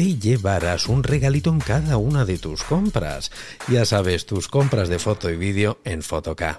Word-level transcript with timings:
te 0.00 0.18
llevarás 0.18 0.88
un 0.88 1.02
regalito 1.02 1.50
en 1.50 1.58
cada 1.58 1.98
una 1.98 2.24
de 2.24 2.38
tus 2.38 2.62
compras. 2.62 3.30
Ya 3.68 3.84
sabes, 3.84 4.24
tus 4.24 4.48
compras 4.48 4.88
de 4.88 4.98
foto 4.98 5.28
y 5.28 5.36
vídeo 5.36 5.76
en 5.84 6.02
Fotoca. 6.02 6.58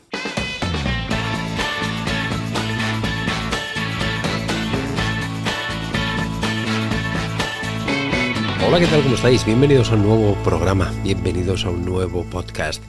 Hola, 8.63 8.79
¿qué 8.79 8.85
tal? 8.85 9.01
¿Cómo 9.01 9.16
estáis? 9.16 9.44
Bienvenidos 9.44 9.89
a 9.89 9.95
un 9.95 10.03
nuevo 10.03 10.35
programa, 10.44 10.94
bienvenidos 11.03 11.66
a 11.66 11.71
un 11.71 11.83
nuevo 11.83 12.23
podcast. 12.25 12.83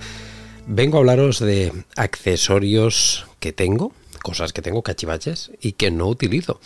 Vengo 0.66 0.98
a 0.98 1.00
hablaros 1.00 1.40
de 1.40 1.72
accesorios 1.96 3.24
que 3.40 3.54
tengo, 3.54 3.94
cosas 4.22 4.52
que 4.52 4.60
tengo, 4.60 4.82
cachivaches, 4.82 5.50
y 5.62 5.72
que 5.72 5.90
no 5.90 6.08
utilizo. 6.08 6.60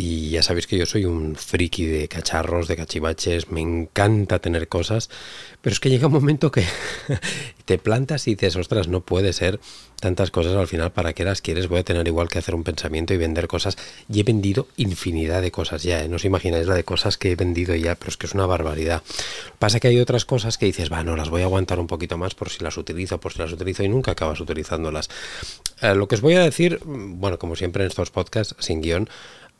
Y 0.00 0.30
ya 0.30 0.44
sabéis 0.44 0.68
que 0.68 0.78
yo 0.78 0.86
soy 0.86 1.06
un 1.06 1.34
friki 1.34 1.84
de 1.86 2.06
cacharros, 2.06 2.68
de 2.68 2.76
cachivaches, 2.76 3.50
me 3.50 3.60
encanta 3.60 4.38
tener 4.38 4.68
cosas, 4.68 5.10
pero 5.60 5.74
es 5.74 5.80
que 5.80 5.90
llega 5.90 6.06
un 6.06 6.12
momento 6.12 6.52
que 6.52 6.62
te 7.64 7.78
plantas 7.78 8.28
y 8.28 8.36
dices, 8.36 8.54
ostras, 8.54 8.86
no 8.86 9.00
puede 9.00 9.32
ser 9.32 9.58
tantas 10.00 10.30
cosas 10.30 10.54
al 10.54 10.68
final, 10.68 10.92
¿para 10.92 11.14
qué 11.14 11.24
las 11.24 11.42
quieres? 11.42 11.66
Voy 11.66 11.80
a 11.80 11.82
tener 11.82 12.06
igual 12.06 12.28
que 12.28 12.38
hacer 12.38 12.54
un 12.54 12.62
pensamiento 12.62 13.12
y 13.12 13.16
vender 13.16 13.48
cosas. 13.48 13.76
Y 14.08 14.20
he 14.20 14.22
vendido 14.22 14.68
infinidad 14.76 15.42
de 15.42 15.50
cosas 15.50 15.82
ya, 15.82 16.04
¿eh? 16.04 16.08
no 16.08 16.14
os 16.14 16.24
imagináis 16.24 16.68
la 16.68 16.76
de 16.76 16.84
cosas 16.84 17.18
que 17.18 17.32
he 17.32 17.34
vendido 17.34 17.74
ya, 17.74 17.96
pero 17.96 18.10
es 18.10 18.16
que 18.16 18.26
es 18.26 18.34
una 18.34 18.46
barbaridad. 18.46 19.02
Pasa 19.58 19.80
que 19.80 19.88
hay 19.88 19.98
otras 19.98 20.24
cosas 20.24 20.58
que 20.58 20.66
dices, 20.66 20.92
va, 20.92 21.02
no, 21.02 21.16
las 21.16 21.28
voy 21.28 21.42
a 21.42 21.46
aguantar 21.46 21.80
un 21.80 21.88
poquito 21.88 22.16
más 22.16 22.36
por 22.36 22.50
si 22.50 22.62
las 22.62 22.76
utilizo, 22.76 23.18
por 23.18 23.32
si 23.32 23.40
las 23.40 23.50
utilizo 23.50 23.82
y 23.82 23.88
nunca 23.88 24.12
acabas 24.12 24.38
utilizándolas. 24.38 25.10
Eh, 25.82 25.96
lo 25.96 26.06
que 26.06 26.14
os 26.14 26.20
voy 26.20 26.34
a 26.34 26.42
decir, 26.44 26.78
bueno, 26.84 27.40
como 27.40 27.56
siempre 27.56 27.82
en 27.82 27.88
estos 27.88 28.12
podcasts, 28.12 28.54
sin 28.60 28.80
guion, 28.80 29.08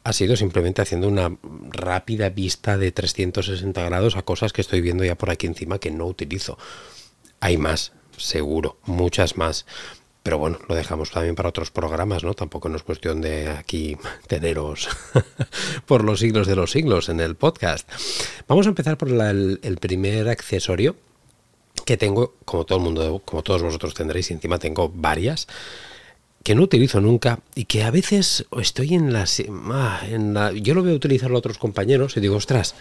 ha 0.09 0.15
sido 0.15 0.37
simplemente 0.37 0.81
haciendo 0.81 1.07
una 1.07 1.37
rápida 1.69 2.31
vista 2.31 2.79
de 2.79 2.93
360 2.93 3.83
grados 3.85 4.17
a 4.17 4.23
cosas 4.23 4.55
que 4.55 4.63
estoy 4.63 4.81
viendo 4.81 5.05
ya 5.05 5.19
por 5.19 5.29
aquí 5.29 5.47
encima 5.47 5.79
que 5.79 5.91
no 5.91 6.07
utilizo. 6.07 6.57
Hay 7.41 7.59
más, 7.59 7.93
seguro, 8.17 8.79
muchas 8.87 9.37
más. 9.37 9.67
Pero 10.23 10.39
bueno, 10.39 10.61
lo 10.67 10.75
dejamos 10.75 11.11
también 11.11 11.35
para 11.35 11.51
otros 11.51 11.71
programas, 11.71 12.25
¿no? 12.25 12.33
Tampoco 12.33 12.71
no 12.71 12.77
es 12.77 12.85
cuestión 12.85 13.21
de 13.21 13.51
aquí 13.51 13.99
teneros 14.27 14.89
por 15.87 16.05
los 16.05 16.21
siglos 16.21 16.47
de 16.47 16.57
los 16.57 16.71
siglos 16.71 17.11
en 17.11 17.21
el 17.21 17.37
podcast. 17.37 17.87
Vamos 18.47 18.65
a 18.65 18.71
empezar 18.71 18.97
por 18.97 19.11
el, 19.11 19.79
primer 19.79 20.31
accesorio 20.31 20.97
que 21.85 21.99
tengo, 21.99 22.33
como 22.47 22.65
todo 22.65 22.79
el 22.79 22.85
mundo, 22.85 23.21
como 23.27 23.43
todos 23.43 23.61
vosotros 23.61 23.93
tendréis, 23.93 24.31
encima 24.31 24.59
tengo 24.59 24.89
varias 24.89 25.49
que 26.49 26.55
no 26.55 26.63
utilizo 26.63 26.99
nunca 27.03 27.41
y 27.55 27.67
que 27.67 27.83
a 27.83 27.91
veces 27.91 28.47
estoy 28.59 28.95
en 28.95 29.13
la, 29.13 29.27
ah, 29.71 30.01
en 30.09 30.33
la... 30.33 30.51
Yo 30.53 30.73
lo 30.73 30.83
veo 30.83 30.95
utilizarlo 30.95 31.37
a 31.37 31.41
otros 31.41 31.59
compañeros 31.59 32.17
y 32.17 32.21
digo, 32.21 32.37
ostras, 32.37 32.75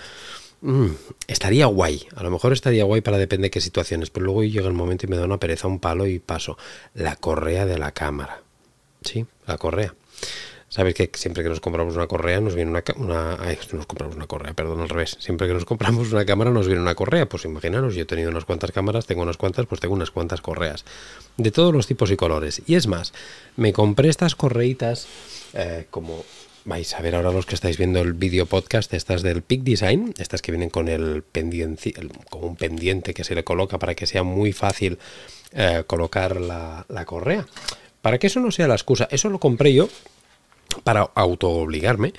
mm, 0.61 0.87
estaría 1.27 1.65
guay. 1.65 2.07
A 2.15 2.23
lo 2.23 2.31
mejor 2.31 2.53
estaría 2.53 2.85
guay 2.85 3.01
para 3.01 3.17
depende 3.17 3.47
de 3.47 3.51
qué 3.51 3.59
situaciones, 3.59 4.09
pero 4.09 4.25
luego 4.25 4.45
llega 4.45 4.69
el 4.69 4.73
momento 4.73 5.05
y 5.05 5.09
me 5.09 5.17
da 5.17 5.25
una 5.25 5.37
pereza, 5.37 5.67
un 5.67 5.79
palo 5.79 6.07
y 6.07 6.19
paso. 6.19 6.57
La 6.93 7.17
correa 7.17 7.65
de 7.65 7.77
la 7.77 7.91
cámara. 7.91 8.41
Sí, 9.01 9.25
la 9.45 9.57
correa. 9.57 9.93
Sabes 10.69 10.95
que 10.95 11.09
siempre 11.13 11.43
que 11.43 11.49
nos 11.49 11.61
compramos 11.61 11.95
una 11.95 12.07
correa 12.07 12.41
nos 12.41 12.53
viene 12.53 12.71
una, 12.71 12.83
una 12.97 13.37
nos 13.71 13.85
compramos 13.85 14.17
una 14.17 14.27
correa, 14.27 14.53
perdón, 14.53 14.81
al 14.81 14.89
revés. 14.89 15.15
Siempre 15.19 15.47
que 15.47 15.53
nos 15.53 15.63
compramos 15.63 16.11
una 16.11 16.25
cámara 16.25 16.51
nos 16.51 16.67
viene 16.67 16.81
una 16.81 16.93
correa. 16.93 17.27
Pues 17.29 17.45
imaginaros, 17.45 17.95
yo 17.95 18.01
he 18.01 18.05
tenido 18.05 18.29
unas 18.29 18.43
cuantas 18.43 18.71
cámaras, 18.71 19.05
tengo 19.05 19.21
unas 19.21 19.37
cuantas, 19.37 19.65
pues 19.65 19.79
tengo 19.79 19.93
unas 19.93 20.11
cuantas 20.11 20.41
correas. 20.41 20.83
De 21.37 21.51
todos 21.51 21.73
los 21.73 21.87
tipos 21.87 22.11
y 22.11 22.17
colores. 22.17 22.61
Y 22.65 22.75
es 22.75 22.87
más, 22.87 23.13
me 23.55 23.71
compré 23.71 24.09
estas 24.09 24.35
correitas 24.35 25.07
eh, 25.53 25.85
como 25.89 26.25
vais 26.65 26.93
a 26.95 27.01
ver 27.01 27.15
ahora 27.15 27.31
los 27.31 27.45
que 27.45 27.55
estáis 27.55 27.77
viendo 27.77 28.01
el 28.01 28.11
vídeo 28.11 28.45
podcast, 28.45 28.93
estas 28.93 29.21
del 29.21 29.43
Peak 29.43 29.61
Design, 29.61 30.13
estas 30.17 30.41
que 30.41 30.51
vienen 30.51 30.69
con 30.69 30.89
el 30.89 31.23
pendiente, 31.23 31.93
como 32.29 32.45
un 32.45 32.57
pendiente 32.57 33.13
que 33.13 33.23
se 33.23 33.35
le 33.35 33.45
coloca 33.45 33.79
para 33.79 33.95
que 33.95 34.05
sea 34.05 34.23
muy 34.23 34.51
fácil 34.51 34.99
eh, 35.53 35.85
colocar 35.87 36.41
la, 36.41 36.85
la 36.89 37.05
correa. 37.05 37.47
Para 38.01 38.17
que 38.17 38.27
eso 38.27 38.41
no 38.41 38.51
sea 38.51 38.67
la 38.67 38.75
excusa, 38.75 39.07
eso 39.11 39.29
lo 39.29 39.39
compré 39.39 39.73
yo 39.73 39.87
para 40.83 41.09
auto-obligarme 41.15 42.13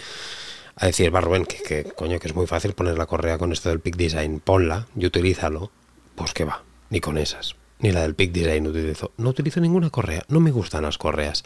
a 0.76 0.86
decir, 0.86 1.14
va 1.14 1.22
que, 1.44 1.84
coño, 1.96 2.20
que 2.20 2.28
es 2.28 2.34
muy 2.34 2.46
fácil 2.46 2.72
poner 2.72 2.96
la 2.96 3.06
correa 3.06 3.36
con 3.36 3.52
esto 3.52 3.69
del 3.69 3.80
Peak 3.80 3.96
Design, 3.96 4.41
ponla 4.41 4.86
y 4.96 5.06
utilízalo. 5.06 5.72
Pues 6.14 6.32
que 6.32 6.44
va, 6.44 6.62
ni 6.91 7.00
con 7.00 7.19
esas, 7.19 7.56
ni 7.80 7.91
la 7.91 8.02
del 8.02 8.14
Peak 8.14 8.30
Design 8.30 8.66
utilizo. 8.66 9.12
No 9.16 9.30
utilizo 9.30 9.60
ninguna 9.60 9.91
correa, 9.91 10.22
no 10.28 10.41
me 10.41 10.52
gustan 10.52 10.82
las 10.82 10.98
correas. 10.98 11.44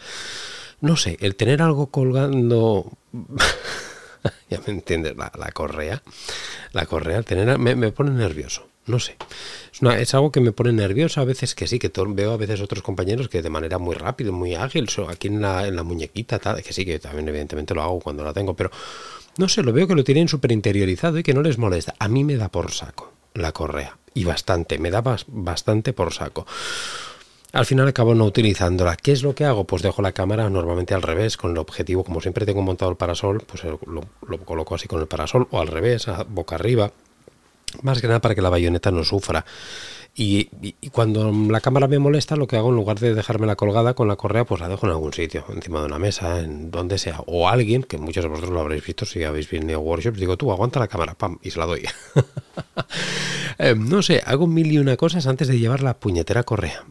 No 0.81 0.97
sé, 0.97 1.17
el 1.21 1.35
tener 1.35 1.61
algo 1.61 1.87
colgando... 1.87 2.91
ya 4.49 4.59
me 4.67 4.73
entiendes, 4.73 5.15
la, 5.15 5.29
correa. 5.51 6.03
La 6.71 6.85
correa, 6.85 7.23
tener, 7.23 7.57
me, 7.57 7.75
me 7.75 7.91
pone 7.91 8.11
nervioso. 8.11 8.67
No 8.85 8.99
sé. 8.99 9.15
Es, 9.97 10.13
algo 10.13 10.31
que 10.31 10.41
me 10.41 10.51
pone 10.51 10.73
nervioso 10.73 11.21
a 11.21 11.25
veces 11.25 11.55
que 11.55 11.67
sí, 11.67 11.79
que 11.79 11.91
veo 12.09 12.33
a 12.33 12.37
veces 12.37 12.61
otros 12.61 12.83
compañeros 12.83 13.29
que 13.29 13.41
de 13.41 13.49
manera 13.49 13.77
muy 13.77 13.95
rápida, 13.95 14.31
muy 14.31 14.55
ágil, 14.55 14.87
aquí 15.07 15.27
en 15.27 15.41
la, 15.41 15.67
en 15.67 15.75
la 15.75 15.83
muñequita, 15.83 16.39
que 16.39 16.73
sí, 16.73 16.85
que 16.85 16.99
también 16.99 17.27
evidentemente 17.29 17.73
lo 17.73 17.81
hago 17.81 17.99
cuando 17.99 18.23
la 18.23 18.33
tengo, 18.33 18.55
pero 18.55 18.71
no 19.37 19.47
sé, 19.47 19.63
lo 19.63 19.73
veo 19.73 19.87
que 19.87 19.95
lo 19.95 20.03
tienen 20.03 20.27
súper 20.27 20.51
interiorizado 20.51 21.17
y 21.17 21.23
que 21.23 21.33
no 21.33 21.41
les 21.41 21.57
molesta. 21.57 21.95
A 21.97 22.07
mí 22.07 22.23
me 22.23 22.35
da 22.35 22.49
por 22.49 22.71
saco 22.71 23.13
la 23.33 23.51
correa. 23.51 23.97
Y 24.13 24.25
bastante, 24.25 24.77
me 24.77 24.91
da 24.91 25.01
bastante 25.27 25.93
por 25.93 26.13
saco. 26.13 26.45
Al 27.51 27.65
final 27.65 27.87
acabo 27.87 28.13
no 28.15 28.25
utilizándola. 28.25 28.95
¿Qué 28.95 29.11
es 29.11 29.23
lo 29.23 29.33
que 29.33 29.45
hago? 29.45 29.65
Pues 29.65 29.81
dejo 29.81 30.01
la 30.01 30.11
cámara 30.11 30.49
normalmente 30.49 30.93
al 30.93 31.01
revés, 31.01 31.37
con 31.37 31.51
el 31.51 31.57
objetivo, 31.57 32.03
como 32.03 32.21
siempre 32.21 32.45
tengo 32.45 32.61
montado 32.61 32.91
el 32.91 32.97
parasol, 32.97 33.43
pues 33.45 33.63
lo, 33.63 33.79
lo 34.27 34.37
coloco 34.39 34.75
así 34.75 34.87
con 34.87 34.99
el 35.01 35.07
parasol 35.07 35.47
o 35.51 35.59
al 35.59 35.67
revés, 35.67 36.07
boca 36.29 36.55
arriba 36.55 36.91
más 37.81 38.01
que 38.01 38.07
nada 38.07 38.21
para 38.21 38.35
que 38.35 38.41
la 38.41 38.49
bayoneta 38.49 38.91
no 38.91 39.03
sufra. 39.03 39.45
Y, 40.15 40.49
cuando 40.91 41.31
la 41.31 41.59
cámara 41.59 41.87
me 41.87 41.97
molesta, 41.97 42.35
lo 42.35 42.45
que 42.45 42.55
hago 42.55 42.69
en 42.69 42.75
lugar 42.75 42.99
de 42.99 43.15
dejarme 43.15 43.47
la 43.47 43.55
colgada 43.55 43.95
con 43.95 44.07
la 44.07 44.15
correa, 44.15 44.45
pues 44.45 44.61
la 44.61 44.69
dejo 44.69 44.85
en 44.85 44.91
algún 44.91 45.11
sitio, 45.11 45.43
encima 45.49 45.79
de 45.79 45.87
una 45.87 45.97
mesa, 45.97 46.39
en 46.39 46.69
donde 46.69 46.99
sea. 46.99 47.21
O 47.25 47.49
alguien, 47.49 47.81
que 47.81 47.97
muchos 47.97 48.23
de 48.23 48.29
vosotros 48.29 48.53
lo 48.53 48.59
habréis 48.59 48.85
visto 48.85 49.05
si 49.05 49.23
habéis 49.23 49.49
venido 49.49 49.79
a 49.79 49.81
workshops, 49.81 50.19
digo, 50.19 50.37
tú 50.37 50.51
aguanta 50.51 50.79
la 50.79 50.87
cámara, 50.87 51.15
pam, 51.15 51.39
y 51.41 51.51
se 51.51 51.59
la 51.59 51.65
doy. 51.65 51.83
Eh, 53.59 53.75
no 53.77 54.01
sé, 54.01 54.19
hago 54.25 54.47
mil 54.47 54.71
y 54.71 54.79
una 54.79 54.97
cosas 54.97 55.27
antes 55.27 55.47
de 55.47 55.59
llevar 55.59 55.83
la 55.83 55.93
puñetera 55.93 56.41
correa. 56.41 56.83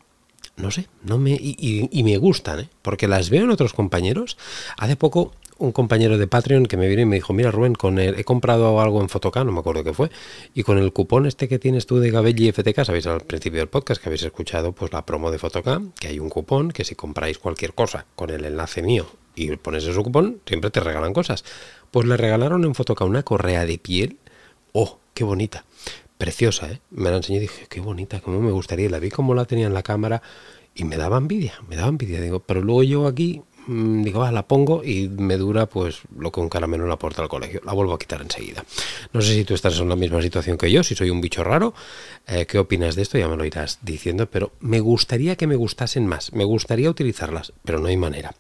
No 0.56 0.70
sé, 0.70 0.86
no 1.02 1.18
me. 1.18 1.32
Y, 1.32 1.88
y 1.90 2.04
me 2.04 2.16
gustan, 2.18 2.60
¿eh? 2.60 2.68
porque 2.82 3.08
las 3.08 3.30
veo 3.30 3.42
en 3.42 3.50
otros 3.50 3.72
compañeros. 3.72 4.38
Hace 4.78 4.94
poco 4.94 5.32
un 5.62 5.72
compañero 5.72 6.18
de 6.18 6.26
Patreon 6.26 6.66
que 6.66 6.76
me 6.76 6.88
vino 6.88 7.02
y 7.02 7.06
me 7.06 7.16
dijo, 7.16 7.32
mira 7.32 7.50
Rubén, 7.50 7.74
con 7.74 7.98
el, 7.98 8.18
he 8.18 8.24
comprado 8.24 8.80
algo 8.80 9.00
en 9.00 9.08
Fotoca, 9.08 9.44
no 9.44 9.52
me 9.52 9.60
acuerdo 9.60 9.84
qué 9.84 9.94
fue, 9.94 10.10
y 10.54 10.64
con 10.64 10.76
el 10.76 10.92
cupón 10.92 11.26
este 11.26 11.48
que 11.48 11.58
tienes 11.58 11.86
tú 11.86 11.98
de 12.00 12.10
Gabelli 12.10 12.50
FTK, 12.50 12.84
sabéis 12.84 13.06
al 13.06 13.20
principio 13.20 13.60
del 13.60 13.68
podcast 13.68 14.02
que 14.02 14.08
habéis 14.08 14.24
escuchado 14.24 14.72
pues 14.72 14.92
la 14.92 15.06
promo 15.06 15.30
de 15.30 15.38
Fotoca, 15.38 15.80
que 16.00 16.08
hay 16.08 16.18
un 16.18 16.30
cupón 16.30 16.72
que 16.72 16.84
si 16.84 16.96
compráis 16.96 17.38
cualquier 17.38 17.74
cosa 17.74 18.06
con 18.16 18.30
el 18.30 18.44
enlace 18.44 18.82
mío 18.82 19.06
y 19.36 19.54
pones 19.56 19.84
ese 19.84 20.02
cupón, 20.02 20.40
siempre 20.46 20.70
te 20.70 20.80
regalan 20.80 21.12
cosas. 21.12 21.44
Pues 21.90 22.06
le 22.06 22.16
regalaron 22.16 22.64
en 22.64 22.74
Fotoca 22.74 23.04
una 23.04 23.22
correa 23.22 23.64
de 23.64 23.78
piel, 23.78 24.18
oh, 24.72 24.98
qué 25.14 25.24
bonita, 25.24 25.64
preciosa, 26.18 26.72
¿eh? 26.72 26.80
Me 26.90 27.10
la 27.10 27.16
enseñé 27.16 27.38
y 27.38 27.42
dije, 27.42 27.66
qué 27.68 27.80
bonita, 27.80 28.20
cómo 28.20 28.40
me 28.40 28.50
gustaría, 28.50 28.90
la 28.90 28.98
vi 28.98 29.10
como 29.10 29.34
la 29.34 29.44
tenía 29.44 29.66
en 29.66 29.74
la 29.74 29.82
cámara 29.82 30.22
y 30.74 30.84
me 30.84 30.96
daba 30.96 31.18
envidia, 31.18 31.54
me 31.68 31.76
daba 31.76 31.88
envidia, 31.88 32.20
digo, 32.20 32.40
pero 32.40 32.62
luego 32.62 32.82
yo 32.82 33.06
aquí 33.06 33.42
digo, 33.66 34.20
va, 34.20 34.32
la 34.32 34.46
pongo 34.46 34.82
y 34.84 35.08
me 35.08 35.36
dura 35.36 35.66
pues 35.66 36.00
lo 36.16 36.32
que 36.32 36.40
un 36.40 36.48
caramelo 36.48 36.86
la 36.86 36.98
puerta 36.98 37.22
del 37.22 37.28
colegio. 37.28 37.60
La 37.64 37.72
vuelvo 37.72 37.94
a 37.94 37.98
quitar 37.98 38.20
enseguida. 38.20 38.64
No 39.12 39.20
sé 39.20 39.34
si 39.34 39.44
tú 39.44 39.54
estás 39.54 39.78
en 39.78 39.88
la 39.88 39.96
misma 39.96 40.22
situación 40.22 40.58
que 40.58 40.70
yo, 40.70 40.82
si 40.82 40.94
soy 40.94 41.10
un 41.10 41.20
bicho 41.20 41.44
raro. 41.44 41.74
Eh, 42.26 42.46
¿Qué 42.46 42.58
opinas 42.58 42.94
de 42.94 43.02
esto? 43.02 43.18
Ya 43.18 43.28
me 43.28 43.36
lo 43.36 43.44
irás 43.44 43.78
diciendo, 43.82 44.28
pero 44.30 44.52
me 44.60 44.80
gustaría 44.80 45.36
que 45.36 45.46
me 45.46 45.56
gustasen 45.56 46.06
más. 46.06 46.32
Me 46.32 46.44
gustaría 46.44 46.90
utilizarlas, 46.90 47.52
pero 47.64 47.78
no 47.78 47.88
hay 47.88 47.96
manera 47.96 48.34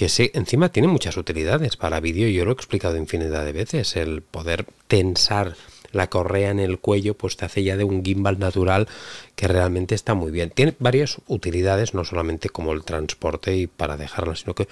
que 0.00 0.08
sí, 0.08 0.30
encima 0.32 0.70
tiene 0.70 0.88
muchas 0.88 1.18
utilidades 1.18 1.76
para 1.76 2.00
vídeo, 2.00 2.26
yo 2.30 2.46
lo 2.46 2.52
he 2.52 2.54
explicado 2.54 2.96
infinidad 2.96 3.44
de 3.44 3.52
veces, 3.52 3.96
el 3.96 4.22
poder 4.22 4.64
tensar 4.88 5.56
la 5.92 6.08
correa 6.08 6.48
en 6.50 6.58
el 6.58 6.78
cuello 6.78 7.12
pues 7.12 7.36
te 7.36 7.44
hace 7.44 7.62
ya 7.62 7.76
de 7.76 7.84
un 7.84 8.02
gimbal 8.02 8.38
natural 8.38 8.88
que 9.36 9.46
realmente 9.46 9.94
está 9.94 10.14
muy 10.14 10.30
bien. 10.30 10.48
Tiene 10.48 10.74
varias 10.78 11.18
utilidades, 11.26 11.92
no 11.92 12.06
solamente 12.06 12.48
como 12.48 12.72
el 12.72 12.82
transporte 12.82 13.54
y 13.54 13.66
para 13.66 13.98
dejarla, 13.98 14.36
sino 14.36 14.54
que, 14.54 14.68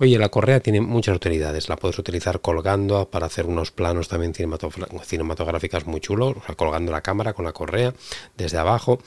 oye, 0.00 0.18
la 0.18 0.30
correa 0.30 0.58
tiene 0.58 0.80
muchas 0.80 1.14
utilidades. 1.14 1.68
La 1.68 1.76
puedes 1.76 2.00
utilizar 2.00 2.40
colgando 2.40 3.08
para 3.08 3.26
hacer 3.26 3.46
unos 3.46 3.70
planos 3.70 4.08
también 4.08 4.34
cinematográficas 4.34 5.86
muy 5.86 6.00
chulos, 6.00 6.38
o 6.38 6.42
sea, 6.44 6.56
colgando 6.56 6.90
la 6.90 7.02
cámara 7.02 7.34
con 7.34 7.44
la 7.44 7.52
correa 7.52 7.94
desde 8.36 8.58
abajo. 8.58 8.98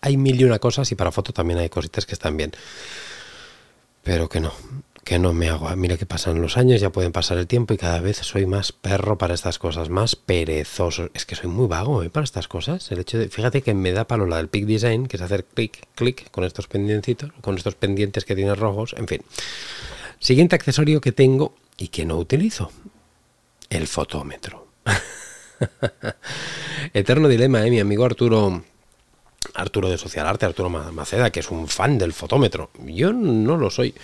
Hay 0.00 0.16
mil 0.16 0.40
y 0.40 0.42
una 0.42 0.58
cosas 0.58 0.90
y 0.90 0.96
para 0.96 1.12
foto 1.12 1.32
también 1.32 1.60
hay 1.60 1.68
cositas 1.68 2.06
que 2.06 2.14
están 2.14 2.36
bien. 2.36 2.50
Pero 4.04 4.28
que 4.28 4.40
no, 4.40 4.52
que 5.04 5.18
no 5.18 5.32
me 5.32 5.48
hago. 5.48 5.74
Mira 5.76 5.96
que 5.96 6.06
pasan 6.06 6.40
los 6.40 6.56
años, 6.56 6.80
ya 6.80 6.90
pueden 6.90 7.12
pasar 7.12 7.38
el 7.38 7.46
tiempo 7.46 7.74
y 7.74 7.76
cada 7.76 8.00
vez 8.00 8.18
soy 8.18 8.46
más 8.46 8.72
perro 8.72 9.18
para 9.18 9.34
estas 9.34 9.58
cosas, 9.58 9.90
más 9.90 10.16
perezoso. 10.16 11.10
Es 11.14 11.26
que 11.26 11.34
soy 11.34 11.50
muy 11.50 11.66
vago 11.66 12.02
¿eh? 12.02 12.10
para 12.10 12.24
estas 12.24 12.48
cosas. 12.48 12.90
El 12.90 13.00
hecho 13.00 13.18
de, 13.18 13.28
fíjate 13.28 13.62
que 13.62 13.74
me 13.74 13.92
da 13.92 14.06
palo 14.06 14.26
la 14.26 14.38
del 14.38 14.48
Peak 14.48 14.64
Design, 14.64 15.06
que 15.06 15.16
es 15.16 15.22
hacer 15.22 15.44
clic, 15.44 15.86
clic 15.94 16.30
con 16.30 16.44
estos 16.44 16.66
pendientitos, 16.66 17.30
con 17.40 17.56
estos 17.56 17.74
pendientes 17.74 18.24
que 18.24 18.34
tiene 18.34 18.54
rojos, 18.54 18.94
en 18.98 19.06
fin. 19.06 19.22
Siguiente 20.18 20.56
accesorio 20.56 21.00
que 21.00 21.12
tengo 21.12 21.54
y 21.76 21.88
que 21.88 22.06
no 22.06 22.16
utilizo, 22.16 22.72
el 23.68 23.86
fotómetro. 23.86 24.68
Eterno 26.94 27.28
dilema, 27.28 27.66
¿eh? 27.66 27.70
mi 27.70 27.80
amigo 27.80 28.04
Arturo 28.04 28.62
Arturo 29.54 29.88
de 29.88 29.98
Social 29.98 30.26
Arte, 30.26 30.46
Arturo 30.46 30.70
Maceda, 30.70 31.30
que 31.30 31.40
es 31.40 31.50
un 31.50 31.68
fan 31.68 31.98
del 31.98 32.12
fotómetro. 32.12 32.70
Yo 32.84 33.12
no 33.12 33.56
lo 33.56 33.70
soy. 33.70 33.94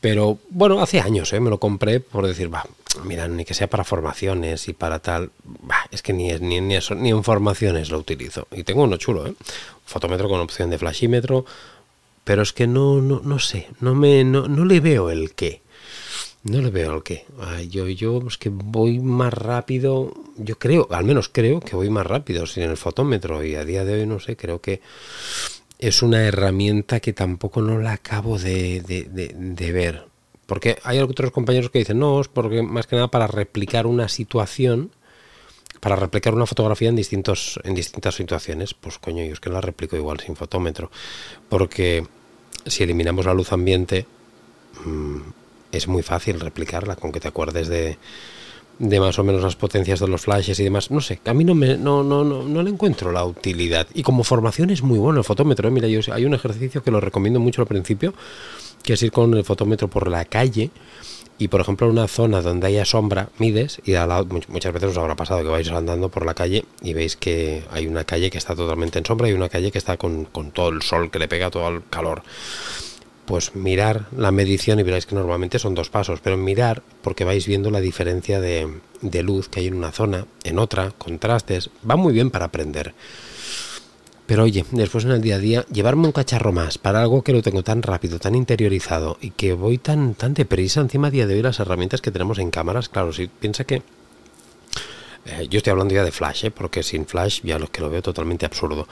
Pero 0.00 0.38
bueno, 0.50 0.80
hace 0.80 1.00
años 1.00 1.32
¿eh? 1.32 1.40
me 1.40 1.50
lo 1.50 1.58
compré 1.58 2.00
por 2.00 2.26
decir, 2.26 2.52
va, 2.52 2.64
mira, 3.04 3.26
ni 3.28 3.44
que 3.44 3.54
sea 3.54 3.68
para 3.68 3.84
formaciones 3.84 4.68
y 4.68 4.72
para 4.72 5.00
tal, 5.00 5.30
es 5.90 6.02
que 6.02 6.12
ni, 6.12 6.32
ni, 6.38 6.60
ni, 6.60 6.78
ni 6.96 7.10
en 7.10 7.24
formaciones 7.24 7.90
lo 7.90 7.98
utilizo. 7.98 8.46
Y 8.52 8.64
tengo 8.64 8.84
uno 8.84 8.96
chulo, 8.96 9.26
¿eh? 9.26 9.34
Fotómetro 9.84 10.28
con 10.28 10.40
opción 10.40 10.70
de 10.70 10.78
flashímetro, 10.78 11.44
pero 12.24 12.42
es 12.42 12.52
que 12.52 12.66
no, 12.66 13.00
no, 13.00 13.20
no 13.24 13.38
sé, 13.38 13.68
no, 13.80 13.94
me, 13.94 14.22
no, 14.22 14.48
no 14.48 14.64
le 14.64 14.80
veo 14.80 15.10
el 15.10 15.34
qué. 15.34 15.62
No 16.48 16.62
le 16.62 16.70
veo 16.70 16.96
el 16.96 17.02
qué. 17.02 17.26
yo, 17.68 17.88
yo 17.88 18.22
es 18.26 18.38
que 18.38 18.48
voy 18.48 19.00
más 19.00 19.32
rápido, 19.32 20.14
yo 20.36 20.58
creo, 20.58 20.88
al 20.90 21.04
menos 21.04 21.28
creo 21.28 21.60
que 21.60 21.76
voy 21.76 21.90
más 21.90 22.06
rápido 22.06 22.46
sin 22.46 22.62
el 22.62 22.76
fotómetro 22.76 23.44
y 23.44 23.54
a 23.54 23.64
día 23.64 23.84
de 23.84 24.00
hoy 24.00 24.06
no 24.06 24.18
sé, 24.18 24.36
creo 24.36 24.60
que 24.60 24.80
es 25.78 26.02
una 26.02 26.24
herramienta 26.24 27.00
que 27.00 27.12
tampoco 27.12 27.60
no 27.62 27.78
la 27.78 27.92
acabo 27.92 28.38
de, 28.38 28.82
ver. 29.72 30.06
Porque 30.46 30.78
hay 30.82 30.98
otros 31.00 31.30
compañeros 31.30 31.70
que 31.70 31.80
dicen, 31.80 31.98
no, 31.98 32.20
es 32.20 32.28
porque 32.28 32.62
más 32.62 32.86
que 32.86 32.96
nada 32.96 33.08
para 33.08 33.26
replicar 33.26 33.86
una 33.86 34.08
situación, 34.08 34.90
para 35.80 35.94
replicar 35.96 36.34
una 36.34 36.46
fotografía 36.46 36.88
en, 36.88 36.96
distintos, 36.96 37.60
en 37.64 37.74
distintas 37.74 38.14
situaciones. 38.14 38.74
Pues 38.74 38.98
coño, 38.98 39.24
yo 39.24 39.32
es 39.32 39.40
que 39.40 39.50
la 39.50 39.60
replico 39.60 39.96
igual 39.96 40.18
sin 40.20 40.34
fotómetro. 40.34 40.90
Porque 41.48 42.06
si 42.66 42.82
eliminamos 42.82 43.26
la 43.26 43.34
luz 43.34 43.52
ambiente, 43.52 44.06
mm, 44.84 45.18
es 45.72 45.88
muy 45.88 46.02
fácil 46.02 46.40
replicarla 46.40 46.96
con 46.96 47.12
que 47.12 47.20
te 47.20 47.28
acuerdes 47.28 47.68
de, 47.68 47.98
de 48.78 49.00
más 49.00 49.18
o 49.18 49.24
menos 49.24 49.42
las 49.42 49.56
potencias 49.56 50.00
de 50.00 50.08
los 50.08 50.22
flashes 50.22 50.58
y 50.60 50.64
demás. 50.64 50.90
No 50.90 51.00
sé, 51.00 51.20
a 51.24 51.34
mí 51.34 51.44
no, 51.44 51.54
me, 51.54 51.76
no, 51.76 52.02
no, 52.02 52.24
no, 52.24 52.42
no 52.42 52.62
le 52.62 52.70
encuentro 52.70 53.12
la 53.12 53.24
utilidad. 53.24 53.86
Y 53.94 54.02
como 54.02 54.24
formación 54.24 54.70
es 54.70 54.82
muy 54.82 54.98
bueno 54.98 55.18
el 55.18 55.24
fotómetro. 55.24 55.68
¿eh? 55.68 55.70
Mira, 55.70 55.88
yo, 55.88 56.00
hay 56.12 56.24
un 56.24 56.34
ejercicio 56.34 56.82
que 56.82 56.90
lo 56.90 57.00
recomiendo 57.00 57.40
mucho 57.40 57.62
al 57.62 57.68
principio, 57.68 58.14
que 58.82 58.94
es 58.94 59.02
ir 59.02 59.12
con 59.12 59.34
el 59.34 59.44
fotómetro 59.44 59.88
por 59.88 60.08
la 60.08 60.24
calle 60.24 60.70
y, 61.38 61.48
por 61.48 61.60
ejemplo, 61.60 61.86
en 61.86 61.92
una 61.92 62.08
zona 62.08 62.42
donde 62.42 62.66
haya 62.66 62.84
sombra, 62.84 63.28
mides 63.38 63.80
y 63.84 63.94
al 63.94 64.08
lado, 64.08 64.26
muchas 64.48 64.72
veces 64.72 64.90
os 64.90 64.98
habrá 64.98 65.14
pasado 65.14 65.42
que 65.42 65.48
vais 65.48 65.70
andando 65.70 66.08
por 66.08 66.26
la 66.26 66.34
calle 66.34 66.64
y 66.82 66.94
veis 66.94 67.16
que 67.16 67.62
hay 67.70 67.86
una 67.86 68.04
calle 68.04 68.30
que 68.30 68.38
está 68.38 68.56
totalmente 68.56 68.98
en 68.98 69.06
sombra 69.06 69.28
y 69.28 69.32
una 69.32 69.48
calle 69.48 69.70
que 69.70 69.78
está 69.78 69.96
con, 69.96 70.24
con 70.24 70.50
todo 70.50 70.70
el 70.70 70.82
sol 70.82 71.10
que 71.10 71.20
le 71.20 71.28
pega 71.28 71.50
todo 71.50 71.68
el 71.68 71.82
calor 71.88 72.22
pues 73.28 73.54
mirar 73.54 74.06
la 74.16 74.32
medición 74.32 74.80
y 74.80 74.82
veréis 74.82 75.04
que 75.04 75.14
normalmente 75.14 75.58
son 75.58 75.74
dos 75.74 75.90
pasos, 75.90 76.20
pero 76.20 76.38
mirar 76.38 76.82
porque 77.02 77.24
vais 77.24 77.46
viendo 77.46 77.70
la 77.70 77.82
diferencia 77.82 78.40
de, 78.40 78.80
luz 79.22 79.50
que 79.50 79.60
hay 79.60 79.66
en 79.66 79.74
una 79.74 79.92
zona, 79.92 80.24
en 80.44 80.58
otra, 80.58 80.92
contrastes, 80.96 81.68
va 81.88 81.96
muy 81.96 82.14
bien 82.14 82.30
para 82.30 82.46
aprender. 82.46 82.94
Pero 84.24 84.44
oye, 84.44 84.64
después 84.70 85.04
en 85.04 85.10
el 85.10 85.20
día 85.20 85.36
a 85.36 85.40
día, 85.40 85.66
llevarme 85.70 86.06
un 86.06 86.12
cacharro 86.12 86.52
más 86.52 86.78
para 86.78 87.02
algo 87.02 87.22
que 87.22 87.34
lo 87.34 87.42
tengo 87.42 87.62
tan 87.62 87.82
rápido, 87.82 88.18
tan 88.18 88.34
interiorizado 88.34 89.18
y 89.20 89.32
que 89.32 89.52
voy 89.52 89.76
tan, 89.76 90.14
tan 90.14 90.32
deprisa 90.32 90.80
encima 90.80 91.08
a 91.08 91.10
día 91.10 91.26
de 91.26 91.34
hoy 91.34 91.42
las 91.42 91.60
herramientas 91.60 92.00
que 92.00 92.10
tenemos 92.10 92.38
en 92.38 92.50
cámaras, 92.50 92.88
claro, 92.88 93.12
si 93.12 93.26
piensa 93.26 93.64
que 93.64 93.82
eh, 95.26 95.48
yo 95.50 95.58
estoy 95.58 95.72
hablando 95.72 95.92
ya 95.92 96.02
de 96.02 96.12
flash, 96.12 96.46
¿eh? 96.46 96.50
porque 96.50 96.82
sin 96.82 97.04
flash 97.04 97.42
ya 97.42 97.58
lo 97.58 97.66
que 97.66 97.82
lo 97.82 97.90
veo 97.90 98.00
totalmente 98.00 98.46
absurdo. 98.46 98.88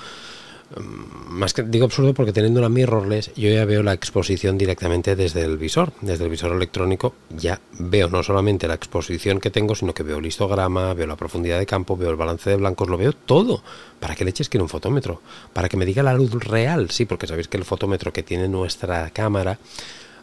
Mm, 0.75 1.33
más 1.33 1.55
que 1.55 1.63
digo 1.63 1.85
absurdo 1.85 2.13
porque 2.13 2.33
teniendo 2.33 2.61
la 2.61 2.69
mirrorless 2.69 3.33
yo 3.37 3.49
ya 3.49 3.65
veo 3.65 3.85
la 3.85 3.93
exposición 3.93 4.59
directamente 4.59 5.15
desde 5.15 5.43
el 5.43 5.59
visor, 5.59 5.93
desde 6.01 6.25
el 6.25 6.31
visor 6.31 6.51
electrónico 6.51 7.15
ya 7.31 7.61
veo 7.79 8.09
no 8.09 8.25
solamente 8.25 8.67
la 8.67 8.75
exposición 8.75 9.39
que 9.39 9.51
tengo, 9.51 9.77
sino 9.77 9.95
que 9.95 10.03
veo 10.03 10.19
el 10.19 10.27
histograma, 10.27 10.93
veo 10.95 11.07
la 11.07 11.15
profundidad 11.15 11.61
de 11.61 11.67
campo, 11.67 11.97
veo 11.97 12.11
el 12.11 12.17
balance 12.17 12.51
de 12.51 12.57
blancos, 12.57 12.89
lo 12.89 12.99
veo 12.99 13.13
todo. 13.13 13.63
¿Para 14.01 14.17
que 14.17 14.25
le 14.25 14.31
eches 14.31 14.49
que 14.49 14.59
un 14.59 14.69
fotómetro? 14.69 15.23
Para 15.53 15.69
que 15.69 15.77
me 15.77 15.87
diga 15.87 16.03
la 16.03 16.15
luz 16.15 16.33
real, 16.33 16.91
sí, 16.91 17.05
porque 17.05 17.29
sabéis 17.29 17.47
que 17.47 17.57
el 17.59 17.65
fotómetro 17.65 18.13
que 18.13 18.25
tiene 18.25 18.49
nuestra 18.49 19.11
cámara 19.11 19.59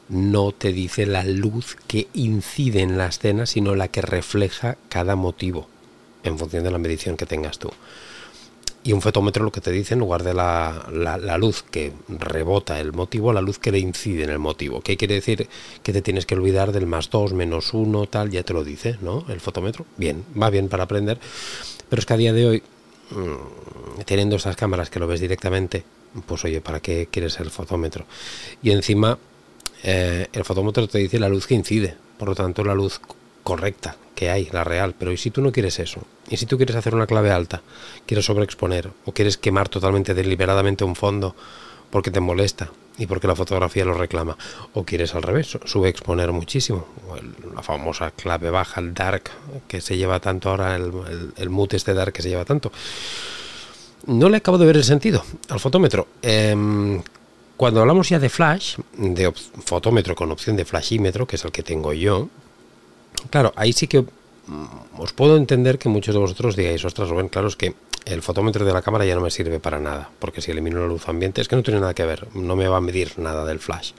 no 0.09 0.51
te 0.51 0.73
dice 0.73 1.05
la 1.05 1.23
luz 1.23 1.77
que 1.87 2.07
incide 2.13 2.81
en 2.81 2.97
la 2.97 3.07
escena, 3.07 3.45
sino 3.45 3.75
la 3.75 3.87
que 3.87 4.01
refleja 4.01 4.77
cada 4.89 5.15
motivo 5.15 5.67
en 6.23 6.37
función 6.37 6.63
de 6.65 6.71
la 6.71 6.77
medición 6.77 7.15
que 7.15 7.25
tengas 7.25 7.59
tú. 7.59 7.69
Y 8.85 8.91
un 8.91 9.01
fotómetro 9.01 9.45
lo 9.45 9.51
que 9.51 9.62
te 9.62 9.71
dice, 9.71 9.94
en 9.94 10.01
lugar 10.01 10.24
de 10.24 10.33
la, 10.33 10.89
la, 10.91 11.38
luz 11.38 11.63
que 11.63 11.94
rebota 12.09 12.81
el 12.81 12.91
motivo, 12.91 13.31
la 13.31 13.39
luz 13.39 13.57
que 13.57 13.71
le 13.71 13.80
incide 13.80 14.24
en 14.24 14.30
el 14.30 14.39
motivo. 14.39 14.81
¿Qué 14.81 14.97
quiere 14.97 15.15
decir? 15.15 15.47
Que 15.81 15.94
te 15.94 16.01
tienes 16.01 16.25
que 16.25 16.35
olvidar 16.35 16.74
del 16.74 16.85
más 16.85 17.09
2, 17.09 17.31
menos 17.31 17.74
1, 17.74 18.07
tal, 18.07 18.30
ya 18.30 18.44
te 18.44 18.51
lo 18.51 18.65
dice, 18.65 18.97
¿no? 19.01 19.24
El 19.30 19.39
fotómetro. 19.39 19.85
Bien, 19.95 20.25
va 20.39 20.50
bien 20.50 20.68
para 20.68 20.83
aprender. 20.83 21.18
Pero 21.88 22.00
es 22.00 22.06
que 22.06 22.13
a 22.13 22.18
día 22.18 22.33
de 22.33 22.45
hoy, 22.45 22.63
mm, 23.12 24.01
teniendo 24.06 24.35
estas 24.35 24.57
cámaras 24.57 24.89
que 24.89 25.00
lo 25.00 25.07
ves 25.07 25.22
directamente, 25.22 25.86
pues 26.25 26.43
oye, 26.43 26.60
¿para 26.60 26.81
qué 26.81 27.07
quieres 27.10 27.39
el 27.39 27.51
fotómetro? 27.51 28.05
Y 28.62 28.72
encima, 28.72 29.17
eh, 29.84 30.27
el 30.34 30.43
fotómetro 30.43 30.88
te 30.88 30.98
dice 30.98 31.19
la 31.19 31.29
luz 31.29 31.48
que 31.48 31.55
incide. 31.55 31.96
Por 32.17 32.27
lo 32.29 32.36
tanto, 32.36 32.63
la 32.63 32.75
luz 32.75 33.00
correcta 33.43 33.97
que 34.15 34.29
hay, 34.29 34.50
la 34.51 34.63
real. 34.63 34.95
Pero 34.97 35.12
¿y 35.12 35.17
si 35.17 35.31
tú 35.31 35.41
no 35.41 35.51
quieres 35.51 35.79
eso? 35.79 36.01
¿Y 36.29 36.38
si 36.38 36.45
tú 36.45 36.57
quieres 36.57 36.75
hacer 36.75 36.95
una 36.95 37.07
clave 37.07 37.31
alta? 37.31 37.62
¿Quieres 38.05 38.25
sobreexponer? 38.25 38.89
¿O 39.05 39.12
quieres 39.12 39.38
quemar 39.38 39.69
totalmente 39.69 40.13
deliberadamente 40.13 40.83
un 40.83 40.95
fondo 40.95 41.35
porque 41.91 42.12
te 42.12 42.19
molesta 42.19 42.71
y 42.97 43.05
porque 43.07 43.27
la 43.27 43.35
fotografía 43.35 43.85
lo 43.85 43.93
reclama? 43.93 44.38
¿O 44.73 44.83
quieres 44.83 45.13
al 45.15 45.23
revés, 45.23 45.57
subexponer 45.65 46.31
muchísimo? 46.31 46.88
la 47.53 47.62
famosa 47.62 48.12
clave 48.12 48.50
baja, 48.50 48.81
el 48.81 48.93
dark, 48.93 49.29
que 49.67 49.81
se 49.81 49.97
lleva 49.97 50.19
tanto 50.19 50.50
ahora, 50.50 50.75
el, 50.75 50.91
el, 51.38 51.50
mute 51.50 51.77
este 51.77 51.93
dark 51.93 52.13
que 52.13 52.21
se 52.21 52.29
lleva 52.29 52.45
tanto. 52.45 52.71
No 54.07 54.29
le 54.29 54.38
acabo 54.38 54.57
de 54.57 54.65
ver 54.65 54.77
el 54.77 54.83
sentido 54.83 55.23
al 55.50 55.59
fotómetro. 55.59 56.07
Em, 56.21 57.01
cuando 57.55 57.81
hablamos 57.81 58.09
ya 58.09 58.19
de 58.19 58.29
flash, 58.29 58.77
de 58.97 59.31
fotómetro 59.63 60.15
con 60.15 60.31
opción 60.31 60.55
de 60.55 60.65
flashímetro, 60.65 61.27
que 61.27 61.35
es 61.35 61.45
el 61.45 61.51
que 61.51 61.63
tengo 61.63 61.93
yo, 61.93 62.29
Claro, 63.30 63.53
ahí 63.56 63.74
sí 63.74 63.88
que 63.88 64.01
mm, 64.01 64.65
os 64.98 65.13
puedo 65.13 65.38
entender 65.38 65.77
que 65.77 65.89
muchos 65.89 66.13
de 66.13 66.20
vosotros 66.20 66.56
digáis, 66.56 66.84
ostras, 66.86 67.10
Rubén, 67.10 67.30
claro, 67.30 67.48
es 67.48 67.56
que 67.56 67.74
el 68.06 68.22
fotómetro 68.22 68.65
de 68.65 68.74
la 68.74 68.82
cámara 68.82 69.06
ya 69.06 69.15
no 69.15 69.22
me 69.22 69.32
sirve 69.32 69.60
para 69.60 69.80
nada, 69.80 70.10
porque 70.20 70.42
si 70.42 70.51
elimino 70.51 70.80
la 70.80 70.88
luz 70.88 71.08
ambiente 71.08 71.42
es 71.42 71.48
que 71.48 71.56
no 71.56 71.63
tiene 71.63 71.80
nada 71.80 71.94
que 71.94 72.06
ver, 72.06 72.27
no 72.36 72.56
me 72.56 72.68
va 72.68 72.77
a 72.77 72.82
medir 72.82 73.18
nada 73.18 73.46
del 73.46 73.60
flash. 73.60 73.92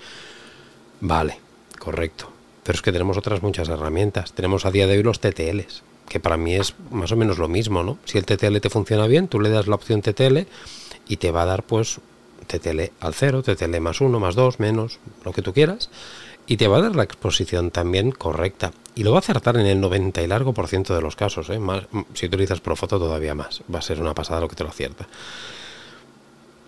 Vale, 1.00 1.38
correcto. 1.78 2.30
Pero 2.62 2.76
es 2.76 2.82
que 2.82 2.92
tenemos 2.92 3.16
otras 3.18 3.42
muchas 3.42 3.68
herramientas. 3.68 4.32
Tenemos 4.32 4.64
a 4.64 4.70
día 4.70 4.86
de 4.86 4.96
hoy 4.96 5.02
los 5.02 5.20
TTLs, 5.20 5.82
que 6.08 6.18
para 6.20 6.36
mí 6.36 6.54
es 6.54 6.74
más 6.90 7.12
o 7.12 7.16
menos 7.16 7.38
lo 7.38 7.48
mismo, 7.48 7.82
¿no? 7.82 7.98
Si 8.04 8.16
el 8.16 8.24
TTL 8.24 8.58
te 8.58 8.70
funciona 8.70 9.06
bien, 9.06 9.28
tú 9.28 9.40
le 9.40 9.50
das 9.50 9.66
la 9.66 9.74
opción 9.74 10.00
TTL 10.00 10.38
y 11.06 11.16
te 11.18 11.30
va 11.30 11.42
a 11.42 11.46
dar 11.46 11.62
pues 11.62 12.00
TTL 12.46 12.90
al 13.00 13.14
cero, 13.14 13.42
TTL 13.42 13.80
más 13.80 14.00
uno, 14.00 14.18
más 14.18 14.34
dos, 14.34 14.60
menos, 14.60 14.98
lo 15.24 15.32
que 15.32 15.42
tú 15.42 15.52
quieras 15.52 15.90
y 16.46 16.56
te 16.56 16.68
va 16.68 16.78
a 16.78 16.82
dar 16.82 16.96
la 16.96 17.04
exposición 17.04 17.70
también 17.70 18.12
correcta. 18.12 18.72
Y 18.94 19.02
lo 19.02 19.12
va 19.12 19.18
a 19.18 19.20
acertar 19.20 19.56
en 19.56 19.66
el 19.66 19.80
90 19.80 20.22
y 20.22 20.26
largo 20.26 20.52
por 20.52 20.68
ciento 20.68 20.94
de 20.94 21.00
los 21.00 21.16
casos. 21.16 21.48
¿eh? 21.50 21.58
Más, 21.58 21.84
si 22.12 22.26
utilizas 22.26 22.60
Profoto 22.60 22.98
todavía 22.98 23.34
más. 23.34 23.62
Va 23.72 23.78
a 23.78 23.82
ser 23.82 24.00
una 24.00 24.14
pasada 24.14 24.40
lo 24.40 24.48
que 24.48 24.56
te 24.56 24.62
lo 24.62 24.70
acierta. 24.70 25.08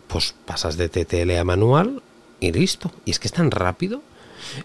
Pues 0.08 0.34
pasas 0.44 0.76
de 0.76 0.88
TTL 0.88 1.30
a 1.36 1.44
manual 1.44 2.02
y 2.40 2.52
listo. 2.52 2.90
Y 3.04 3.10
es 3.10 3.18
que 3.18 3.28
es 3.28 3.32
tan 3.32 3.50
rápido. 3.50 4.02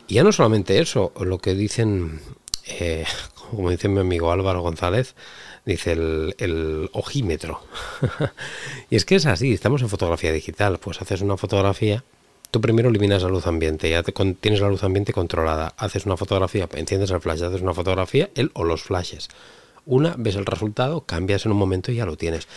Y 0.07 0.15
ya 0.15 0.23
no 0.23 0.31
solamente 0.31 0.79
eso, 0.79 1.11
lo 1.19 1.39
que 1.39 1.55
dicen, 1.55 2.21
eh, 2.65 3.05
como 3.49 3.69
dice 3.69 3.89
mi 3.89 3.99
amigo 3.99 4.31
Álvaro 4.31 4.61
González, 4.61 5.15
dice 5.65 5.91
el, 5.91 6.35
el 6.37 6.89
ojímetro. 6.93 7.61
y 8.89 8.95
es 8.95 9.05
que 9.05 9.15
es 9.15 9.25
así, 9.25 9.53
estamos 9.53 9.81
en 9.81 9.89
fotografía 9.89 10.31
digital, 10.31 10.79
pues 10.79 11.01
haces 11.01 11.21
una 11.21 11.37
fotografía 11.37 12.03
Tú 12.51 12.59
primero 12.59 12.89
eliminas 12.89 13.23
la 13.23 13.29
luz 13.29 13.47
ambiente, 13.47 13.89
ya 13.89 14.03
tienes 14.03 14.59
la 14.59 14.67
luz 14.67 14.83
ambiente 14.83 15.13
controlada, 15.13 15.73
haces 15.77 16.05
una 16.05 16.17
fotografía, 16.17 16.67
enciendes 16.73 17.09
el 17.11 17.21
flash, 17.21 17.43
haces 17.43 17.61
una 17.61 17.73
fotografía, 17.73 18.29
él 18.35 18.51
o 18.53 18.65
los 18.65 18.83
flashes. 18.83 19.29
Una, 19.85 20.15
ves 20.17 20.35
el 20.35 20.45
resultado, 20.45 21.05
cambias 21.05 21.45
en 21.45 21.53
un 21.53 21.57
momento 21.57 21.93
y 21.93 21.95
ya 21.95 22.05
lo 22.05 22.17
tienes. 22.17 22.49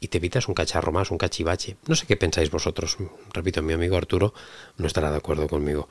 Y 0.00 0.08
te 0.08 0.18
evitas 0.18 0.48
un 0.48 0.54
cacharro 0.54 0.90
más, 0.90 1.10
un 1.10 1.18
cachivache. 1.18 1.76
No 1.86 1.94
sé 1.94 2.06
qué 2.06 2.16
pensáis 2.16 2.50
vosotros. 2.50 2.96
Repito, 3.34 3.62
mi 3.62 3.74
amigo 3.74 3.96
Arturo 3.96 4.32
no 4.78 4.86
estará 4.86 5.10
de 5.10 5.18
acuerdo 5.18 5.46
conmigo. 5.48 5.86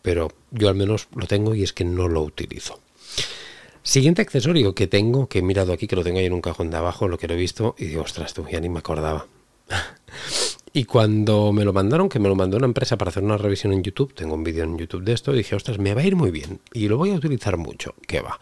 Pero 0.00 0.32
yo 0.52 0.68
al 0.68 0.76
menos 0.76 1.08
lo 1.14 1.26
tengo 1.26 1.56
y 1.56 1.64
es 1.64 1.72
que 1.72 1.84
no 1.84 2.06
lo 2.06 2.22
utilizo. 2.22 2.80
Siguiente 3.82 4.22
accesorio 4.22 4.76
que 4.76 4.86
tengo, 4.86 5.28
que 5.28 5.40
he 5.40 5.42
mirado 5.42 5.72
aquí, 5.72 5.88
que 5.88 5.96
lo 5.96 6.04
tengo 6.04 6.20
ahí 6.20 6.26
en 6.26 6.32
un 6.32 6.40
cajón 6.40 6.70
de 6.70 6.76
abajo, 6.76 7.08
lo 7.08 7.18
que 7.18 7.26
lo 7.26 7.34
he 7.34 7.36
visto, 7.36 7.74
y 7.76 7.86
digo, 7.86 8.02
ostras, 8.02 8.32
tú 8.32 8.46
ya 8.48 8.60
ni 8.60 8.68
me 8.68 8.78
acordaba. 8.78 9.26
Y 10.74 10.84
cuando 10.84 11.52
me 11.52 11.64
lo 11.64 11.72
mandaron, 11.74 12.08
que 12.08 12.18
me 12.18 12.28
lo 12.28 12.34
mandó 12.34 12.56
una 12.56 12.66
empresa 12.66 12.96
para 12.96 13.10
hacer 13.10 13.22
una 13.22 13.36
revisión 13.36 13.74
en 13.74 13.82
YouTube, 13.82 14.14
tengo 14.14 14.34
un 14.34 14.42
vídeo 14.42 14.64
en 14.64 14.78
YouTube 14.78 15.04
de 15.04 15.12
esto, 15.12 15.32
dije, 15.32 15.54
ostras, 15.54 15.78
me 15.78 15.92
va 15.92 16.00
a 16.00 16.04
ir 16.04 16.16
muy 16.16 16.30
bien 16.30 16.60
y 16.72 16.88
lo 16.88 16.96
voy 16.96 17.10
a 17.10 17.14
utilizar 17.14 17.58
mucho. 17.58 17.94
¿Qué 18.06 18.20
va? 18.20 18.40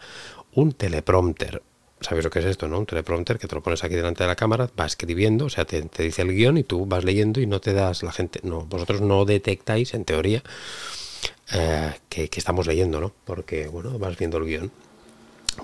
Un 0.53 0.71
teleprompter. 0.71 1.61
¿Sabéis 1.99 2.23
lo 2.23 2.31
que 2.31 2.39
es 2.39 2.45
esto, 2.45 2.69
no? 2.69 2.79
Un 2.79 2.85
teleprompter 2.85 3.37
que 3.37 3.47
te 3.47 3.55
lo 3.55 3.61
pones 3.61 3.83
aquí 3.83 3.95
delante 3.95 4.23
de 4.23 4.29
la 4.29 4.37
cámara, 4.37 4.69
va 4.79 4.85
escribiendo, 4.85 5.45
o 5.45 5.49
sea, 5.49 5.65
te, 5.65 5.81
dice 5.81 6.21
el 6.21 6.33
guion 6.33 6.57
y 6.57 6.63
tú 6.63 6.85
vas 6.85 7.03
leyendo 7.03 7.41
y 7.41 7.47
no 7.47 7.59
te 7.59 7.73
das 7.73 8.01
la 8.01 8.13
gente, 8.13 8.39
no, 8.43 8.65
vosotros 8.65 9.01
no 9.01 9.25
detectáis, 9.25 9.93
en 9.93 10.05
teoría, 10.05 10.41
eh, 11.53 11.93
que, 12.07 12.29
que 12.29 12.39
estamos 12.39 12.65
leyendo, 12.65 13.01
¿no? 13.01 13.13
Porque, 13.25 13.67
bueno, 13.67 13.99
vas 13.99 14.17
viendo 14.17 14.37
el 14.37 14.45
guion. 14.45 14.71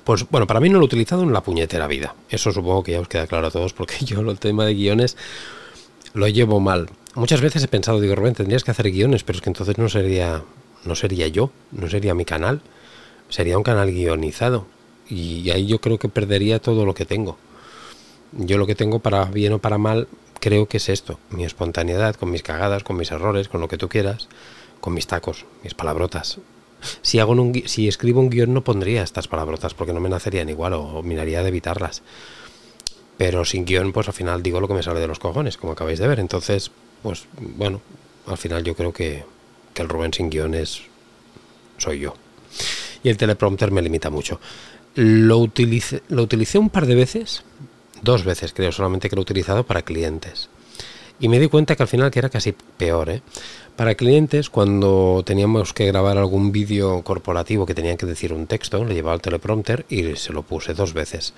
Pues 0.03 0.29
bueno, 0.29 0.45
para 0.45 0.59
mí 0.59 0.69
no 0.69 0.79
lo 0.79 0.83
he 0.83 0.85
utilizado 0.85 1.23
en 1.23 1.31
la 1.31 1.41
puñetera 1.41 1.87
vida. 1.87 2.13
Eso 2.29 2.51
supongo 2.51 2.83
que 2.83 2.91
ya 2.91 2.99
os 2.99 3.07
queda 3.07 3.25
claro 3.25 3.47
a 3.47 3.51
todos, 3.51 3.71
porque 3.71 3.95
yo 4.05 4.19
el 4.19 4.37
tema 4.37 4.65
de 4.65 4.75
guiones 4.75 5.15
lo 6.17 6.27
llevo 6.27 6.59
mal. 6.59 6.89
Muchas 7.13 7.41
veces 7.41 7.63
he 7.63 7.67
pensado, 7.67 8.01
digo, 8.01 8.15
Rubén, 8.15 8.33
tendrías 8.33 8.63
que 8.63 8.71
hacer 8.71 8.89
guiones, 8.89 9.23
pero 9.23 9.37
es 9.37 9.43
que 9.43 9.49
entonces 9.51 9.77
no 9.77 9.87
sería, 9.87 10.43
no 10.83 10.95
sería 10.95 11.27
yo, 11.27 11.51
no 11.71 11.87
sería 11.89 12.15
mi 12.15 12.25
canal, 12.25 12.61
sería 13.29 13.57
un 13.57 13.63
canal 13.63 13.91
guionizado. 13.91 14.65
Y 15.07 15.49
ahí 15.51 15.67
yo 15.67 15.79
creo 15.79 15.99
que 15.99 16.09
perdería 16.09 16.59
todo 16.59 16.85
lo 16.85 16.95
que 16.95 17.05
tengo. 17.05 17.37
Yo 18.31 18.57
lo 18.57 18.65
que 18.65 18.75
tengo 18.75 18.99
para 18.99 19.25
bien 19.25 19.53
o 19.53 19.59
para 19.59 19.77
mal, 19.77 20.07
creo 20.39 20.67
que 20.67 20.77
es 20.77 20.89
esto, 20.89 21.19
mi 21.29 21.45
espontaneidad, 21.45 22.15
con 22.15 22.31
mis 22.31 22.41
cagadas, 22.41 22.83
con 22.83 22.97
mis 22.97 23.11
errores, 23.11 23.47
con 23.47 23.61
lo 23.61 23.67
que 23.67 23.77
tú 23.77 23.87
quieras, 23.87 24.27
con 24.81 24.93
mis 24.95 25.05
tacos, 25.05 25.45
mis 25.63 25.75
palabrotas. 25.75 26.39
Si, 27.01 27.19
hago 27.19 27.33
un, 27.33 27.53
si 27.65 27.87
escribo 27.87 28.21
un 28.21 28.29
guion 28.29 28.53
no 28.53 28.63
pondría 28.63 29.03
estas 29.03 29.27
palabrotas 29.27 29.73
porque 29.73 29.93
no 29.93 29.99
me 29.99 30.09
nacerían 30.09 30.49
igual 30.49 30.73
o 30.73 31.03
miraría 31.03 31.43
de 31.43 31.49
evitarlas. 31.49 32.01
Pero 33.17 33.45
sin 33.45 33.65
guion, 33.65 33.91
pues 33.91 34.07
al 34.07 34.13
final 34.13 34.43
digo 34.43 34.59
lo 34.59 34.67
que 34.67 34.75
me 34.75 34.83
sale 34.83 34.99
de 34.99 35.07
los 35.07 35.19
cojones, 35.19 35.57
como 35.57 35.73
acabáis 35.73 35.99
de 35.99 36.07
ver. 36.07 36.19
Entonces, 36.19 36.71
pues 37.01 37.25
bueno, 37.39 37.81
al 38.27 38.37
final 38.37 38.63
yo 38.63 38.75
creo 38.75 38.93
que, 38.93 39.23
el 39.75 39.89
Rubén 39.89 40.13
sin 40.13 40.29
guion 40.29 40.55
es, 40.55 40.81
soy 41.77 41.99
yo. 41.99 42.15
Y 43.03 43.09
el 43.09 43.17
teleprompter 43.17 43.71
me 43.71 43.81
limita 43.81 44.09
mucho. 44.09 44.39
Lo 44.95 45.37
utilicé, 45.37 46.01
lo 46.09 46.23
utilicé 46.23 46.57
un 46.57 46.71
par 46.71 46.87
de 46.87 46.95
veces, 46.95 47.43
dos 48.01 48.23
veces 48.23 48.53
creo 48.53 48.71
solamente 48.71 49.07
que 49.07 49.15
lo 49.15 49.21
he 49.21 49.23
utilizado 49.23 49.63
para 49.65 49.83
clientes. 49.83 50.49
Y 51.19 51.29
me 51.29 51.39
di 51.39 51.47
cuenta 51.47 51.75
que 51.75 51.83
al 51.83 51.89
final 51.89 52.11
que 52.11 52.19
era 52.19 52.29
casi 52.29 52.53
peor. 52.53 53.09
¿eh? 53.09 53.21
Para 53.75 53.95
clientes, 53.95 54.49
cuando 54.49 55.23
teníamos 55.25 55.73
que 55.73 55.85
grabar 55.85 56.17
algún 56.17 56.51
vídeo 56.51 57.03
corporativo 57.03 57.65
que 57.65 57.75
tenían 57.75 57.97
que 57.97 58.05
decir 58.05 58.33
un 58.33 58.47
texto, 58.47 58.83
le 58.85 58.93
llevaba 58.93 59.15
el 59.15 59.21
teleprompter 59.21 59.85
y 59.89 60.15
se 60.15 60.33
lo 60.33 60.43
puse 60.43 60.73
dos 60.73 60.93
veces. 60.93 61.33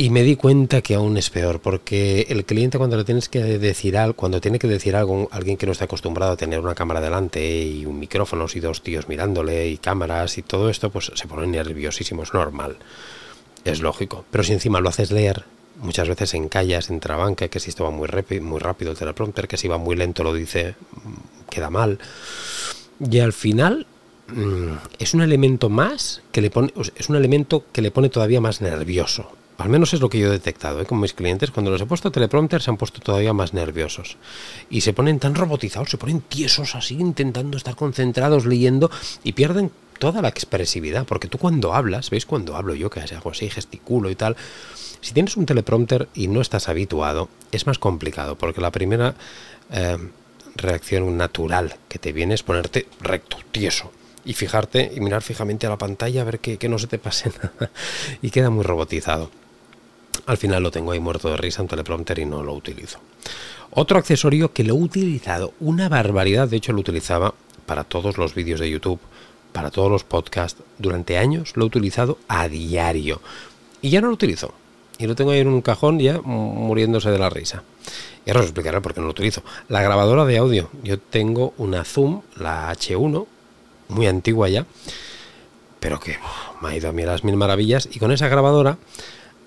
Y 0.00 0.10
me 0.10 0.22
di 0.22 0.36
cuenta 0.36 0.80
que 0.80 0.94
aún 0.94 1.16
es 1.16 1.28
peor, 1.28 1.58
porque 1.58 2.24
el 2.28 2.44
cliente 2.44 2.78
cuando 2.78 2.96
le 2.96 3.02
tienes 3.02 3.28
que 3.28 3.42
decir 3.42 3.96
algo, 3.96 4.14
cuando 4.14 4.40
tiene 4.40 4.60
que 4.60 4.68
decir 4.68 4.94
algo, 4.94 5.28
alguien 5.32 5.56
que 5.56 5.66
no 5.66 5.72
está 5.72 5.86
acostumbrado 5.86 6.30
a 6.30 6.36
tener 6.36 6.60
una 6.60 6.76
cámara 6.76 7.00
delante 7.00 7.64
y 7.64 7.84
un 7.84 7.98
micrófono 7.98 8.46
y 8.54 8.60
dos 8.60 8.82
tíos 8.82 9.08
mirándole 9.08 9.66
y 9.66 9.76
cámaras 9.76 10.38
y 10.38 10.42
todo 10.42 10.70
esto, 10.70 10.90
pues 10.90 11.10
se 11.12 11.26
pone 11.26 11.48
nerviosísimo, 11.48 12.22
es 12.22 12.32
normal, 12.32 12.76
es 13.64 13.80
lógico. 13.80 14.24
Pero 14.30 14.44
si 14.44 14.52
encima 14.52 14.78
lo 14.78 14.88
haces 14.88 15.10
leer, 15.10 15.42
muchas 15.80 16.08
veces 16.08 16.32
en 16.34 16.48
callas, 16.48 16.90
en 16.90 17.00
trabanca, 17.00 17.48
que 17.48 17.58
si 17.58 17.70
esto 17.70 17.82
va 17.82 17.90
muy, 17.90 18.08
muy 18.40 18.60
rápido 18.60 18.92
el 18.92 18.96
teleprompter, 18.96 19.48
que 19.48 19.56
si 19.56 19.66
va 19.66 19.78
muy 19.78 19.96
lento 19.96 20.22
lo 20.22 20.32
dice, 20.32 20.76
mm, 20.92 21.50
queda 21.50 21.70
mal. 21.70 21.98
Y 23.00 23.18
al 23.18 23.32
final 23.32 23.84
mm, 24.28 24.74
es 25.00 25.14
un 25.14 25.22
elemento 25.22 25.68
más 25.68 26.22
que 26.30 26.40
le 26.40 26.50
pone, 26.50 26.72
es 26.94 27.08
un 27.08 27.16
elemento 27.16 27.64
que 27.72 27.82
le 27.82 27.90
pone 27.90 28.10
todavía 28.10 28.40
más 28.40 28.60
nervioso 28.60 29.32
al 29.58 29.68
menos 29.68 29.92
es 29.92 30.00
lo 30.00 30.08
que 30.08 30.20
yo 30.20 30.28
he 30.28 30.30
detectado 30.30 30.80
¿eh? 30.80 30.86
con 30.86 31.00
mis 31.00 31.12
clientes, 31.12 31.50
cuando 31.50 31.72
los 31.72 31.80
he 31.80 31.86
puesto 31.86 32.12
teleprompter 32.12 32.62
se 32.62 32.70
han 32.70 32.76
puesto 32.76 33.00
todavía 33.00 33.32
más 33.32 33.54
nerviosos. 33.54 34.16
Y 34.70 34.82
se 34.82 34.92
ponen 34.92 35.18
tan 35.18 35.34
robotizados, 35.34 35.90
se 35.90 35.98
ponen 35.98 36.20
tiesos 36.20 36.76
así, 36.76 36.94
intentando 36.94 37.56
estar 37.56 37.74
concentrados 37.74 38.46
leyendo 38.46 38.88
y 39.24 39.32
pierden 39.32 39.72
toda 39.98 40.22
la 40.22 40.28
expresividad. 40.28 41.06
Porque 41.06 41.26
tú 41.26 41.38
cuando 41.38 41.74
hablas, 41.74 42.08
¿veis 42.10 42.24
cuando 42.24 42.54
hablo 42.54 42.76
yo 42.76 42.88
que 42.88 43.00
hago 43.00 43.30
así, 43.30 43.50
gesticulo 43.50 44.10
y 44.10 44.14
tal? 44.14 44.36
Si 45.00 45.12
tienes 45.12 45.36
un 45.36 45.44
teleprompter 45.44 46.08
y 46.14 46.28
no 46.28 46.40
estás 46.40 46.68
habituado, 46.68 47.28
es 47.50 47.66
más 47.66 47.78
complicado, 47.78 48.38
porque 48.38 48.60
la 48.60 48.70
primera 48.70 49.16
eh, 49.72 49.98
reacción 50.54 51.16
natural 51.16 51.76
que 51.88 51.98
te 51.98 52.12
viene 52.12 52.34
es 52.34 52.44
ponerte 52.44 52.86
recto, 53.00 53.38
tieso, 53.50 53.90
y 54.24 54.34
fijarte 54.34 54.92
y 54.94 55.00
mirar 55.00 55.22
fijamente 55.22 55.66
a 55.66 55.70
la 55.70 55.78
pantalla 55.78 56.20
a 56.20 56.24
ver 56.24 56.38
que 56.38 56.68
no 56.68 56.78
se 56.78 56.86
te 56.86 56.98
pase 56.98 57.32
nada. 57.42 57.72
y 58.22 58.30
queda 58.30 58.50
muy 58.50 58.62
robotizado. 58.62 59.32
Al 60.26 60.36
final 60.36 60.62
lo 60.62 60.70
tengo 60.70 60.92
ahí 60.92 61.00
muerto 61.00 61.30
de 61.30 61.36
risa 61.36 61.62
en 61.62 61.68
teleprompter 61.68 62.18
y 62.18 62.24
no 62.24 62.42
lo 62.42 62.54
utilizo. 62.54 62.98
Otro 63.70 63.98
accesorio 63.98 64.52
que 64.52 64.64
lo 64.64 64.74
he 64.74 64.78
utilizado, 64.78 65.52
una 65.60 65.88
barbaridad, 65.88 66.48
de 66.48 66.56
hecho 66.56 66.72
lo 66.72 66.80
utilizaba 66.80 67.34
para 67.66 67.84
todos 67.84 68.16
los 68.16 68.34
vídeos 68.34 68.60
de 68.60 68.70
YouTube, 68.70 69.00
para 69.52 69.70
todos 69.70 69.90
los 69.90 70.04
podcasts, 70.04 70.62
durante 70.78 71.18
años 71.18 71.52
lo 71.54 71.64
he 71.64 71.66
utilizado 71.66 72.18
a 72.28 72.48
diario. 72.48 73.20
Y 73.82 73.90
ya 73.90 74.00
no 74.00 74.08
lo 74.08 74.14
utilizo. 74.14 74.54
Y 74.98 75.06
lo 75.06 75.14
tengo 75.14 75.30
ahí 75.30 75.40
en 75.40 75.48
un 75.48 75.62
cajón 75.62 76.00
ya 76.00 76.20
muriéndose 76.20 77.10
de 77.10 77.18
la 77.18 77.30
risa. 77.30 77.62
Y 78.26 78.30
ahora 78.30 78.40
os 78.40 78.46
explicaré 78.46 78.80
por 78.80 78.94
qué 78.94 79.00
no 79.00 79.06
lo 79.06 79.12
utilizo. 79.12 79.42
La 79.68 79.80
grabadora 79.80 80.24
de 80.24 80.38
audio. 80.38 80.70
Yo 80.82 80.98
tengo 80.98 81.54
una 81.56 81.84
Zoom, 81.84 82.22
la 82.36 82.72
H1, 82.72 83.26
muy 83.88 84.06
antigua 84.06 84.48
ya, 84.48 84.66
pero 85.78 86.00
que 86.00 86.18
me 86.60 86.70
ha 86.70 86.76
ido 86.76 86.88
a 86.88 86.92
mí 86.92 87.04
las 87.04 87.22
mil 87.22 87.36
maravillas. 87.36 87.88
Y 87.92 88.00
con 88.00 88.10
esa 88.10 88.28
grabadora 88.28 88.78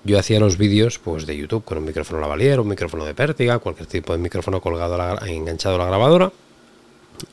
yo 0.04 0.18
hacía 0.18 0.40
los 0.40 0.58
vídeos 0.58 0.98
pues, 0.98 1.26
de 1.26 1.36
YouTube 1.36 1.64
con 1.64 1.78
un 1.78 1.84
micrófono 1.84 2.20
lavalier, 2.20 2.60
un 2.60 2.68
micrófono 2.68 3.04
de 3.04 3.14
pértiga, 3.14 3.58
cualquier 3.58 3.86
tipo 3.86 4.12
de 4.12 4.18
micrófono 4.18 4.60
colgado, 4.60 4.96
enganchado 5.26 5.76
a 5.76 5.78
la 5.78 5.86
grabadora. 5.86 6.32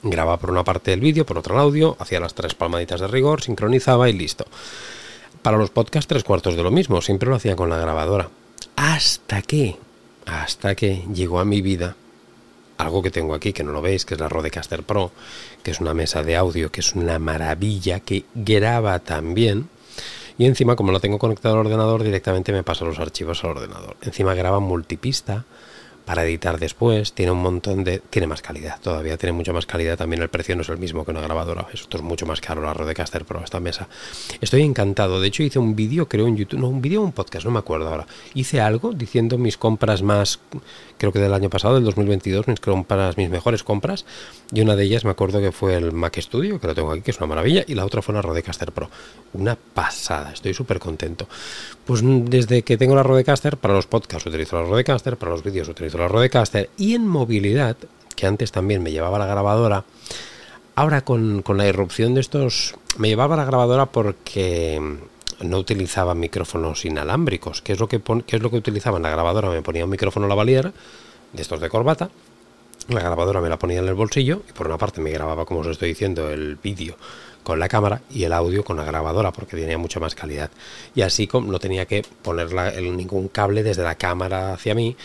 Grababa 0.03 0.37
por 0.37 0.51
una 0.51 0.63
parte 0.63 0.93
el 0.93 0.99
vídeo, 0.99 1.25
por 1.25 1.37
otra 1.37 1.55
el 1.55 1.61
audio, 1.61 1.95
hacía 1.99 2.19
las 2.19 2.35
tres 2.35 2.53
palmaditas 2.53 3.01
de 3.01 3.07
rigor, 3.07 3.41
sincronizaba 3.41 4.07
y 4.07 4.13
listo. 4.13 4.45
Para 5.41 5.57
los 5.57 5.71
podcasts 5.71 6.07
tres 6.07 6.23
cuartos 6.23 6.55
de 6.55 6.63
lo 6.63 6.69
mismo, 6.69 7.01
siempre 7.01 7.29
lo 7.29 7.35
hacía 7.35 7.55
con 7.55 7.69
la 7.69 7.79
grabadora. 7.79 8.29
Hasta 8.75 9.41
que, 9.41 9.77
hasta 10.25 10.75
que 10.75 11.05
llegó 11.13 11.39
a 11.39 11.45
mi 11.45 11.61
vida 11.61 11.95
algo 12.77 13.01
que 13.01 13.11
tengo 13.11 13.33
aquí, 13.33 13.51
que 13.51 13.63
no 13.63 13.71
lo 13.71 13.81
veis, 13.81 14.05
que 14.05 14.13
es 14.13 14.19
la 14.19 14.29
Rodecaster 14.29 14.83
Pro, 14.83 15.11
que 15.63 15.71
es 15.71 15.81
una 15.81 15.93
mesa 15.93 16.23
de 16.23 16.37
audio, 16.37 16.71
que 16.71 16.79
es 16.79 16.95
una 16.95 17.19
maravilla, 17.19 17.99
que 17.99 18.23
graba 18.33 18.99
también 18.99 19.67
y 20.39 20.45
encima, 20.45 20.75
como 20.77 20.93
lo 20.93 21.01
tengo 21.01 21.19
conectado 21.19 21.55
al 21.55 21.67
ordenador, 21.67 22.01
directamente 22.01 22.53
me 22.53 22.63
paso 22.63 22.85
los 22.85 22.97
archivos 22.97 23.43
al 23.43 23.51
ordenador. 23.51 23.97
Encima 24.01 24.33
graba 24.33 24.61
multipista 24.61 25.45
para 26.05 26.25
editar 26.25 26.57
después, 26.57 27.13
tiene 27.13 27.31
un 27.33 27.41
montón 27.43 27.83
de... 27.83 27.99
tiene 27.99 28.25
más 28.25 28.41
calidad, 28.41 28.79
todavía 28.81 29.15
tiene 29.17 29.33
mucho 29.33 29.53
más 29.53 29.67
calidad, 29.67 29.95
también 29.95 30.23
el 30.23 30.29
precio 30.29 30.55
no 30.55 30.63
es 30.63 30.69
el 30.69 30.79
mismo 30.79 31.05
que 31.05 31.11
una 31.11 31.21
grabadora, 31.21 31.67
esto 31.71 31.97
es 31.97 32.03
mucho 32.03 32.25
más 32.25 32.41
caro 32.41 32.63
la 32.63 32.73
Rodecaster 32.73 33.25
Pro, 33.25 33.43
esta 33.43 33.59
mesa. 33.59 33.87
Estoy 34.41 34.63
encantado, 34.63 35.21
de 35.21 35.27
hecho 35.27 35.43
hice 35.43 35.59
un 35.59 35.75
vídeo, 35.75 36.07
creo 36.07 36.25
en 36.25 36.35
YouTube, 36.35 36.61
no, 36.61 36.69
un 36.69 36.81
vídeo 36.81 37.01
o 37.01 37.05
un 37.05 37.11
podcast, 37.11 37.45
no 37.45 37.51
me 37.51 37.59
acuerdo 37.59 37.89
ahora. 37.89 38.07
Hice 38.33 38.59
algo 38.59 38.93
diciendo 38.93 39.37
mis 39.37 39.57
compras 39.57 40.01
más, 40.01 40.39
creo 40.99 41.11
que 41.11 41.19
del 41.19 41.33
año 41.33 41.49
pasado, 41.49 41.75
del 41.75 41.85
2022, 41.85 42.47
mis 42.47 42.59
compras, 42.59 43.17
mis 43.17 43.29
mejores 43.29 43.63
compras, 43.63 44.05
y 44.53 44.61
una 44.61 44.75
de 44.75 44.83
ellas 44.83 45.05
me 45.05 45.11
acuerdo 45.11 45.39
que 45.39 45.51
fue 45.51 45.75
el 45.75 45.91
Mac 45.91 46.19
Studio, 46.19 46.59
que 46.59 46.67
lo 46.67 46.75
tengo 46.75 46.91
aquí, 46.91 47.01
que 47.01 47.11
es 47.11 47.17
una 47.17 47.27
maravilla, 47.27 47.63
y 47.65 47.73
la 47.73 47.85
otra 47.85 48.03
fue 48.03 48.13
la 48.13 48.21
Rodecaster 48.21 48.71
Pro. 48.71 48.89
Una 49.33 49.55
pasada, 49.55 50.31
estoy 50.33 50.53
súper 50.53 50.77
contento. 50.79 51.27
Pues 51.85 52.01
desde 52.03 52.61
que 52.61 52.77
tengo 52.77 52.93
la 52.93 53.03
Rodecaster, 53.03 53.57
para 53.57 53.73
los 53.73 53.87
podcasts 53.87 54.27
utilizo 54.27 54.61
la 54.61 54.67
Rodecaster, 54.67 55.17
para 55.17 55.31
los 55.31 55.43
vídeos 55.43 55.67
utilizo 55.69 55.97
la 55.97 56.07
Rodecaster 56.07 56.69
y 56.77 56.93
en 56.93 57.07
movilidad, 57.07 57.77
que 58.15 58.27
antes 58.27 58.51
también 58.51 58.83
me 58.83 58.91
llevaba 58.91 59.17
la 59.17 59.25
grabadora, 59.25 59.85
ahora 60.75 61.01
con, 61.01 61.43
la 61.55 61.67
irrupción 61.67 62.13
de 62.13 62.21
estos, 62.21 62.75
me 62.97 63.07
llevaba 63.07 63.35
la 63.35 63.45
grabadora 63.45 63.87
porque 63.87 64.81
no 65.41 65.57
utilizaba 65.57 66.13
micrófonos 66.15 66.85
inalámbricos, 66.85 67.61
que 67.61 67.73
es 67.73 67.79
lo 67.79 67.87
que, 67.87 68.01
es 68.27 68.41
lo 68.41 68.49
que 68.49 68.57
utilizaba 68.57 68.97
en 68.97 69.03
la 69.03 69.09
grabadora, 69.09 69.49
me 69.49 69.61
ponía 69.61 69.85
un 69.85 69.91
micrófono 69.91 70.27
lavalier, 70.27 70.73
de 71.33 71.41
estos 71.41 71.59
de 71.61 71.69
corbata, 71.69 72.09
La 72.87 73.01
grabadora 73.01 73.39
me 73.39 73.49
la 73.49 73.59
ponía 73.59 73.79
en 73.79 73.87
el 73.87 73.93
bolsillo 73.93 74.41
y 74.49 74.53
por 74.53 74.67
una 74.67 74.77
parte 74.77 74.99
me 75.01 75.11
grababa, 75.11 75.45
como 75.45 75.59
os 75.59 75.67
estoy 75.67 75.89
diciendo, 75.89 76.29
el 76.29 76.55
vídeo 76.55 76.95
con 77.43 77.59
la 77.59 77.69
cámara 77.69 78.01
y 78.09 78.23
el 78.23 78.33
audio 78.33 78.63
con 78.63 78.77
la 78.77 78.83
grabadora 78.83 79.31
porque 79.31 79.55
tenía 79.55 79.77
mucha 79.77 79.99
más 79.99 80.15
calidad. 80.15 80.49
Y 80.95 81.01
así 81.01 81.29
no 81.31 81.59
tenía 81.59 81.85
que 81.85 82.03
poner 82.21 82.51
ningún 82.81 83.27
cable 83.27 83.63
desde 83.63 83.83
la 83.83 83.95
cámara 83.95 84.53
hacia 84.53 84.73
mí 84.75 84.95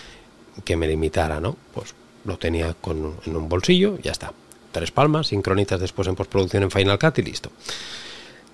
que 0.65 0.77
me 0.77 0.87
limitara, 0.87 1.41
¿no? 1.41 1.57
Pues 1.75 1.95
lo 2.25 2.39
tenía 2.39 2.75
con, 2.75 3.17
en 3.27 3.37
un 3.37 3.49
bolsillo, 3.49 3.99
ya 4.03 4.13
está. 4.13 4.33
Tres 4.73 4.91
palmas, 4.91 5.29
sincronizas 5.29 5.81
después 5.81 6.09
en 6.09 6.17
postproducción 6.17 6.63
en 6.65 6.71
Final 6.71 6.99
Cut 6.99 7.19
y 7.19 7.23
listo. 7.23 7.51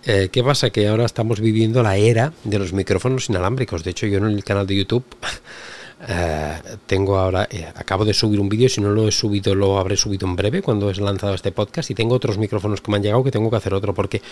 Eh, 0.04 0.30
¿Qué 0.33 0.42
pasa? 0.42 0.71
Que 0.71 0.88
ahora 0.88 1.04
estamos 1.04 1.40
viviendo 1.40 1.83
la 1.83 1.97
era 1.97 2.33
de 2.45 2.59
los 2.59 2.73
micrófonos 2.73 3.28
inalámbricos. 3.28 3.85
De 3.85 3.90
hecho, 3.90 4.07
yo 4.07 4.19
en 4.19 4.25
el 4.25 4.45
canal 4.45 4.66
de 4.66 4.76
YouTube 4.76 5.04
eh, 6.09 6.54
tengo 6.87 7.19
ahora, 7.19 7.47
eh, 7.50 7.71
acabo 7.75 8.07
de 8.07 8.14
subir 8.14 8.40
un 8.40 8.49
vídeo, 8.49 8.71
si 8.71 8.80
no 8.80 8.90
lo 8.90 9.07
he 9.07 9.12
subido, 9.12 9.54
lo 9.54 9.78
habré 9.78 9.99
subido 9.99 10.26
en 10.26 10.37
breve 10.37 10.62
cuando 10.62 10.88
he 10.88 10.95
lanzado 10.95 11.35
este 11.35 11.52
podcast. 11.52 11.90
Y 11.90 11.95
tengo 11.95 12.14
otros 12.14 12.38
micrófonos 12.38 12.80
que 12.80 12.90
me 12.90 12.97
han 12.97 13.02
llegado 13.02 13.23
que 13.23 13.30
tengo 13.30 13.50
que 13.50 13.57
hacer 13.57 13.75
otro 13.75 13.92
porque 13.92 14.23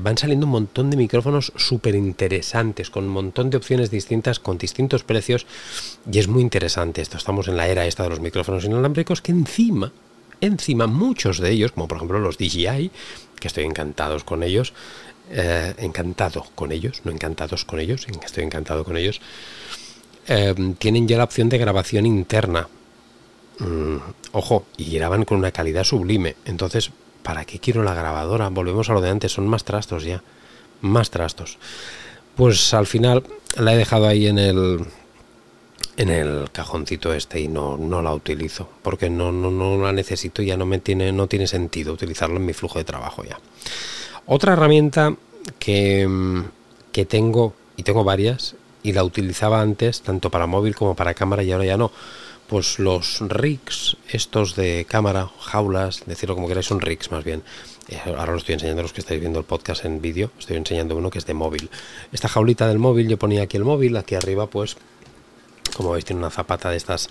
van 0.00 0.16
saliendo 0.16 0.46
un 0.46 0.52
montón 0.52 0.88
de 0.88 0.96
micrófonos 0.96 1.52
súper 1.56 1.94
interesantes, 1.94 2.88
con 2.88 3.04
un 3.04 3.10
montón 3.10 3.50
de 3.50 3.58
opciones 3.58 3.90
distintas, 3.90 4.38
con 4.38 4.56
distintos 4.56 5.04
precios. 5.04 5.46
Y 6.10 6.18
es 6.18 6.28
muy 6.28 6.40
interesante 6.40 7.02
esto. 7.02 7.18
Estamos 7.18 7.48
en 7.48 7.58
la 7.58 7.68
era 7.68 7.84
esta 7.84 8.04
de 8.04 8.08
los 8.08 8.20
micrófonos 8.20 8.64
inalámbricos 8.64 9.20
que 9.20 9.32
encima 9.32 9.92
encima 10.40 10.86
muchos 10.86 11.38
de 11.38 11.50
ellos, 11.50 11.72
como 11.72 11.88
por 11.88 11.96
ejemplo 11.96 12.18
los 12.18 12.38
DJI, 12.38 12.90
que 13.38 13.48
estoy 13.48 13.64
encantados 13.64 14.24
con 14.24 14.42
ellos, 14.42 14.72
eh, 15.30 15.74
encantado 15.78 16.46
con 16.54 16.72
ellos, 16.72 17.02
no 17.04 17.12
encantados 17.12 17.64
con 17.64 17.80
ellos, 17.80 18.06
estoy 18.24 18.44
encantado 18.44 18.84
con 18.84 18.96
ellos, 18.96 19.20
eh, 20.26 20.54
tienen 20.78 21.08
ya 21.08 21.18
la 21.18 21.24
opción 21.24 21.48
de 21.48 21.58
grabación 21.58 22.06
interna. 22.06 22.68
Mm, 23.58 23.96
ojo, 24.32 24.66
y 24.76 24.90
graban 24.90 25.24
con 25.24 25.38
una 25.38 25.52
calidad 25.52 25.84
sublime. 25.84 26.36
Entonces, 26.44 26.90
¿para 27.22 27.44
qué 27.44 27.58
quiero 27.58 27.82
la 27.82 27.94
grabadora? 27.94 28.48
Volvemos 28.48 28.90
a 28.90 28.94
lo 28.94 29.00
de 29.00 29.10
antes, 29.10 29.32
son 29.32 29.46
más 29.46 29.64
trastos 29.64 30.04
ya. 30.04 30.22
Más 30.80 31.10
trastos. 31.10 31.58
Pues 32.36 32.74
al 32.74 32.86
final 32.86 33.24
la 33.56 33.74
he 33.74 33.76
dejado 33.76 34.06
ahí 34.08 34.26
en 34.26 34.38
el, 34.38 34.86
en 35.96 36.08
el 36.08 36.50
cajoncito 36.50 37.12
este 37.14 37.40
y 37.40 37.48
no, 37.48 37.76
no 37.76 38.02
la 38.02 38.12
utilizo 38.12 38.68
porque 38.82 39.10
no, 39.10 39.32
no, 39.32 39.50
no 39.50 39.82
la 39.82 39.92
necesito 39.92 40.42
y 40.42 40.46
ya 40.46 40.56
no 40.56 40.66
me 40.66 40.78
tiene 40.78 41.12
no 41.12 41.26
tiene 41.26 41.46
sentido 41.46 41.92
utilizarlo 41.92 42.36
en 42.36 42.46
mi 42.46 42.52
flujo 42.52 42.78
de 42.78 42.84
trabajo 42.84 43.24
ya. 43.24 43.38
Otra 44.26 44.54
herramienta 44.54 45.14
que, 45.58 46.42
que 46.92 47.04
tengo 47.04 47.54
y 47.76 47.82
tengo 47.82 48.04
varias 48.04 48.56
y 48.82 48.92
la 48.92 49.04
utilizaba 49.04 49.60
antes 49.60 50.02
tanto 50.02 50.30
para 50.30 50.46
móvil 50.46 50.74
como 50.74 50.94
para 50.94 51.14
cámara 51.14 51.42
y 51.42 51.52
ahora 51.52 51.64
ya 51.64 51.76
no 51.76 51.92
pues 52.48 52.78
los 52.78 53.20
rigs 53.20 53.96
estos 54.08 54.54
de 54.54 54.86
cámara 54.88 55.30
jaulas 55.40 56.02
decirlo 56.06 56.34
como 56.34 56.48
queráis 56.48 56.66
son 56.66 56.80
rigs 56.80 57.10
más 57.10 57.24
bien. 57.24 57.42
Eh, 57.88 58.00
ahora 58.06 58.32
lo 58.32 58.38
estoy 58.38 58.54
enseñando 58.54 58.80
a 58.80 58.84
los 58.84 58.94
que 58.94 59.00
estáis 59.00 59.20
viendo 59.20 59.38
el 59.38 59.44
podcast 59.44 59.84
en 59.84 60.00
vídeo 60.00 60.30
estoy 60.38 60.56
enseñando 60.56 60.96
uno 60.96 61.10
que 61.10 61.18
es 61.18 61.26
de 61.26 61.34
móvil. 61.34 61.70
Esta 62.12 62.28
jaulita 62.28 62.66
del 62.66 62.78
móvil 62.78 63.08
yo 63.08 63.18
ponía 63.18 63.42
aquí 63.42 63.56
el 63.56 63.64
móvil 63.64 63.96
aquí 63.96 64.14
arriba 64.14 64.46
pues 64.46 64.76
como 65.74 65.92
veis 65.92 66.04
tiene 66.04 66.20
una 66.20 66.30
zapata 66.30 66.70
de 66.70 66.76
estas, 66.76 67.10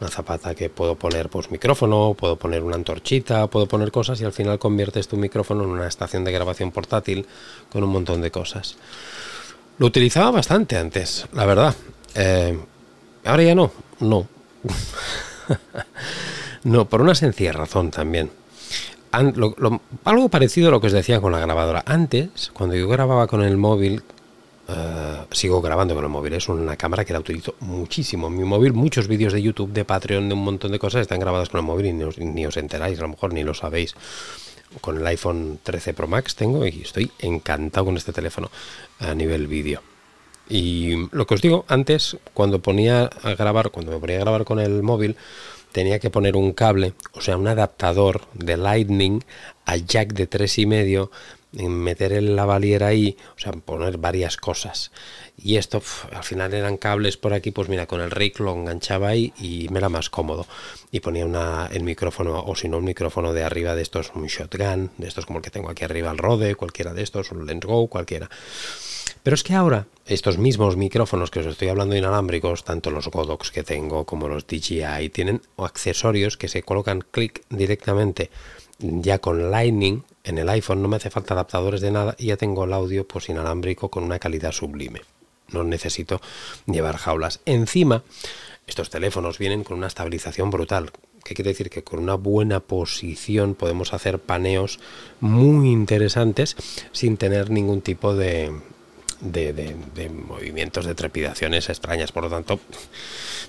una 0.00 0.10
zapata 0.10 0.54
que 0.54 0.70
puedo 0.70 0.96
poner 0.96 1.28
pues 1.28 1.50
micrófono, 1.50 2.14
puedo 2.18 2.36
poner 2.36 2.62
una 2.62 2.76
antorchita, 2.76 3.46
puedo 3.48 3.66
poner 3.66 3.90
cosas 3.90 4.20
y 4.20 4.24
al 4.24 4.32
final 4.32 4.58
conviertes 4.58 5.08
tu 5.08 5.16
micrófono 5.16 5.64
en 5.64 5.70
una 5.70 5.86
estación 5.86 6.24
de 6.24 6.32
grabación 6.32 6.70
portátil 6.70 7.26
con 7.70 7.84
un 7.84 7.90
montón 7.90 8.20
de 8.20 8.30
cosas. 8.30 8.76
Lo 9.78 9.86
utilizaba 9.86 10.30
bastante 10.30 10.76
antes, 10.76 11.26
la 11.32 11.46
verdad. 11.46 11.74
Eh, 12.14 12.58
ahora 13.24 13.42
ya 13.42 13.54
no, 13.54 13.70
no. 14.00 14.26
no, 16.64 16.88
por 16.88 17.00
una 17.00 17.14
sencilla 17.14 17.52
razón 17.52 17.90
también. 17.90 18.30
algo 19.12 20.28
parecido 20.28 20.68
a 20.68 20.70
lo 20.72 20.80
que 20.80 20.88
os 20.88 20.92
decía 20.92 21.20
con 21.20 21.32
la 21.32 21.40
grabadora. 21.40 21.84
Antes, 21.86 22.50
cuando 22.52 22.74
yo 22.74 22.88
grababa 22.88 23.28
con 23.28 23.42
el 23.42 23.56
móvil, 23.56 24.02
eh, 24.68 25.24
sigo 25.30 25.62
grabando 25.62 25.94
con 25.94 26.04
el 26.04 26.10
móvil, 26.10 26.34
es 26.34 26.48
una 26.48 26.76
cámara 26.76 27.04
que 27.04 27.14
la 27.14 27.20
utilizo 27.20 27.54
muchísimo. 27.60 28.28
Mi 28.28 28.44
móvil, 28.44 28.74
muchos 28.74 29.08
vídeos 29.08 29.32
de 29.32 29.40
YouTube, 29.40 29.72
de 29.72 29.86
Patreon, 29.86 30.28
de 30.28 30.34
un 30.34 30.44
montón 30.44 30.72
de 30.72 30.78
cosas 30.78 31.00
están 31.00 31.20
grabados 31.20 31.48
con 31.48 31.60
el 31.60 31.66
móvil 31.66 31.86
y 31.86 31.92
ni 31.94 32.44
os, 32.46 32.56
enteráis, 32.58 32.98
a 32.98 33.02
lo 33.02 33.08
mejor 33.08 33.32
ni 33.32 33.42
lo 33.42 33.54
sabéis. 33.54 33.94
Con 34.82 34.98
el 34.98 35.06
iPhone 35.06 35.58
13 35.62 35.94
Pro 35.94 36.06
Max 36.06 36.34
tengo 36.34 36.66
y 36.66 36.82
estoy 36.82 37.10
encantado 37.18 37.86
con 37.86 37.96
este 37.96 38.12
teléfono 38.12 38.50
a 39.00 39.14
nivel 39.14 39.46
vídeo. 39.46 39.80
Y 40.50 41.08
lo 41.12 41.26
que 41.26 41.34
os 41.34 41.40
digo, 41.40 41.64
antes, 41.68 42.18
cuando 42.34 42.60
ponía 42.60 43.04
a 43.22 43.34
grabar, 43.34 43.70
cuando 43.70 43.92
me 43.92 43.98
ponía 43.98 44.16
a 44.16 44.20
grabar 44.20 44.44
con 44.44 44.60
el 44.60 44.82
móvil, 44.82 45.16
tenía 45.72 45.98
que 45.98 46.10
poner 46.10 46.36
un 46.36 46.52
cable, 46.52 46.92
o 47.12 47.22
sea, 47.22 47.38
un 47.38 47.48
adaptador 47.48 48.22
de 48.34 48.56
Lightning 48.56 49.24
a 49.64 49.76
jack 49.76 50.12
de 50.12 50.26
tres 50.26 50.58
y 50.58 50.66
medio 50.66 51.10
meter 51.52 52.12
el 52.12 52.36
lavalier 52.36 52.84
ahí, 52.84 53.16
o 53.36 53.38
sea, 53.38 53.52
poner 53.52 53.98
varias 53.98 54.36
cosas. 54.36 54.90
Y 55.36 55.56
esto, 55.56 55.82
al 56.12 56.24
final 56.24 56.52
eran 56.52 56.76
cables 56.76 57.16
por 57.16 57.32
aquí, 57.32 57.50
pues 57.50 57.68
mira, 57.68 57.86
con 57.86 58.00
el 58.00 58.10
rig 58.10 58.38
lo 58.40 58.52
enganchaba 58.52 59.08
ahí 59.08 59.32
y 59.38 59.68
me 59.70 59.78
era 59.78 59.88
más 59.88 60.10
cómodo. 60.10 60.46
Y 60.90 61.00
ponía 61.00 61.24
una, 61.24 61.68
el 61.72 61.84
micrófono, 61.84 62.42
o 62.44 62.54
si 62.56 62.68
no, 62.68 62.78
un 62.78 62.84
micrófono 62.84 63.32
de 63.32 63.44
arriba 63.44 63.74
de 63.74 63.82
estos, 63.82 64.12
un 64.14 64.26
shotgun, 64.26 64.90
de 64.98 65.08
estos 65.08 65.26
como 65.26 65.38
el 65.38 65.44
que 65.44 65.50
tengo 65.50 65.70
aquí 65.70 65.84
arriba, 65.84 66.10
el 66.10 66.18
Rode, 66.18 66.54
cualquiera 66.54 66.92
de 66.92 67.02
estos, 67.02 67.30
un 67.30 67.46
Lens 67.46 67.64
Go, 67.64 67.86
cualquiera. 67.88 68.28
Pero 69.22 69.34
es 69.34 69.42
que 69.42 69.54
ahora, 69.54 69.86
estos 70.06 70.38
mismos 70.38 70.76
micrófonos 70.76 71.30
que 71.30 71.40
os 71.40 71.46
estoy 71.46 71.68
hablando 71.68 71.96
inalámbricos, 71.96 72.64
tanto 72.64 72.90
los 72.90 73.08
Godox 73.08 73.50
que 73.50 73.62
tengo 73.62 74.04
como 74.04 74.28
los 74.28 74.46
DJI, 74.46 75.08
tienen 75.10 75.42
accesorios 75.56 76.36
que 76.36 76.48
se 76.48 76.62
colocan 76.62 77.04
clic 77.10 77.42
directamente 77.50 78.30
ya 78.78 79.18
con 79.18 79.50
Lightning 79.50 80.02
en 80.24 80.38
el 80.38 80.48
iPhone 80.48 80.82
no 80.82 80.88
me 80.88 80.96
hace 80.96 81.10
falta 81.10 81.34
adaptadores 81.34 81.80
de 81.80 81.90
nada 81.90 82.14
y 82.18 82.26
ya 82.26 82.36
tengo 82.36 82.64
el 82.64 82.72
audio 82.72 83.06
pues 83.06 83.28
inalámbrico 83.28 83.90
con 83.90 84.04
una 84.04 84.18
calidad 84.18 84.52
sublime. 84.52 85.00
No 85.50 85.64
necesito 85.64 86.20
llevar 86.66 86.96
jaulas. 86.98 87.40
Encima, 87.46 88.04
estos 88.66 88.90
teléfonos 88.90 89.38
vienen 89.38 89.64
con 89.64 89.78
una 89.78 89.86
estabilización 89.86 90.50
brutal. 90.50 90.90
¿Qué 91.24 91.34
quiere 91.34 91.50
decir? 91.50 91.70
Que 91.70 91.82
con 91.82 91.98
una 91.98 92.14
buena 92.14 92.60
posición 92.60 93.54
podemos 93.54 93.94
hacer 93.94 94.18
paneos 94.18 94.78
muy 95.20 95.70
interesantes 95.70 96.56
sin 96.92 97.16
tener 97.16 97.50
ningún 97.50 97.80
tipo 97.80 98.14
de, 98.14 98.52
de, 99.20 99.74
movimientos, 100.10 100.86
de 100.86 100.94
trepidaciones 100.94 101.68
extrañas. 101.68 102.12
Por 102.12 102.24
lo 102.24 102.30
tanto, 102.30 102.60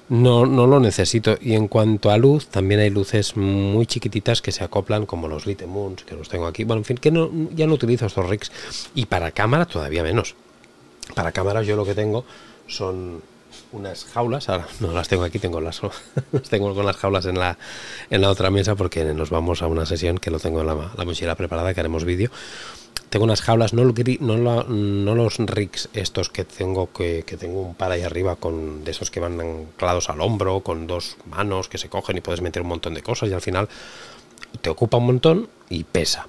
no, 0.09 0.45
no 0.45 0.67
lo 0.67 0.79
necesito. 0.79 1.37
Y 1.41 1.53
en 1.53 1.67
cuanto 1.67 2.11
a 2.11 2.17
luz, 2.17 2.47
también 2.47 2.79
hay 2.79 2.89
luces 2.89 3.35
muy 3.37 3.85
chiquititas 3.85 4.41
que 4.41 4.51
se 4.51 4.63
acoplan, 4.63 5.05
como 5.05 5.27
los 5.27 5.45
Little 5.45 5.67
Moons, 5.67 6.03
que 6.03 6.15
los 6.15 6.29
tengo 6.29 6.47
aquí. 6.47 6.63
Bueno, 6.63 6.81
en 6.81 6.85
fin, 6.85 6.97
que 6.97 7.11
no, 7.11 7.29
ya 7.55 7.67
no 7.67 7.73
utilizo 7.73 8.05
estos 8.05 8.27
rigs. 8.27 8.51
Y 8.95 9.05
para 9.05 9.31
cámara 9.31 9.65
todavía 9.65 10.03
menos. 10.03 10.35
Para 11.15 11.31
cámara 11.31 11.63
yo 11.63 11.75
lo 11.75 11.85
que 11.85 11.95
tengo 11.95 12.25
son 12.67 13.21
unas 13.71 14.05
jaulas, 14.05 14.49
ahora 14.49 14.67
no 14.79 14.91
las 14.91 15.07
tengo 15.07 15.23
aquí, 15.23 15.39
tengo 15.39 15.61
las, 15.61 15.81
tengo 16.49 16.73
con 16.73 16.85
las 16.85 16.97
jaulas 16.97 17.25
en 17.25 17.39
la, 17.39 17.57
en 18.09 18.21
la 18.21 18.29
otra 18.29 18.49
mesa 18.49 18.75
porque 18.75 19.03
nos 19.05 19.29
vamos 19.29 19.61
a 19.61 19.67
una 19.67 19.85
sesión 19.85 20.17
que 20.17 20.31
lo 20.31 20.39
tengo 20.39 20.61
en 20.61 20.67
la, 20.67 20.91
la 20.95 21.05
mochila 21.05 21.35
preparada, 21.35 21.73
que 21.73 21.79
haremos 21.79 22.03
vídeo 22.03 22.31
tengo 23.09 23.25
unas 23.25 23.41
jaulas, 23.41 23.73
no, 23.73 23.83
no, 23.83 24.63
no 24.63 25.15
los 25.15 25.37
rigs 25.39 25.89
estos 25.93 26.29
que 26.29 26.45
tengo, 26.45 26.91
que, 26.91 27.23
tengo 27.23 27.61
un 27.61 27.75
par 27.75 27.91
ahí 27.91 28.03
arriba 28.03 28.35
con 28.35 28.83
de 28.83 28.91
esos 28.91 29.09
que 29.09 29.19
van 29.19 29.39
anclados 29.41 30.09
al 30.09 30.21
hombro, 30.21 30.61
con 30.61 30.85
dos 30.85 31.17
manos 31.25 31.69
que 31.69 31.77
se 31.77 31.89
cogen 31.89 32.17
y 32.17 32.21
puedes 32.21 32.41
meter 32.41 32.61
un 32.61 32.69
montón 32.69 32.93
de 32.93 33.01
cosas 33.01 33.29
y 33.29 33.33
al 33.33 33.41
final 33.41 33.67
te 34.61 34.69
ocupa 34.69 34.97
un 34.97 35.07
montón 35.07 35.49
y 35.69 35.83
pesa. 35.85 36.27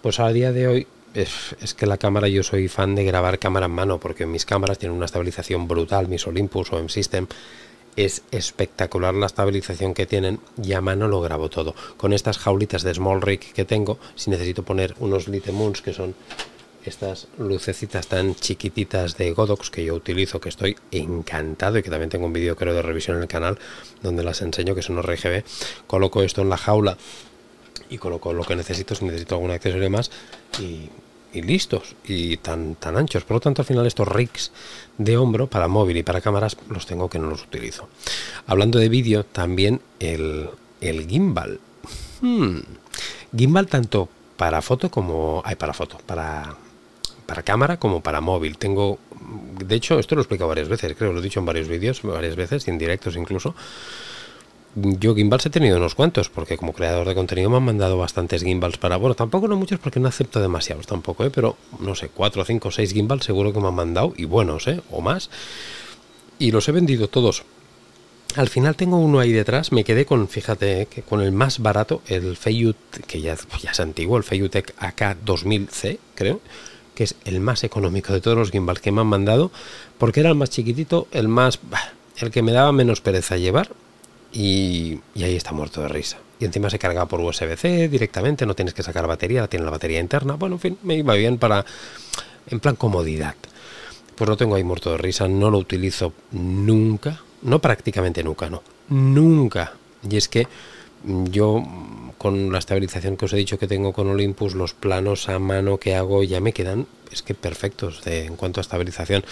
Pues 0.00 0.18
a 0.18 0.28
día 0.30 0.52
de 0.52 0.66
hoy 0.66 0.86
es, 1.14 1.56
es, 1.60 1.74
que 1.74 1.86
la 1.86 1.96
cámara, 1.96 2.28
yo 2.28 2.42
soy 2.42 2.68
fan 2.68 2.94
de 2.94 3.04
grabar 3.04 3.38
cámara 3.38 3.66
en 3.66 3.72
mano 3.72 3.98
porque 3.98 4.26
mis 4.26 4.44
cámaras 4.44 4.78
tienen 4.78 4.96
una 4.96 5.06
estabilización 5.06 5.68
brutal, 5.68 6.08
mis 6.08 6.26
Olympus 6.26 6.72
o 6.72 6.78
M-System 6.78 7.26
es 7.96 8.22
espectacular 8.30 9.14
la 9.14 9.26
estabilización 9.26 9.94
que 9.94 10.06
tienen 10.06 10.40
y 10.62 10.72
a 10.72 10.80
mano 10.80 11.08
lo 11.08 11.20
grabo 11.20 11.48
todo. 11.48 11.74
Con 11.96 12.12
estas 12.12 12.38
jaulitas 12.38 12.82
de 12.82 12.94
Small 12.94 13.22
Rig 13.22 13.52
que 13.52 13.64
tengo, 13.64 13.98
si 14.14 14.30
necesito 14.30 14.62
poner 14.62 14.94
unos 14.98 15.28
Moons 15.28 15.82
que 15.82 15.92
son 15.92 16.14
estas 16.84 17.28
lucecitas 17.38 18.08
tan 18.08 18.34
chiquititas 18.34 19.16
de 19.16 19.32
Godox 19.32 19.70
que 19.70 19.84
yo 19.84 19.94
utilizo, 19.94 20.40
que 20.40 20.50
estoy 20.50 20.76
encantado 20.90 21.78
y 21.78 21.82
que 21.82 21.88
también 21.88 22.10
tengo 22.10 22.26
un 22.26 22.32
vídeo 22.32 22.56
creo 22.56 22.74
de 22.74 22.82
revisión 22.82 23.16
en 23.16 23.22
el 23.22 23.28
canal 23.28 23.58
donde 24.02 24.22
las 24.22 24.42
enseño 24.42 24.74
que 24.74 24.82
son 24.82 25.02
RGB, 25.02 25.44
coloco 25.86 26.22
esto 26.22 26.42
en 26.42 26.50
la 26.50 26.58
jaula 26.58 26.98
y 27.88 27.98
coloco 27.98 28.32
lo 28.32 28.44
que 28.44 28.56
necesito, 28.56 28.94
si 28.94 29.04
necesito 29.04 29.36
algún 29.36 29.50
accesorio 29.50 29.88
más 29.88 30.10
y 30.60 30.90
y 31.34 31.42
listos 31.42 31.96
y 32.04 32.36
tan, 32.38 32.76
tan 32.76 32.96
anchos. 32.96 33.24
Por 33.24 33.36
lo 33.36 33.40
tanto, 33.40 33.62
al 33.62 33.66
final 33.66 33.86
estos 33.86 34.08
rigs 34.08 34.52
de 34.96 35.16
hombro 35.16 35.46
para 35.48 35.68
móvil 35.68 35.98
y 35.98 36.02
para 36.02 36.20
cámaras 36.20 36.56
los 36.70 36.86
tengo 36.86 37.10
que 37.10 37.18
no 37.18 37.28
los 37.28 37.42
utilizo. 37.42 37.88
Hablando 38.46 38.78
de 38.78 38.88
vídeo, 38.88 39.24
también 39.24 39.80
el, 39.98 40.48
el 40.80 41.06
gimbal. 41.06 41.60
Hmm. 42.20 42.60
Gimbal 43.36 43.66
tanto 43.66 44.08
para 44.36 44.62
foto 44.62 44.90
como... 44.90 45.42
Hay 45.44 45.56
para 45.56 45.74
foto, 45.74 45.98
para, 46.06 46.56
para 47.26 47.42
cámara 47.42 47.78
como 47.78 48.00
para 48.00 48.20
móvil. 48.20 48.56
Tengo... 48.56 48.98
De 49.58 49.74
hecho, 49.74 49.98
esto 49.98 50.14
lo 50.14 50.20
he 50.20 50.24
explicado 50.24 50.48
varias 50.48 50.68
veces, 50.68 50.94
creo, 50.96 51.12
lo 51.12 51.20
he 51.20 51.22
dicho 51.22 51.40
en 51.40 51.46
varios 51.46 51.66
vídeos, 51.66 52.02
varias 52.02 52.36
veces, 52.36 52.68
en 52.68 52.78
directos 52.78 53.16
incluso. 53.16 53.54
Yo 54.74 55.14
gimbals 55.14 55.46
he 55.46 55.50
tenido 55.50 55.76
unos 55.76 55.94
cuantos, 55.94 56.28
porque 56.28 56.56
como 56.56 56.72
creador 56.72 57.06
de 57.06 57.14
contenido 57.14 57.48
me 57.50 57.56
han 57.58 57.62
mandado 57.62 57.96
bastantes 57.96 58.42
gimbals 58.42 58.76
para, 58.76 58.96
bueno, 58.96 59.14
tampoco 59.14 59.46
no 59.46 59.56
muchos 59.56 59.78
porque 59.78 60.00
no 60.00 60.08
acepto 60.08 60.40
demasiados 60.40 60.86
tampoco, 60.86 61.24
¿eh? 61.24 61.30
pero 61.30 61.56
no 61.78 61.94
sé, 61.94 62.08
4, 62.08 62.44
5, 62.44 62.70
6 62.70 62.92
gimbals 62.92 63.24
seguro 63.24 63.52
que 63.52 63.60
me 63.60 63.68
han 63.68 63.74
mandado, 63.74 64.12
y 64.16 64.24
buenos, 64.24 64.66
¿eh? 64.66 64.80
o 64.90 65.00
más, 65.00 65.30
y 66.38 66.50
los 66.50 66.68
he 66.68 66.72
vendido 66.72 67.08
todos. 67.08 67.44
Al 68.34 68.48
final 68.48 68.74
tengo 68.74 68.98
uno 68.98 69.20
ahí 69.20 69.30
detrás, 69.30 69.70
me 69.70 69.84
quedé 69.84 70.06
con, 70.06 70.26
fíjate, 70.26 70.86
que 70.86 71.02
con 71.02 71.20
el 71.20 71.30
más 71.30 71.60
barato, 71.60 72.02
el 72.06 72.36
Feiut, 72.36 72.76
que 73.06 73.20
ya, 73.20 73.36
ya 73.62 73.70
es 73.70 73.78
antiguo, 73.78 74.16
el 74.16 74.24
Feiyutech 74.24 74.74
AK2000C, 74.76 75.98
creo, 76.16 76.40
que 76.96 77.04
es 77.04 77.14
el 77.24 77.38
más 77.38 77.62
económico 77.62 78.12
de 78.12 78.20
todos 78.20 78.36
los 78.36 78.50
gimbals 78.50 78.80
que 78.80 78.90
me 78.90 79.02
han 79.02 79.06
mandado, 79.06 79.52
porque 79.98 80.18
era 80.18 80.30
el 80.30 80.34
más 80.34 80.50
chiquitito, 80.50 81.06
el 81.12 81.28
más... 81.28 81.60
el 82.18 82.32
que 82.32 82.42
me 82.42 82.52
daba 82.52 82.72
menos 82.72 83.00
pereza 83.00 83.36
llevar, 83.36 83.70
y, 84.34 85.00
ahí 85.14 85.36
está 85.36 85.52
muerto 85.52 85.80
de 85.80 85.88
risa. 85.88 86.18
Y 86.40 86.44
encima 86.44 86.68
se 86.68 86.78
carga 86.78 87.06
por 87.06 87.20
USB-C 87.20 87.88
directamente, 87.88 88.44
no 88.44 88.54
tienes 88.54 88.74
que 88.74 88.82
sacar 88.82 89.06
batería, 89.06 89.46
tiene 89.46 89.64
la 89.64 89.70
batería 89.70 90.00
interna. 90.00 90.34
Bueno, 90.34 90.56
en 90.56 90.60
fin, 90.60 90.78
me 90.82 90.96
iba 90.96 91.14
bien 91.14 91.38
para, 91.38 91.64
en 92.48 92.58
plan 92.58 92.74
comodidad. 92.74 93.36
Pues 94.16 94.28
lo 94.28 94.36
tengo 94.36 94.56
ahí 94.56 94.64
muerto 94.64 94.90
de 94.90 94.98
risa, 94.98 95.28
no 95.28 95.50
lo 95.50 95.58
utilizo 95.58 96.12
nunca, 96.32 97.20
no 97.42 97.60
prácticamente 97.60 98.24
nunca, 98.24 98.50
no, 98.50 98.62
nunca. 98.88 99.74
Y 100.08 100.16
es 100.16 100.28
que 100.28 100.48
yo 101.04 101.62
con 102.18 102.50
la 102.50 102.58
estabilización 102.58 103.16
que 103.16 103.26
os 103.26 103.32
he 103.32 103.36
dicho 103.36 103.58
que 103.58 103.68
tengo 103.68 103.92
con 103.92 104.08
Olympus, 104.08 104.54
los 104.54 104.74
planos 104.74 105.28
a 105.28 105.38
mano 105.38 105.78
que 105.78 105.94
hago 105.94 106.24
ya 106.24 106.40
me 106.40 106.52
quedan, 106.52 106.86
es 107.12 107.22
que 107.22 107.34
perfectos 107.34 108.04
en 108.06 108.34
cuanto 108.36 108.60
a 108.60 108.62
estabilización. 108.62 109.24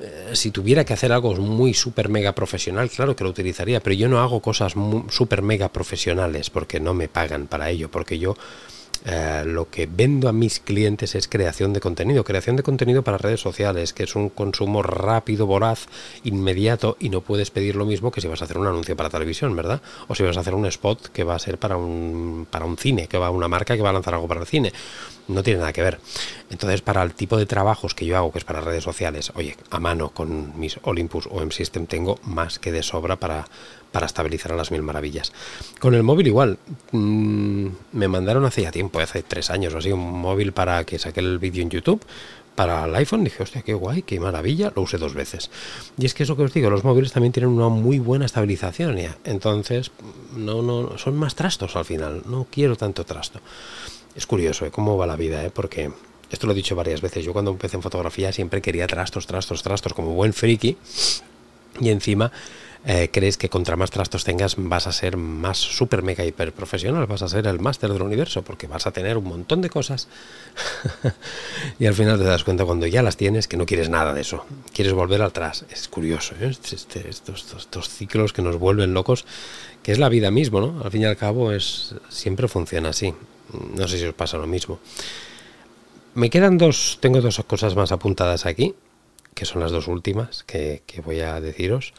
Eh, 0.00 0.30
si 0.34 0.50
tuviera 0.50 0.84
que 0.84 0.92
hacer 0.92 1.12
algo 1.12 1.34
muy 1.34 1.74
super 1.74 2.08
mega 2.08 2.32
profesional, 2.32 2.88
claro 2.88 3.16
que 3.16 3.24
lo 3.24 3.30
utilizaría, 3.30 3.80
pero 3.80 3.94
yo 3.94 4.08
no 4.08 4.20
hago 4.20 4.40
cosas 4.40 4.74
super 5.08 5.42
mega 5.42 5.70
profesionales 5.70 6.50
porque 6.50 6.78
no 6.78 6.94
me 6.94 7.08
pagan 7.08 7.48
para 7.48 7.70
ello, 7.70 7.90
porque 7.90 8.18
yo 8.18 8.36
eh, 9.04 9.42
lo 9.44 9.70
que 9.70 9.86
vendo 9.86 10.28
a 10.28 10.32
mis 10.32 10.60
clientes 10.60 11.14
es 11.14 11.28
creación 11.28 11.72
de 11.72 11.80
contenido, 11.80 12.24
creación 12.24 12.56
de 12.56 12.62
contenido 12.62 13.02
para 13.02 13.18
redes 13.18 13.40
sociales, 13.40 13.92
que 13.92 14.04
es 14.04 14.14
un 14.14 14.28
consumo 14.28 14.82
rápido, 14.82 15.46
voraz, 15.46 15.86
inmediato 16.24 16.96
y 17.00 17.08
no 17.08 17.20
puedes 17.20 17.50
pedir 17.50 17.76
lo 17.76 17.84
mismo 17.84 18.10
que 18.10 18.20
si 18.20 18.28
vas 18.28 18.42
a 18.42 18.44
hacer 18.44 18.58
un 18.58 18.66
anuncio 18.66 18.96
para 18.96 19.10
televisión, 19.10 19.54
¿verdad? 19.56 19.82
O 20.08 20.14
si 20.14 20.22
vas 20.22 20.36
a 20.36 20.40
hacer 20.40 20.54
un 20.54 20.66
spot 20.66 21.08
que 21.08 21.24
va 21.24 21.34
a 21.34 21.38
ser 21.38 21.58
para 21.58 21.76
un, 21.76 22.46
para 22.50 22.64
un 22.64 22.76
cine, 22.76 23.08
que 23.08 23.18
va 23.18 23.28
a 23.28 23.30
una 23.30 23.48
marca 23.48 23.76
que 23.76 23.82
va 23.82 23.90
a 23.90 23.94
lanzar 23.94 24.14
algo 24.14 24.28
para 24.28 24.40
el 24.40 24.46
cine. 24.46 24.72
No 25.28 25.42
tiene 25.42 25.60
nada 25.60 25.72
que 25.72 25.82
ver. 25.82 26.00
Entonces, 26.50 26.80
para 26.80 27.02
el 27.02 27.12
tipo 27.12 27.36
de 27.36 27.46
trabajos 27.46 27.94
que 27.94 28.06
yo 28.06 28.16
hago, 28.16 28.32
que 28.32 28.38
es 28.38 28.44
para 28.44 28.60
redes 28.60 28.82
sociales, 28.82 29.30
oye, 29.34 29.56
a 29.70 29.78
mano 29.78 30.10
con 30.10 30.58
mis 30.58 30.78
Olympus 30.82 31.28
o 31.30 31.42
M-System 31.42 31.86
tengo 31.86 32.18
más 32.24 32.58
que 32.58 32.72
de 32.72 32.82
sobra 32.82 33.16
para, 33.16 33.46
para 33.92 34.06
estabilizar 34.06 34.52
a 34.52 34.56
las 34.56 34.70
mil 34.70 34.82
maravillas. 34.82 35.32
Con 35.80 35.94
el 35.94 36.02
móvil 36.02 36.28
igual, 36.28 36.58
mm, 36.92 37.68
me 37.92 38.08
mandaron 38.08 38.44
hace 38.46 38.62
ya 38.62 38.70
tiempo, 38.70 39.00
hace 39.00 39.22
tres 39.22 39.50
años 39.50 39.74
o 39.74 39.78
así, 39.78 39.92
un 39.92 40.20
móvil 40.20 40.52
para 40.52 40.84
que 40.84 40.98
saque 40.98 41.20
el 41.20 41.38
vídeo 41.38 41.62
en 41.62 41.70
YouTube 41.70 42.04
para 42.58 42.86
el 42.86 42.94
iPhone. 42.96 43.22
Dije, 43.22 43.40
hostia, 43.40 43.62
qué 43.62 43.72
guay, 43.72 44.02
qué 44.02 44.18
maravilla, 44.18 44.72
lo 44.74 44.82
usé 44.82 44.98
dos 44.98 45.14
veces. 45.14 45.48
Y 45.96 46.06
es 46.06 46.12
que 46.14 46.24
eso 46.24 46.36
que 46.36 46.42
os 46.42 46.52
digo, 46.52 46.70
los 46.70 46.82
móviles 46.82 47.12
también 47.12 47.32
tienen 47.32 47.50
una 47.50 47.68
muy 47.68 48.00
buena 48.00 48.26
estabilización. 48.26 48.98
Entonces, 49.22 49.92
no, 50.34 50.60
no, 50.60 50.98
son 50.98 51.16
más 51.16 51.36
trastos 51.36 51.76
al 51.76 51.84
final, 51.84 52.22
no 52.26 52.48
quiero 52.50 52.74
tanto 52.74 53.04
trasto. 53.04 53.40
Es 54.18 54.26
curioso 54.26 54.66
¿eh? 54.66 54.72
cómo 54.72 54.96
va 54.96 55.06
la 55.06 55.14
vida, 55.14 55.44
¿eh? 55.44 55.50
porque 55.54 55.92
esto 56.28 56.48
lo 56.48 56.52
he 56.52 56.56
dicho 56.56 56.74
varias 56.74 57.00
veces. 57.00 57.24
Yo 57.24 57.32
cuando 57.32 57.52
empecé 57.52 57.76
en 57.76 57.82
fotografía 57.82 58.32
siempre 58.32 58.60
quería 58.60 58.88
trastos, 58.88 59.28
trastos, 59.28 59.62
trastos, 59.62 59.94
como 59.94 60.12
buen 60.12 60.32
friki. 60.32 60.76
Y 61.78 61.90
encima 61.90 62.32
eh, 62.84 63.10
crees 63.12 63.36
que 63.36 63.48
contra 63.48 63.76
más 63.76 63.90
trastos 63.90 64.24
tengas 64.24 64.54
vas 64.56 64.86
a 64.86 64.92
ser 64.92 65.16
más 65.16 65.58
super 65.58 66.02
mega 66.02 66.24
hiper 66.24 66.52
profesional, 66.52 67.06
vas 67.06 67.22
a 67.22 67.28
ser 67.28 67.46
el 67.46 67.58
máster 67.58 67.92
del 67.92 68.02
universo 68.02 68.42
porque 68.42 68.66
vas 68.66 68.86
a 68.86 68.92
tener 68.92 69.16
un 69.16 69.24
montón 69.24 69.60
de 69.60 69.68
cosas 69.68 70.08
y 71.78 71.86
al 71.86 71.94
final 71.94 72.18
te 72.18 72.24
das 72.24 72.44
cuenta 72.44 72.64
cuando 72.64 72.86
ya 72.86 73.02
las 73.02 73.16
tienes 73.16 73.48
que 73.48 73.56
no 73.56 73.66
quieres 73.66 73.88
nada 73.88 74.14
de 74.14 74.20
eso, 74.20 74.46
quieres 74.72 74.94
volver 74.94 75.22
atrás. 75.22 75.64
Es 75.70 75.88
curioso, 75.88 76.34
¿eh? 76.40 76.50
este, 76.50 77.08
estos, 77.08 77.54
estos, 77.56 77.88
ciclos 77.88 78.32
que 78.32 78.42
nos 78.42 78.58
vuelven 78.58 78.94
locos, 78.94 79.26
es 79.92 79.98
la 79.98 80.08
vida 80.08 80.30
mismo, 80.30 80.60
¿no? 80.60 80.82
Al 80.84 80.90
fin 80.90 81.02
y 81.02 81.04
al 81.06 81.16
cabo 81.16 81.52
es 81.52 81.94
siempre 82.10 82.46
funciona 82.46 82.90
así. 82.90 83.14
No 83.74 83.88
sé 83.88 83.98
si 83.98 84.04
os 84.04 84.14
pasa 84.14 84.36
lo 84.36 84.46
mismo. 84.46 84.80
Me 86.14 86.30
quedan 86.30 86.58
dos, 86.58 86.98
tengo 87.00 87.20
dos 87.20 87.42
cosas 87.46 87.74
más 87.74 87.92
apuntadas 87.92 88.44
aquí, 88.44 88.74
que 89.34 89.44
son 89.44 89.62
las 89.62 89.70
dos 89.70 89.88
últimas 89.88 90.42
que, 90.44 90.82
que 90.86 91.00
voy 91.00 91.20
a 91.20 91.40
deciros. 91.40 91.94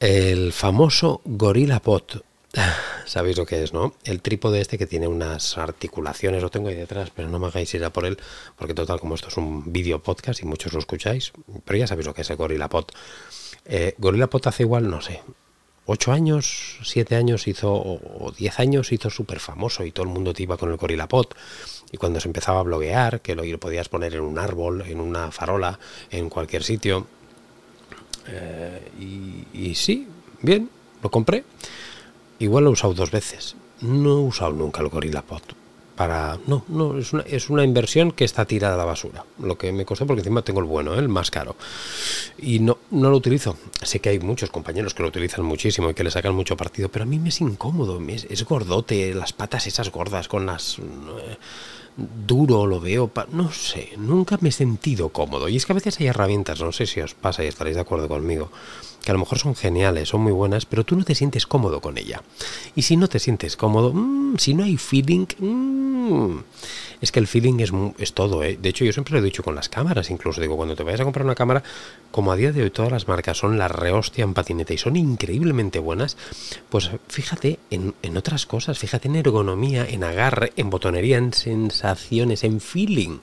El 0.00 0.52
famoso 0.52 1.20
Gorilla 1.24 1.80
Pot. 1.80 2.24
Sabéis 3.06 3.36
lo 3.36 3.46
que 3.46 3.62
es, 3.62 3.72
¿no? 3.72 3.94
El 4.04 4.20
trípode 4.20 4.60
este 4.60 4.78
que 4.78 4.86
tiene 4.86 5.06
unas 5.06 5.58
articulaciones, 5.58 6.42
lo 6.42 6.50
tengo 6.50 6.68
ahí 6.68 6.74
detrás, 6.74 7.10
pero 7.14 7.28
no 7.28 7.38
me 7.38 7.46
hagáis 7.46 7.72
ir 7.74 7.84
a 7.84 7.92
por 7.92 8.04
él, 8.04 8.18
porque 8.56 8.74
total, 8.74 8.98
como 9.00 9.14
esto 9.14 9.28
es 9.28 9.36
un 9.36 9.72
vídeo 9.72 10.02
podcast 10.02 10.42
y 10.42 10.46
muchos 10.46 10.72
lo 10.72 10.78
escucháis, 10.78 11.32
pero 11.64 11.78
ya 11.78 11.86
sabéis 11.86 12.06
lo 12.06 12.14
que 12.14 12.22
es 12.22 12.30
el 12.30 12.36
Gorilla 12.36 12.68
Pot. 12.68 12.92
Eh, 13.64 13.94
Gorilla 13.98 14.28
Pot 14.28 14.46
hace 14.48 14.64
igual, 14.64 14.90
no 14.90 15.00
sé, 15.00 15.20
ocho 15.90 16.12
años, 16.12 16.78
siete 16.82 17.16
años 17.16 17.48
hizo, 17.48 17.72
o 17.72 18.32
diez 18.36 18.60
años 18.60 18.92
hizo 18.92 19.08
súper 19.08 19.40
famoso 19.40 19.84
y 19.84 19.90
todo 19.90 20.04
el 20.04 20.12
mundo 20.12 20.34
te 20.34 20.42
iba 20.42 20.58
con 20.58 20.70
el 20.70 20.76
Gorilla 20.76 21.08
Pot. 21.08 21.34
Y 21.90 21.96
cuando 21.96 22.20
se 22.20 22.28
empezaba 22.28 22.60
a 22.60 22.62
bloguear, 22.62 23.22
que 23.22 23.34
lo 23.34 23.58
podías 23.58 23.88
poner 23.88 24.14
en 24.14 24.20
un 24.20 24.38
árbol, 24.38 24.82
en 24.82 25.00
una 25.00 25.30
farola, 25.30 25.78
en 26.10 26.28
cualquier 26.28 26.62
sitio, 26.62 27.06
eh, 28.26 29.46
y, 29.54 29.74
sí, 29.74 30.06
bien, 30.42 30.68
lo 31.02 31.10
compré. 31.10 31.44
Igual 32.38 32.64
lo 32.64 32.70
he 32.70 32.72
usado 32.74 32.92
dos 32.92 33.10
veces. 33.10 33.56
No 33.80 34.10
he 34.10 34.22
usado 34.22 34.52
nunca 34.52 34.82
el 34.82 34.88
Gorilla 34.88 35.22
Pod. 35.22 35.42
Para, 35.98 36.38
no, 36.46 36.64
no, 36.68 36.96
es 36.96 37.12
una, 37.12 37.24
es 37.24 37.50
una 37.50 37.64
inversión 37.64 38.12
que 38.12 38.24
está 38.24 38.44
tirada 38.44 38.74
a 38.74 38.78
la 38.78 38.84
basura. 38.84 39.24
Lo 39.40 39.58
que 39.58 39.72
me 39.72 39.84
costó 39.84 40.06
porque 40.06 40.20
encima 40.20 40.42
tengo 40.42 40.60
el 40.60 40.66
bueno, 40.66 40.94
¿eh? 40.94 40.98
el 41.00 41.08
más 41.08 41.28
caro. 41.28 41.56
Y 42.38 42.60
no, 42.60 42.78
no 42.92 43.10
lo 43.10 43.16
utilizo. 43.16 43.56
Sé 43.82 43.98
que 43.98 44.10
hay 44.10 44.20
muchos 44.20 44.48
compañeros 44.50 44.94
que 44.94 45.02
lo 45.02 45.08
utilizan 45.08 45.44
muchísimo 45.44 45.90
y 45.90 45.94
que 45.94 46.04
le 46.04 46.12
sacan 46.12 46.36
mucho 46.36 46.56
partido, 46.56 46.88
pero 46.88 47.02
a 47.02 47.06
mí 47.06 47.18
me 47.18 47.30
es 47.30 47.40
incómodo. 47.40 48.00
Es, 48.08 48.44
gordote, 48.44 49.12
las 49.12 49.32
patas 49.32 49.66
esas 49.66 49.90
gordas 49.90 50.28
con 50.28 50.46
las... 50.46 50.78
Eh, 50.78 51.36
duro 51.98 52.64
lo 52.64 52.78
veo, 52.78 53.10
no 53.32 53.50
sé, 53.50 53.90
nunca 53.96 54.38
me 54.40 54.50
he 54.50 54.52
sentido 54.52 55.08
cómodo. 55.08 55.48
Y 55.48 55.56
es 55.56 55.66
que 55.66 55.72
a 55.72 55.74
veces 55.74 55.98
hay 55.98 56.06
herramientas, 56.06 56.60
no 56.60 56.70
sé 56.70 56.86
si 56.86 57.00
os 57.00 57.14
pasa 57.14 57.42
y 57.42 57.48
estaréis 57.48 57.74
de 57.74 57.82
acuerdo 57.82 58.06
conmigo, 58.06 58.52
que 59.02 59.10
a 59.10 59.14
lo 59.14 59.20
mejor 59.20 59.38
son 59.38 59.54
geniales, 59.54 60.08
son 60.08 60.22
muy 60.22 60.32
buenas, 60.32 60.66
pero 60.66 60.84
tú 60.84 60.96
no 60.96 61.04
te 61.04 61.14
sientes 61.14 61.46
cómodo 61.46 61.80
con 61.80 61.98
ella. 61.98 62.22
Y 62.74 62.82
si 62.82 62.96
no 62.96 63.08
te 63.08 63.18
sientes 63.18 63.56
cómodo, 63.56 63.92
mm, 63.92 64.36
si 64.38 64.54
no 64.54 64.64
hay 64.64 64.76
feeling, 64.76 65.26
mm, 65.38 66.38
es 67.00 67.12
que 67.12 67.20
el 67.20 67.26
feeling 67.26 67.60
es, 67.60 67.72
es 67.98 68.12
todo. 68.12 68.42
¿eh? 68.42 68.58
De 68.60 68.68
hecho, 68.68 68.84
yo 68.84 68.92
siempre 68.92 69.12
lo 69.12 69.20
he 69.20 69.22
dicho 69.22 69.42
con 69.42 69.54
las 69.54 69.68
cámaras, 69.68 70.10
incluso 70.10 70.40
digo, 70.40 70.56
cuando 70.56 70.74
te 70.74 70.82
vayas 70.82 71.00
a 71.00 71.04
comprar 71.04 71.24
una 71.24 71.34
cámara, 71.34 71.62
como 72.10 72.32
a 72.32 72.36
día 72.36 72.52
de 72.52 72.62
hoy 72.62 72.70
todas 72.70 72.90
las 72.92 73.08
marcas 73.08 73.38
son 73.38 73.58
la 73.58 73.68
rehostia 73.68 74.24
en 74.24 74.34
patineta 74.34 74.74
y 74.74 74.78
son 74.78 74.96
increíblemente 74.96 75.78
buenas, 75.78 76.16
pues 76.68 76.90
fíjate 77.08 77.58
en, 77.70 77.94
en 78.02 78.16
otras 78.16 78.46
cosas, 78.46 78.78
fíjate 78.78 79.08
en 79.08 79.16
ergonomía, 79.16 79.86
en 79.88 80.04
agarre, 80.04 80.52
en 80.56 80.70
botonería, 80.70 81.18
en 81.18 81.32
sensaciones, 81.32 82.44
en 82.44 82.60
feeling 82.60 83.18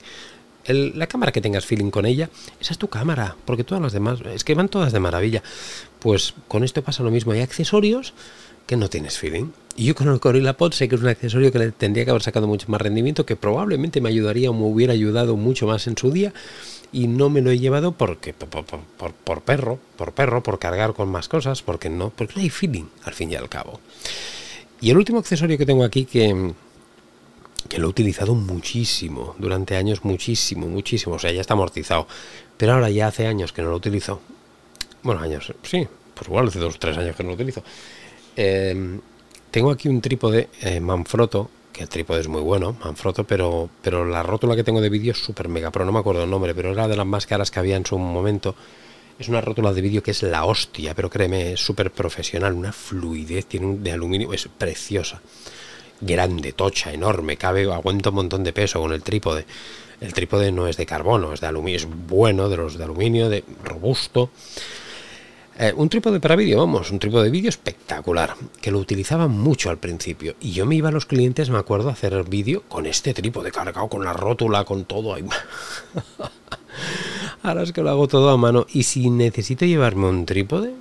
la 0.68 1.06
cámara 1.06 1.32
que 1.32 1.40
tengas 1.40 1.66
feeling 1.66 1.90
con 1.90 2.06
ella, 2.06 2.30
esa 2.60 2.72
es 2.72 2.78
tu 2.78 2.88
cámara, 2.88 3.36
porque 3.44 3.64
todas 3.64 3.82
las 3.82 3.92
demás, 3.92 4.20
es 4.32 4.44
que 4.44 4.54
van 4.54 4.68
todas 4.68 4.92
de 4.92 5.00
maravilla. 5.00 5.42
Pues 5.98 6.34
con 6.48 6.64
esto 6.64 6.82
pasa 6.82 7.02
lo 7.02 7.10
mismo, 7.10 7.32
hay 7.32 7.40
accesorios 7.40 8.14
que 8.66 8.76
no 8.76 8.88
tienes 8.88 9.18
feeling. 9.18 9.46
Y 9.76 9.84
yo 9.84 9.94
con 9.94 10.08
el 10.08 10.18
Gorilla 10.18 10.56
Pod 10.56 10.72
sé 10.72 10.88
que 10.88 10.96
es 10.96 11.02
un 11.02 11.08
accesorio 11.08 11.52
que 11.52 11.58
le 11.58 11.70
tendría 11.70 12.04
que 12.04 12.10
haber 12.10 12.22
sacado 12.22 12.46
mucho 12.46 12.66
más 12.68 12.80
rendimiento, 12.80 13.26
que 13.26 13.36
probablemente 13.36 14.00
me 14.00 14.08
ayudaría 14.08 14.50
o 14.50 14.54
me 14.54 14.64
hubiera 14.64 14.92
ayudado 14.92 15.36
mucho 15.36 15.66
más 15.66 15.86
en 15.86 15.96
su 15.96 16.10
día, 16.10 16.32
y 16.92 17.06
no 17.06 17.30
me 17.30 17.42
lo 17.42 17.50
he 17.50 17.58
llevado 17.58 17.92
porque 17.92 18.32
por, 18.32 18.64
por, 18.64 19.42
perro, 19.42 19.78
por 19.96 20.12
perro, 20.12 20.42
por 20.42 20.58
cargar 20.58 20.94
con 20.94 21.08
más 21.08 21.28
cosas, 21.28 21.62
porque 21.62 21.90
no, 21.90 22.10
porque 22.10 22.34
no 22.36 22.42
hay 22.42 22.50
feeling 22.50 22.84
al 23.04 23.14
fin 23.14 23.30
y 23.30 23.36
al 23.36 23.48
cabo. 23.48 23.80
Y 24.80 24.90
el 24.90 24.96
último 24.96 25.18
accesorio 25.18 25.58
que 25.58 25.66
tengo 25.66 25.84
aquí 25.84 26.04
que, 26.04 26.52
que 27.66 27.78
lo 27.78 27.86
he 27.86 27.90
utilizado 27.90 28.34
muchísimo, 28.34 29.34
durante 29.38 29.76
años 29.76 30.04
muchísimo, 30.04 30.66
muchísimo, 30.66 31.16
o 31.16 31.18
sea, 31.18 31.32
ya 31.32 31.40
está 31.40 31.54
amortizado, 31.54 32.06
pero 32.56 32.74
ahora 32.74 32.90
ya 32.90 33.08
hace 33.08 33.26
años 33.26 33.52
que 33.52 33.62
no 33.62 33.70
lo 33.70 33.76
utilizo, 33.76 34.20
bueno, 35.02 35.20
años, 35.20 35.52
sí, 35.62 35.86
pues 36.14 36.28
igual 36.28 36.48
hace 36.48 36.58
dos 36.58 36.76
o 36.76 36.78
tres 36.78 36.96
años 36.96 37.16
que 37.16 37.22
no 37.22 37.30
lo 37.30 37.34
utilizo. 37.34 37.62
Em, 38.36 39.00
tengo 39.50 39.70
aquí 39.70 39.88
un 39.88 40.00
trípode 40.00 40.48
eh, 40.60 40.80
Manfrotto, 40.80 41.50
que 41.72 41.82
el 41.82 41.88
trípode 41.88 42.20
es 42.20 42.28
muy 42.28 42.40
bueno, 42.40 42.76
Manfrotto, 42.84 43.24
pero, 43.24 43.68
pero 43.82 44.04
la 44.04 44.22
rótula 44.22 44.56
que 44.56 44.64
tengo 44.64 44.80
de 44.80 44.88
vídeo 44.88 45.12
es 45.12 45.18
súper 45.18 45.48
mega, 45.48 45.70
pero 45.70 45.84
no 45.84 45.92
me 45.92 45.98
acuerdo 45.98 46.24
el 46.24 46.30
nombre, 46.30 46.54
pero 46.54 46.72
era 46.72 46.88
de 46.88 46.96
las 46.96 47.06
más 47.06 47.26
caras 47.26 47.50
que 47.50 47.60
había 47.60 47.76
en 47.76 47.86
su 47.86 47.98
momento. 47.98 48.54
Es 49.18 49.28
una 49.28 49.40
rótula 49.40 49.72
de 49.72 49.80
vídeo 49.80 50.02
que 50.02 50.10
es 50.10 50.22
la 50.22 50.44
hostia, 50.44 50.94
pero 50.94 51.08
créeme, 51.08 51.52
es 51.52 51.60
súper 51.60 51.90
profesional, 51.90 52.52
una 52.52 52.72
fluidez, 52.72 53.46
tiene 53.46 53.66
un 53.66 53.82
de 53.82 53.92
aluminio, 53.92 54.32
es 54.34 54.48
preciosa 54.48 55.22
grande, 56.00 56.52
tocha, 56.52 56.92
enorme, 56.92 57.36
cabe, 57.36 57.70
aguanta 57.72 58.10
un 58.10 58.16
montón 58.16 58.44
de 58.44 58.52
peso 58.52 58.80
con 58.80 58.92
el 58.92 59.02
trípode. 59.02 59.46
El 60.00 60.12
trípode 60.12 60.52
no 60.52 60.68
es 60.68 60.76
de 60.76 60.84
carbono, 60.84 61.32
es 61.32 61.40
de 61.40 61.46
aluminio, 61.46 61.78
es 61.78 61.86
bueno, 61.86 62.48
de 62.48 62.56
los 62.56 62.76
de 62.76 62.84
aluminio, 62.84 63.28
de 63.28 63.44
robusto. 63.64 64.30
Eh, 65.58 65.72
un 65.74 65.88
trípode 65.88 66.20
para 66.20 66.36
vídeo, 66.36 66.58
vamos, 66.58 66.90
un 66.90 66.98
trípode 66.98 67.24
de 67.24 67.30
vídeo 67.30 67.48
espectacular, 67.48 68.34
que 68.60 68.70
lo 68.70 68.78
utilizaba 68.78 69.26
mucho 69.26 69.70
al 69.70 69.78
principio. 69.78 70.34
Y 70.38 70.52
yo 70.52 70.66
me 70.66 70.74
iba 70.74 70.90
a 70.90 70.92
los 70.92 71.06
clientes, 71.06 71.48
me 71.48 71.56
acuerdo, 71.56 71.88
a 71.88 71.92
hacer 71.92 72.24
vídeo 72.24 72.62
con 72.68 72.84
este 72.84 73.14
trípode 73.14 73.50
cargado, 73.50 73.88
con 73.88 74.04
la 74.04 74.12
rótula, 74.12 74.64
con 74.64 74.84
todo 74.84 75.14
ahí. 75.14 75.24
Ahora 77.42 77.62
es 77.62 77.72
que 77.72 77.82
lo 77.82 77.88
hago 77.88 78.06
todo 78.06 78.28
a 78.28 78.36
mano. 78.36 78.66
Y 78.70 78.82
si 78.82 79.08
necesito 79.08 79.64
llevarme 79.64 80.08
un 80.08 80.26
trípode, 80.26 80.74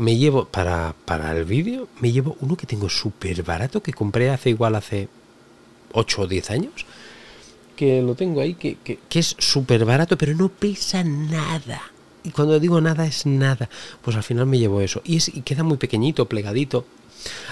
me 0.00 0.16
llevo 0.16 0.46
para, 0.46 0.94
para 1.04 1.36
el 1.36 1.44
vídeo, 1.44 1.88
me 2.00 2.10
llevo 2.10 2.36
uno 2.40 2.56
que 2.56 2.66
tengo 2.66 2.88
súper 2.88 3.42
barato, 3.42 3.82
que 3.82 3.92
compré 3.92 4.30
hace 4.30 4.50
igual 4.50 4.74
hace 4.74 5.08
8 5.92 6.22
o 6.22 6.26
10 6.26 6.50
años. 6.50 6.86
Que 7.76 8.02
lo 8.02 8.14
tengo 8.14 8.40
ahí, 8.40 8.54
que, 8.54 8.76
que, 8.76 8.98
que 9.08 9.18
es 9.18 9.36
súper 9.38 9.84
barato, 9.84 10.18
pero 10.18 10.34
no 10.34 10.48
pesa 10.48 11.02
nada 11.04 11.80
y 12.22 12.30
cuando 12.30 12.60
digo 12.60 12.80
nada 12.80 13.06
es 13.06 13.26
nada, 13.26 13.68
pues 14.02 14.16
al 14.16 14.22
final 14.22 14.46
me 14.46 14.58
llevo 14.58 14.80
eso. 14.80 15.00
Y, 15.04 15.16
es, 15.16 15.28
y 15.28 15.42
queda 15.42 15.62
muy 15.62 15.78
pequeñito, 15.78 16.26
plegadito. 16.26 16.84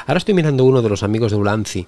Ahora 0.07 0.19
estoy 0.19 0.35
mirando 0.35 0.65
uno 0.65 0.83
de 0.83 0.89
los 0.89 1.03
amigos 1.03 1.33
de 1.33 1.37
Ulanzi 1.37 1.87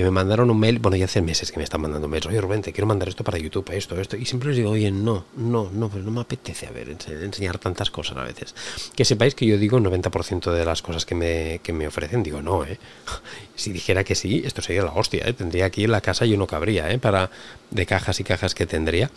que 0.00 0.04
me 0.04 0.10
mandaron 0.10 0.50
un 0.50 0.58
mail, 0.58 0.78
bueno, 0.78 0.96
ya 0.96 1.04
hace 1.04 1.20
meses 1.20 1.52
que 1.52 1.58
me 1.58 1.64
están 1.64 1.80
mandando 1.80 2.08
mails, 2.08 2.26
oye 2.26 2.40
Rubén, 2.40 2.62
te 2.62 2.72
quiero 2.72 2.86
mandar 2.86 3.08
esto 3.08 3.22
para 3.22 3.38
YouTube, 3.38 3.70
esto, 3.72 4.00
esto, 4.00 4.16
y 4.16 4.24
siempre 4.24 4.48
les 4.48 4.56
digo, 4.56 4.70
oye, 4.70 4.90
no, 4.90 5.26
no, 5.36 5.70
no, 5.72 5.88
pues 5.88 6.04
no 6.04 6.10
me 6.10 6.20
apetece 6.20 6.66
a 6.66 6.70
ver, 6.70 6.88
enseñar 6.88 7.58
tantas 7.58 7.90
cosas 7.90 8.16
a 8.16 8.24
veces. 8.24 8.54
Que 8.94 9.04
sepáis 9.04 9.34
que 9.34 9.46
yo 9.46 9.58
digo 9.58 9.78
90% 9.78 10.52
de 10.52 10.64
las 10.64 10.82
cosas 10.82 11.04
que 11.04 11.14
me, 11.14 11.60
que 11.62 11.72
me 11.72 11.86
ofrecen, 11.86 12.22
digo, 12.22 12.42
no, 12.42 12.64
¿eh? 12.64 12.78
Si 13.54 13.72
dijera 13.72 14.04
que 14.04 14.14
sí, 14.14 14.42
esto 14.44 14.62
sería 14.62 14.82
la 14.82 14.92
hostia, 14.92 15.22
¿eh? 15.26 15.34
Tendría 15.34 15.66
aquí 15.66 15.84
en 15.84 15.90
la 15.90 16.00
casa 16.00 16.24
y 16.24 16.32
uno 16.32 16.46
cabría, 16.46 16.90
¿eh? 16.90 16.98
Para, 16.98 17.30
de 17.70 17.84
cajas 17.84 18.18
y 18.20 18.24
cajas 18.24 18.54
que 18.54 18.64
tendría. 18.64 19.10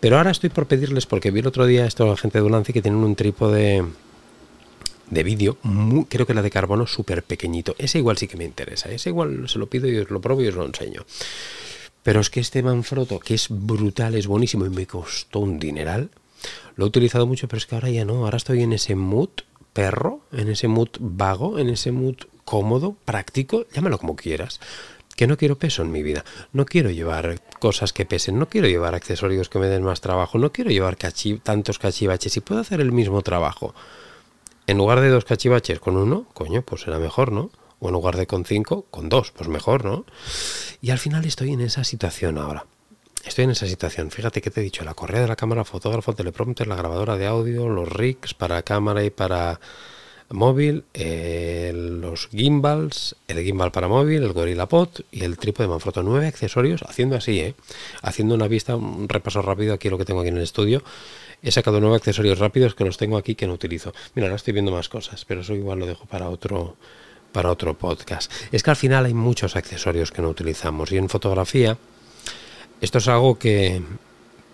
Pero 0.00 0.16
ahora 0.16 0.32
estoy 0.32 0.50
por 0.50 0.66
pedirles, 0.66 1.06
porque 1.06 1.30
vi 1.30 1.40
el 1.40 1.46
otro 1.46 1.64
día 1.64 1.86
esto 1.86 2.06
la 2.06 2.16
gente 2.16 2.38
de 2.38 2.44
Ulanzi 2.44 2.72
que 2.72 2.82
tienen 2.82 3.04
un 3.04 3.14
trípode 3.14 3.84
de 5.12 5.22
vídeo, 5.22 5.58
creo 6.08 6.26
que 6.26 6.32
la 6.32 6.40
de 6.40 6.50
carbono 6.50 6.86
súper 6.86 7.22
pequeñito. 7.22 7.74
Ese 7.78 7.98
igual 7.98 8.16
sí 8.16 8.26
que 8.26 8.38
me 8.38 8.44
interesa, 8.44 8.90
ese 8.90 9.10
igual 9.10 9.46
se 9.46 9.58
lo 9.58 9.68
pido 9.68 9.86
y 9.86 9.98
os 9.98 10.10
lo 10.10 10.22
pruebo 10.22 10.40
y 10.42 10.48
os 10.48 10.54
lo 10.54 10.64
enseño. 10.64 11.04
Pero 12.02 12.20
es 12.20 12.30
que 12.30 12.40
este 12.40 12.62
Manfrotto, 12.62 13.20
que 13.20 13.34
es 13.34 13.46
brutal, 13.50 14.14
es 14.14 14.26
buenísimo 14.26 14.64
y 14.64 14.70
me 14.70 14.86
costó 14.86 15.40
un 15.40 15.58
dineral, 15.58 16.10
lo 16.76 16.86
he 16.86 16.88
utilizado 16.88 17.26
mucho, 17.26 17.46
pero 17.46 17.58
es 17.58 17.66
que 17.66 17.74
ahora 17.74 17.90
ya 17.90 18.06
no, 18.06 18.24
ahora 18.24 18.38
estoy 18.38 18.62
en 18.62 18.72
ese 18.72 18.94
mood 18.94 19.28
perro, 19.74 20.20
en 20.32 20.48
ese 20.48 20.66
mood 20.66 20.88
vago, 20.98 21.58
en 21.58 21.68
ese 21.68 21.92
mood 21.92 22.16
cómodo, 22.46 22.96
práctico, 23.04 23.66
llámalo 23.72 23.98
como 23.98 24.16
quieras 24.16 24.60
que 25.14 25.26
no 25.26 25.36
quiero 25.36 25.58
peso 25.58 25.82
en 25.82 25.92
mi 25.92 26.02
vida, 26.02 26.24
no 26.54 26.64
quiero 26.64 26.90
llevar 26.90 27.38
cosas 27.58 27.92
que 27.92 28.06
pesen, 28.06 28.38
no 28.38 28.48
quiero 28.48 28.66
llevar 28.66 28.94
accesorios 28.94 29.50
que 29.50 29.58
me 29.58 29.66
den 29.66 29.82
más 29.82 30.00
trabajo, 30.00 30.38
no 30.38 30.52
quiero 30.52 30.70
llevar 30.70 30.96
tantos 31.42 31.78
cachivaches, 31.78 32.32
si 32.32 32.40
puedo 32.40 32.62
hacer 32.62 32.80
el 32.80 32.92
mismo 32.92 33.20
trabajo, 33.20 33.74
en 34.66 34.78
lugar 34.78 35.00
de 35.00 35.08
dos 35.08 35.24
cachivaches 35.24 35.80
con 35.80 35.96
uno, 35.96 36.26
coño, 36.34 36.62
pues 36.62 36.82
será 36.82 36.98
mejor, 36.98 37.32
¿no? 37.32 37.50
O 37.80 37.88
en 37.88 37.92
lugar 37.92 38.16
de 38.16 38.26
con 38.26 38.44
cinco, 38.44 38.86
con 38.90 39.08
dos, 39.08 39.32
pues 39.32 39.48
mejor, 39.48 39.84
¿no? 39.84 40.04
Y 40.80 40.90
al 40.90 40.98
final 40.98 41.24
estoy 41.24 41.52
en 41.52 41.60
esa 41.60 41.84
situación 41.84 42.38
ahora. 42.38 42.66
Estoy 43.24 43.44
en 43.44 43.50
esa 43.50 43.66
situación. 43.66 44.10
Fíjate 44.10 44.40
que 44.40 44.50
te 44.50 44.60
he 44.60 44.64
dicho, 44.64 44.84
la 44.84 44.94
correa 44.94 45.20
de 45.20 45.28
la 45.28 45.36
cámara, 45.36 45.64
fotógrafo, 45.64 46.12
teleprompter, 46.12 46.66
la 46.66 46.76
grabadora 46.76 47.16
de 47.16 47.26
audio, 47.26 47.68
los 47.68 47.88
rigs 47.88 48.34
para 48.34 48.62
cámara 48.62 49.04
y 49.04 49.10
para 49.10 49.60
móvil, 50.32 50.84
los 50.94 52.28
gimbals, 52.28 53.16
el 53.28 53.44
gimbal 53.44 53.70
para 53.70 53.88
móvil, 53.88 54.22
el 54.22 54.32
Gorilla 54.32 54.66
Pod 54.66 54.88
y 55.10 55.24
el 55.24 55.38
trípode 55.38 55.68
Manfrotto. 55.68 56.02
Nueve 56.02 56.26
accesorios, 56.26 56.82
haciendo 56.82 57.16
así, 57.16 57.38
¿eh? 57.40 57.54
haciendo 58.02 58.34
una 58.34 58.48
vista, 58.48 58.76
un 58.76 59.08
repaso 59.08 59.42
rápido 59.42 59.74
aquí 59.74 59.88
lo 59.88 59.98
que 59.98 60.04
tengo 60.04 60.20
aquí 60.20 60.30
en 60.30 60.38
el 60.38 60.42
estudio. 60.42 60.82
He 61.42 61.50
sacado 61.50 61.80
nueve 61.80 61.96
accesorios 61.96 62.38
rápidos 62.38 62.74
que 62.74 62.84
los 62.84 62.96
tengo 62.96 63.16
aquí 63.16 63.34
que 63.34 63.46
no 63.46 63.54
utilizo. 63.54 63.92
Mira, 64.14 64.26
ahora 64.28 64.36
estoy 64.36 64.52
viendo 64.52 64.70
más 64.70 64.88
cosas, 64.88 65.24
pero 65.24 65.40
eso 65.40 65.54
igual 65.54 65.80
lo 65.80 65.86
dejo 65.86 66.06
para 66.06 66.28
otro 66.28 66.76
para 67.32 67.50
otro 67.50 67.74
podcast. 67.74 68.30
Es 68.52 68.62
que 68.62 68.70
al 68.70 68.76
final 68.76 69.06
hay 69.06 69.14
muchos 69.14 69.56
accesorios 69.56 70.12
que 70.12 70.22
no 70.22 70.28
utilizamos 70.28 70.92
y 70.92 70.98
en 70.98 71.08
fotografía 71.08 71.78
esto 72.80 72.98
es 72.98 73.08
algo 73.08 73.38
que, 73.38 73.82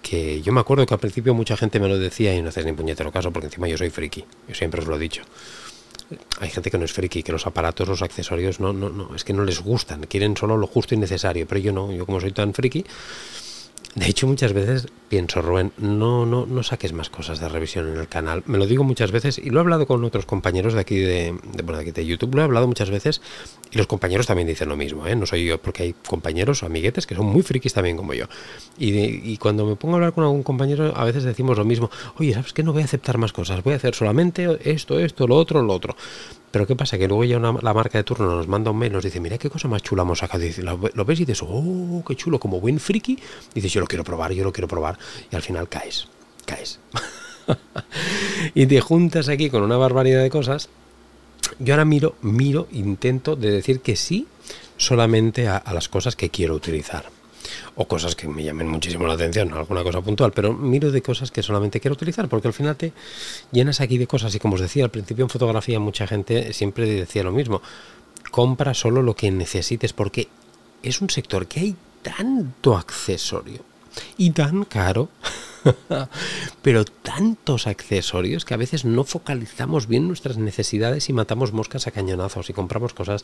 que 0.01 0.41
yo 0.43 0.53
me 0.53 0.61
acuerdo 0.61 0.87
que 0.87 0.95
al 0.95 1.01
principio 1.01 1.35
mucha 1.35 1.57
gente 1.57 1.81
me 1.81 1.89
lo 1.89 1.99
decía 1.99 2.35
y 2.35 2.41
no 2.41 2.51
haces 2.51 2.65
ni 2.65 2.73
puñetero 2.73 3.11
caso 3.11 3.33
porque 3.33 3.47
encima 3.47 3.67
yo 3.69 3.77
soy 3.77 3.91
friki, 3.91 4.25
yo 4.47 4.55
siempre 4.55 4.81
os 4.81 4.87
lo 4.87 4.97
he 4.97 4.99
dicho 4.99 5.23
hay 6.41 6.49
gente 6.49 6.71
que 6.71 6.79
no 6.79 6.87
es 6.87 6.93
friki, 6.93 7.23
que 7.23 7.33
los 7.33 7.47
aparatos, 7.47 7.87
los 7.87 8.01
accesorios, 8.01 8.61
no, 8.61 8.73
no, 8.73 8.89
no, 8.89 9.15
es 9.15 9.25
que 9.25 9.35
no 9.35 9.45
les 9.45 9.61
gustan, 9.61 10.07
quieren 10.07 10.37
solo 10.39 10.57
lo 10.57 10.67
justo 10.67 10.95
y 10.95 10.99
necesario, 10.99 11.47
pero 11.47 11.61
yo 11.61 11.73
no, 11.73 11.93
yo 11.93 12.07
como 12.07 12.19
soy 12.19 12.33
tan 12.33 12.55
friki, 12.55 12.85
de 13.95 14.07
hecho, 14.07 14.27
muchas 14.27 14.53
veces 14.53 14.87
pienso, 15.09 15.43
Rubén, 15.43 15.73
no, 15.79 16.27
no, 16.27 16.47
no 16.47 16.63
saques 16.63 16.93
más 16.93 17.11
cosas 17.11 17.41
de 17.41 17.49
revisión 17.49 17.89
en 17.89 17.97
el 17.97 18.09
canal. 18.09 18.43
Me 18.47 18.59
lo 18.59 18.67
digo 18.67 18.85
muchas 18.85 19.11
veces 19.11 19.39
y 19.39 19.51
lo 19.51 19.59
he 19.59 19.63
hablado 19.63 19.87
con 19.87 20.05
otros 20.05 20.27
compañeros 20.27 20.75
de 20.75 20.81
aquí 20.81 20.99
de, 20.99 21.35
de, 21.55 21.77
aquí 21.77 21.91
de 21.91 22.07
YouTube, 22.07 22.35
lo 22.35 22.43
he 22.43 22.45
hablado 22.45 22.67
muchas 22.67 22.91
veces 22.91 23.21
y 23.71 23.79
los 23.79 23.87
compañeros 23.87 24.27
también 24.27 24.49
dicen 24.49 24.69
lo 24.69 24.77
mismo, 24.77 25.07
¿eh? 25.07 25.17
No 25.17 25.27
soy 25.27 25.47
yo, 25.47 25.61
porque 25.61 25.83
hay 25.83 25.95
compañeros 26.07 26.63
o 26.63 26.67
amiguetes 26.67 27.07
que 27.07 27.15
son 27.15 27.27
muy 27.27 27.43
frikis 27.43 27.73
también 27.73 27.97
como 27.97 28.15
yo. 28.15 28.27
Y, 28.79 28.99
y 28.99 29.37
cuando 29.39 29.67
me 29.67 29.77
pongo 29.77 29.95
a 29.95 29.97
hablar 29.97 30.13
con 30.13 30.25
algún 30.25 30.43
compañero, 30.43 30.93
a 30.97 31.05
veces 31.05 31.25
decimos 31.25 31.59
lo 31.59 31.65
mismo, 31.65 31.91
oye, 32.19 32.35
¿sabes 32.35 32.53
qué? 32.53 32.63
No 32.63 32.73
voy 32.73 32.83
a 32.83 32.85
aceptar 32.85 33.19
más 33.19 33.33
cosas, 33.33 33.63
voy 33.63 33.73
a 33.75 33.77
hacer 33.77 33.95
solamente 33.95 34.59
esto, 34.65 34.99
esto, 34.99 35.27
lo 35.27 35.37
otro, 35.37 35.63
lo 35.63 35.73
otro. 35.73 35.97
Pero 36.51 36.67
¿qué 36.67 36.75
pasa? 36.75 36.97
Que 36.97 37.07
luego 37.07 37.25
ya 37.25 37.39
la 37.39 37.75
marca 37.75 37.99
de 37.99 38.05
turno 38.05 38.27
nos 38.27 38.49
manda 38.49 38.71
un 38.71 38.79
mail, 38.79 38.93
nos 38.93 39.05
dice, 39.05 39.21
mira 39.21 39.37
qué 39.37 39.51
cosa 39.51 39.69
más 39.69 39.83
chula 39.83 40.03
hemos 40.03 40.21
sacado. 40.21 40.43
Dice, 40.43 40.63
lo, 40.63 40.79
ves 40.79 41.21
y 41.21 41.25
dices, 41.25 41.45
oh, 41.47 42.03
qué 42.07 42.17
chulo, 42.17 42.41
como 42.41 42.61
buen 42.61 42.81
friki. 42.81 43.19
Dices, 43.55 43.73
yo 43.73 43.81
lo 43.81 43.87
quiero 43.87 44.03
probar, 44.03 44.33
yo 44.33 44.45
lo 44.45 44.53
quiero 44.53 44.67
probar. 44.67 44.98
Y 45.31 45.37
al 45.37 45.43
final 45.43 45.69
caes, 45.69 46.07
caes. 46.47 46.79
y 48.55 48.67
te 48.67 48.81
juntas 48.81 49.29
aquí 49.29 49.51
con 49.51 49.63
una 49.63 49.77
barbaridad 49.77 50.23
de 50.23 50.31
cosas. 50.31 50.69
Yo 51.59 51.75
ahora 51.75 51.85
miro, 51.85 52.15
miro, 52.23 52.69
intento 52.73 53.37
de 53.37 53.51
decir 53.51 53.81
que 53.81 53.97
sí 53.97 54.27
solamente 54.77 55.49
a 55.49 55.73
las 55.73 55.89
cosas 55.89 56.15
que 56.15 56.31
quiero 56.31 56.55
utilizar 56.55 57.11
o 57.77 57.87
cosas 57.87 58.15
que 58.17 58.27
me 58.29 58.43
llamen 58.43 58.69
muchísimo 58.69 59.07
la 59.07 59.15
atención, 59.15 59.53
alguna 59.53 59.83
cosa 59.83 60.01
puntual, 60.01 60.33
pero 60.33 60.53
miro 60.53 60.91
de 60.91 61.03
cosas 61.03 61.31
que 61.31 61.43
solamente 61.43 61.81
quiero 61.81 61.95
utilizar, 61.95 62.29
porque 62.29 62.49
al 62.49 62.55
final 62.55 62.77
te 62.77 62.93
llenas 63.53 63.81
aquí 63.81 63.99
de 63.99 64.07
cosas 64.07 64.35
y 64.35 64.39
como 64.39 64.55
os 64.55 64.61
decía 64.61 64.85
al 64.85 64.91
principio 64.91 65.25
en 65.25 65.31
fotografía 65.31 65.79
mucha 65.79 66.07
gente 66.07 66.53
siempre 66.53 66.87
decía 66.87 67.23
lo 67.23 67.33
mismo, 67.33 67.63
compra 68.31 68.75
solo 68.75 69.03
lo 69.03 69.15
que 69.15 69.31
necesites 69.31 69.93
porque 69.93 70.29
es 70.83 71.01
un 71.01 71.11
sector 71.11 71.47
que 71.47 71.61
hay 71.61 71.77
tanto 72.03 72.77
accesorio 72.77 73.68
y 74.17 74.31
tan 74.31 74.65
caro 74.65 75.09
pero 76.63 76.85
tantos 76.85 77.67
accesorios 77.67 78.45
que 78.45 78.55
a 78.55 78.57
veces 78.57 78.85
no 78.85 79.05
focalizamos 79.05 79.87
bien 79.87 80.07
nuestras 80.07 80.39
necesidades 80.39 81.09
y 81.09 81.13
matamos 81.13 81.53
moscas 81.53 81.87
a 81.87 81.91
cañonazos 81.91 82.51
y 82.51 82.53
compramos 82.53 82.95
cosas 82.95 83.23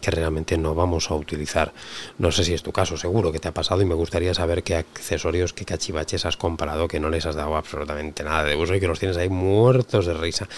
que 0.00 0.10
realmente 0.10 0.58
no 0.58 0.74
vamos 0.74 1.10
a 1.10 1.14
utilizar. 1.14 1.72
No 2.18 2.32
sé 2.32 2.44
si 2.44 2.54
es 2.54 2.62
tu 2.62 2.72
caso, 2.72 2.96
seguro 2.96 3.32
que 3.32 3.38
te 3.38 3.48
ha 3.48 3.54
pasado 3.54 3.82
y 3.82 3.84
me 3.84 3.94
gustaría 3.94 4.34
saber 4.34 4.62
qué 4.62 4.76
accesorios, 4.76 5.52
qué 5.52 5.64
cachivaches 5.64 6.24
has 6.26 6.36
comprado 6.36 6.88
que 6.88 7.00
no 7.00 7.10
les 7.10 7.26
has 7.26 7.34
dado 7.34 7.56
absolutamente 7.56 8.24
nada 8.24 8.44
de 8.44 8.56
uso 8.56 8.74
y 8.74 8.80
que 8.80 8.88
los 8.88 8.98
tienes 8.98 9.16
ahí 9.16 9.28
muertos 9.28 10.06
de 10.06 10.14
risa. 10.14 10.48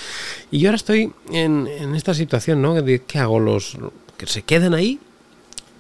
Y 0.50 0.60
yo 0.60 0.68
ahora 0.68 0.76
estoy 0.76 1.12
en, 1.30 1.66
en 1.66 1.94
esta 1.94 2.14
situación, 2.14 2.62
¿no? 2.62 2.74
Qué 2.84 3.18
hago 3.18 3.40
los 3.40 3.76
que 4.16 4.26
se 4.26 4.42
quedan 4.42 4.74
ahí 4.74 5.00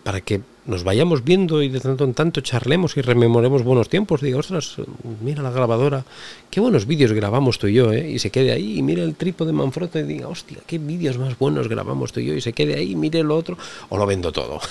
para 0.02 0.20
que 0.20 0.40
nos 0.66 0.84
vayamos 0.84 1.24
viendo 1.24 1.62
y 1.62 1.68
de 1.68 1.80
tanto 1.80 2.04
en 2.04 2.14
tanto 2.14 2.40
charlemos 2.40 2.96
y 2.96 3.00
rememoremos 3.00 3.62
buenos 3.62 3.88
tiempos. 3.88 4.20
Digo, 4.20 4.40
ostras, 4.40 4.76
mira 5.22 5.42
la 5.42 5.50
grabadora, 5.50 6.04
qué 6.50 6.60
buenos 6.60 6.86
vídeos 6.86 7.12
grabamos 7.12 7.58
tú 7.58 7.68
y 7.68 7.74
yo, 7.74 7.92
¿eh? 7.92 8.10
Y 8.10 8.18
se 8.18 8.30
quede 8.30 8.52
ahí 8.52 8.78
y 8.78 8.82
mire 8.82 9.02
el 9.02 9.14
trípode 9.14 9.52
de 9.52 9.56
Manfrotto 9.56 9.98
y 9.98 10.02
diga, 10.02 10.28
hostia, 10.28 10.58
qué 10.66 10.78
vídeos 10.78 11.18
más 11.18 11.38
buenos 11.38 11.68
grabamos 11.68 12.12
tú 12.12 12.20
y 12.20 12.26
yo, 12.26 12.34
y 12.34 12.40
se 12.40 12.52
quede 12.52 12.74
ahí 12.74 12.96
mire 12.96 13.22
lo 13.22 13.36
otro, 13.36 13.56
o 13.88 13.96
lo 13.96 14.06
vendo 14.06 14.32
todo. 14.32 14.60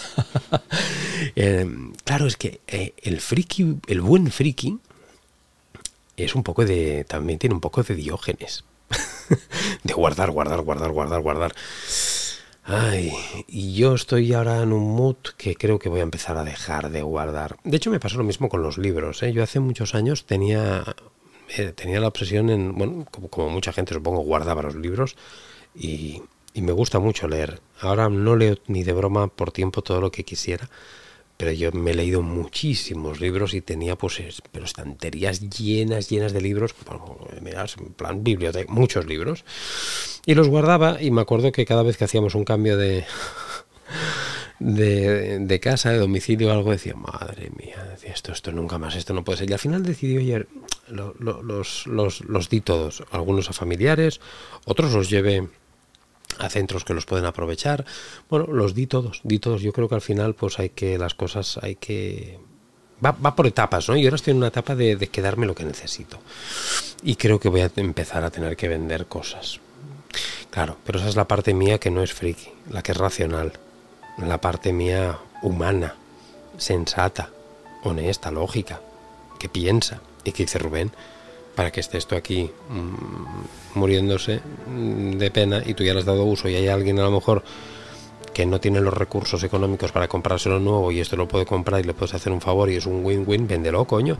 Eh, 1.37 1.65
claro, 2.03 2.27
es 2.27 2.37
que 2.37 2.59
eh, 2.67 2.93
el 3.01 3.19
friki, 3.19 3.77
el 3.87 4.01
buen 4.01 4.31
friki, 4.31 4.77
es 6.17 6.35
un 6.35 6.43
poco 6.43 6.65
de, 6.65 7.05
también 7.05 7.39
tiene 7.39 7.55
un 7.55 7.61
poco 7.61 7.83
de 7.83 7.95
diógenes. 7.95 8.63
de 9.83 9.93
guardar, 9.93 10.31
guardar, 10.31 10.61
guardar, 10.61 10.91
guardar, 10.91 11.21
guardar. 11.21 11.55
Ay, 12.67 13.11
y 13.47 13.75
yo 13.75 13.93
estoy 13.93 14.33
ahora 14.33 14.63
en 14.63 14.73
un 14.73 14.95
mood 14.95 15.17
que 15.37 15.55
creo 15.55 15.77
que 15.77 15.87
voy 15.87 15.99
a 15.99 16.03
empezar 16.03 16.35
a 16.35 16.43
dejar 16.43 16.89
de 16.89 17.03
guardar. 17.03 17.57
De 17.63 17.77
hecho, 17.77 17.91
me 17.91 17.99
pasó 17.99 18.17
lo 18.17 18.23
mismo 18.23 18.49
con 18.49 18.63
los 18.63 18.79
libros. 18.79 19.21
¿eh? 19.21 19.31
Yo 19.31 19.43
hace 19.43 19.59
muchos 19.59 19.93
años 19.93 20.25
tenía, 20.25 20.83
eh, 21.57 21.73
tenía 21.73 21.99
la 21.99 22.07
obsesión 22.07 22.49
en, 22.49 22.73
bueno, 22.75 23.05
como, 23.11 23.49
mucha 23.51 23.71
gente 23.71 23.93
supongo, 23.93 24.21
guardaba 24.21 24.63
los 24.63 24.75
libros 24.75 25.15
y, 25.75 26.23
y 26.55 26.61
me 26.63 26.71
gusta 26.71 26.97
mucho 26.97 27.27
leer. 27.27 27.61
Ahora 27.81 28.09
no 28.09 28.35
leo 28.35 28.57
ni 28.65 28.83
de 28.83 28.93
broma 28.93 29.27
por 29.27 29.51
tiempo 29.51 29.83
todo 29.83 30.01
lo 30.01 30.11
que 30.11 30.23
quisiera, 30.23 30.67
pero 31.37 31.51
yo 31.51 31.71
me 31.71 31.91
he 31.91 31.95
leído 31.95 32.21
muchísimos 32.21 33.19
libros 33.19 33.53
y 33.53 33.61
tenía 33.61 33.97
pues 33.97 34.41
pero 34.51 34.65
estanterías 34.65 35.49
llenas, 35.49 36.09
llenas 36.09 36.33
de 36.33 36.41
libros, 36.41 36.73
miras, 37.41 37.75
en 37.77 37.93
plan 37.93 38.23
biblioteca, 38.23 38.71
muchos 38.71 39.05
libros, 39.05 39.43
y 40.25 40.33
los 40.33 40.47
guardaba 40.47 41.01
y 41.01 41.11
me 41.11 41.21
acuerdo 41.21 41.51
que 41.51 41.65
cada 41.65 41.83
vez 41.83 41.97
que 41.97 42.05
hacíamos 42.05 42.35
un 42.35 42.45
cambio 42.45 42.77
de, 42.77 43.05
de, 44.59 45.39
de 45.39 45.59
casa, 45.59 45.91
de 45.91 45.97
domicilio 45.97 46.51
algo, 46.51 46.71
decía, 46.71 46.95
madre 46.95 47.51
mía, 47.57 47.83
decía, 47.91 48.11
esto, 48.11 48.31
esto 48.31 48.51
nunca 48.51 48.77
más, 48.77 48.95
esto 48.95 49.13
no 49.13 49.23
puede 49.23 49.39
ser. 49.39 49.49
Y 49.49 49.53
al 49.53 49.59
final 49.59 49.83
decidí, 49.83 50.17
oye, 50.17 50.45
los, 50.87 51.85
los, 51.87 52.21
los 52.21 52.49
di 52.49 52.61
todos, 52.61 53.03
algunos 53.11 53.49
a 53.49 53.53
familiares, 53.53 54.21
otros 54.65 54.93
los 54.93 55.09
llevé 55.09 55.47
a 56.39 56.49
centros 56.49 56.83
que 56.83 56.93
los 56.93 57.05
pueden 57.05 57.25
aprovechar. 57.25 57.85
Bueno, 58.29 58.47
los 58.47 58.73
di 58.73 58.87
todos, 58.87 59.21
di 59.23 59.39
todos. 59.39 59.61
Yo 59.61 59.73
creo 59.73 59.89
que 59.89 59.95
al 59.95 60.01
final, 60.01 60.35
pues 60.35 60.59
hay 60.59 60.69
que, 60.69 60.97
las 60.97 61.13
cosas 61.13 61.59
hay 61.61 61.75
que. 61.75 62.39
Va, 63.03 63.11
va 63.11 63.35
por 63.35 63.47
etapas, 63.47 63.89
¿no? 63.89 63.95
Y 63.95 64.05
ahora 64.05 64.15
estoy 64.15 64.31
en 64.31 64.37
una 64.37 64.47
etapa 64.47 64.75
de, 64.75 64.95
de, 64.95 65.07
quedarme 65.07 65.45
lo 65.45 65.55
que 65.55 65.65
necesito. 65.65 66.19
Y 67.03 67.15
creo 67.15 67.39
que 67.39 67.49
voy 67.49 67.61
a 67.61 67.71
empezar 67.75 68.23
a 68.23 68.31
tener 68.31 68.55
que 68.55 68.67
vender 68.67 69.05
cosas. 69.07 69.59
Claro, 70.49 70.77
pero 70.85 70.99
esa 70.99 71.09
es 71.09 71.15
la 71.15 71.27
parte 71.27 71.53
mía 71.53 71.79
que 71.79 71.91
no 71.91 72.01
es 72.01 72.13
friki, 72.13 72.49
la 72.71 72.81
que 72.81 72.93
es 72.93 72.97
racional. 72.97 73.53
La 74.17 74.39
parte 74.39 74.71
mía 74.71 75.19
humana, 75.41 75.95
sensata, 76.57 77.29
honesta, 77.83 78.31
lógica, 78.31 78.81
que 79.37 79.49
piensa. 79.49 79.99
Y 80.23 80.31
que 80.31 80.43
dice 80.43 80.57
Rubén, 80.57 80.91
para 81.55 81.71
que 81.71 81.79
esté 81.79 81.97
esto 81.97 82.15
aquí 82.15 82.51
mmm, 82.69 83.77
muriéndose 83.79 84.41
de 84.67 85.31
pena 85.31 85.61
y 85.65 85.73
tú 85.73 85.83
ya 85.83 85.93
le 85.93 85.99
has 85.99 86.05
dado 86.05 86.23
uso 86.25 86.49
y 86.49 86.55
hay 86.55 86.67
alguien 86.67 86.99
a 86.99 87.03
lo 87.03 87.11
mejor 87.11 87.43
que 88.35 88.45
no 88.45 88.59
tiene 88.59 88.81
los 88.81 88.93
recursos 88.93 89.41
económicos 89.43 89.93
para 89.93 90.09
comprárselo 90.09 90.59
nuevo 90.59 90.91
y 90.91 90.99
esto 90.99 91.15
lo 91.15 91.25
puede 91.25 91.45
comprar 91.45 91.79
y 91.79 91.85
le 91.85 91.93
puedes 91.93 92.13
hacer 92.13 92.33
un 92.33 92.41
favor 92.41 92.69
y 92.69 92.75
es 92.75 92.85
un 92.85 93.03
win-win, 93.05 93.47
véndelo, 93.47 93.85
coño. 93.85 94.17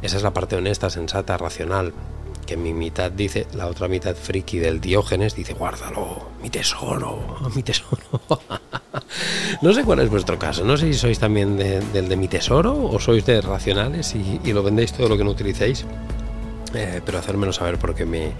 Esa 0.00 0.18
es 0.18 0.22
la 0.22 0.32
parte 0.32 0.54
honesta, 0.54 0.88
sensata, 0.88 1.36
racional. 1.36 1.92
Que 2.46 2.56
mi 2.56 2.72
mitad 2.72 3.10
dice, 3.10 3.48
la 3.54 3.66
otra 3.66 3.88
mitad 3.88 4.14
friki 4.14 4.58
del 4.58 4.80
Diógenes 4.80 5.34
dice, 5.34 5.54
guárdalo, 5.54 6.28
mi 6.40 6.48
tesoro, 6.48 7.38
mi 7.54 7.64
tesoro. 7.64 7.98
no 9.62 9.72
sé 9.72 9.82
cuál 9.82 9.98
es 9.98 10.10
vuestro 10.10 10.38
caso, 10.38 10.64
no 10.64 10.76
sé 10.76 10.92
si 10.92 10.98
sois 10.98 11.18
también 11.18 11.56
de, 11.56 11.80
del 11.80 12.08
de 12.08 12.16
mi 12.16 12.28
tesoro 12.28 12.72
o 12.72 13.00
sois 13.00 13.26
de 13.26 13.40
racionales 13.40 14.14
y, 14.14 14.40
y 14.44 14.52
lo 14.52 14.62
vendéis 14.62 14.92
todo 14.92 15.08
lo 15.08 15.18
que 15.18 15.24
no 15.24 15.30
utilicéis. 15.30 15.84
Eh, 16.74 17.00
pero 17.04 17.18
hacérmelo 17.18 17.52
saber 17.52 17.78
porque 17.78 18.04
me, 18.04 18.32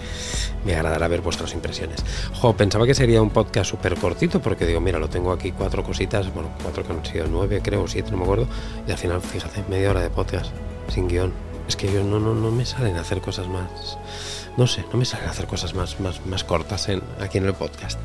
me, 0.64 0.74
agradará 0.74 1.08
ver 1.08 1.20
vuestras 1.20 1.52
impresiones. 1.52 2.04
Jo, 2.34 2.56
pensaba 2.56 2.86
que 2.86 2.94
sería 2.94 3.20
un 3.20 3.30
podcast 3.30 3.70
súper 3.70 3.96
cortito 3.96 4.40
porque 4.40 4.66
digo, 4.66 4.80
mira, 4.80 4.98
lo 4.98 5.08
tengo 5.08 5.32
aquí 5.32 5.52
cuatro 5.52 5.82
cositas, 5.82 6.32
bueno, 6.32 6.50
cuatro 6.62 6.84
que 6.84 6.92
han 6.92 7.04
sido 7.04 7.26
nueve, 7.28 7.60
creo, 7.62 7.88
siete, 7.88 8.12
no 8.12 8.18
me 8.18 8.22
acuerdo, 8.24 8.46
y 8.86 8.90
al 8.92 8.98
final, 8.98 9.20
fíjate, 9.20 9.64
media 9.68 9.90
hora 9.90 10.00
de 10.00 10.10
podcast, 10.10 10.52
sin 10.88 11.08
guion. 11.08 11.32
Es 11.66 11.76
que 11.76 11.92
yo 11.92 12.02
no, 12.02 12.18
no, 12.18 12.34
no 12.34 12.50
me 12.50 12.64
salen 12.64 12.96
a 12.96 13.00
hacer 13.00 13.20
cosas 13.20 13.46
más, 13.46 13.96
no 14.56 14.66
sé, 14.66 14.84
no 14.92 14.98
me 14.98 15.04
salen 15.04 15.28
a 15.28 15.30
hacer 15.30 15.46
cosas 15.46 15.74
más, 15.74 16.00
más, 16.00 16.24
más 16.26 16.42
cortas 16.42 16.88
en, 16.88 17.00
aquí 17.20 17.38
en 17.38 17.46
el 17.46 17.54
podcast. 17.54 17.98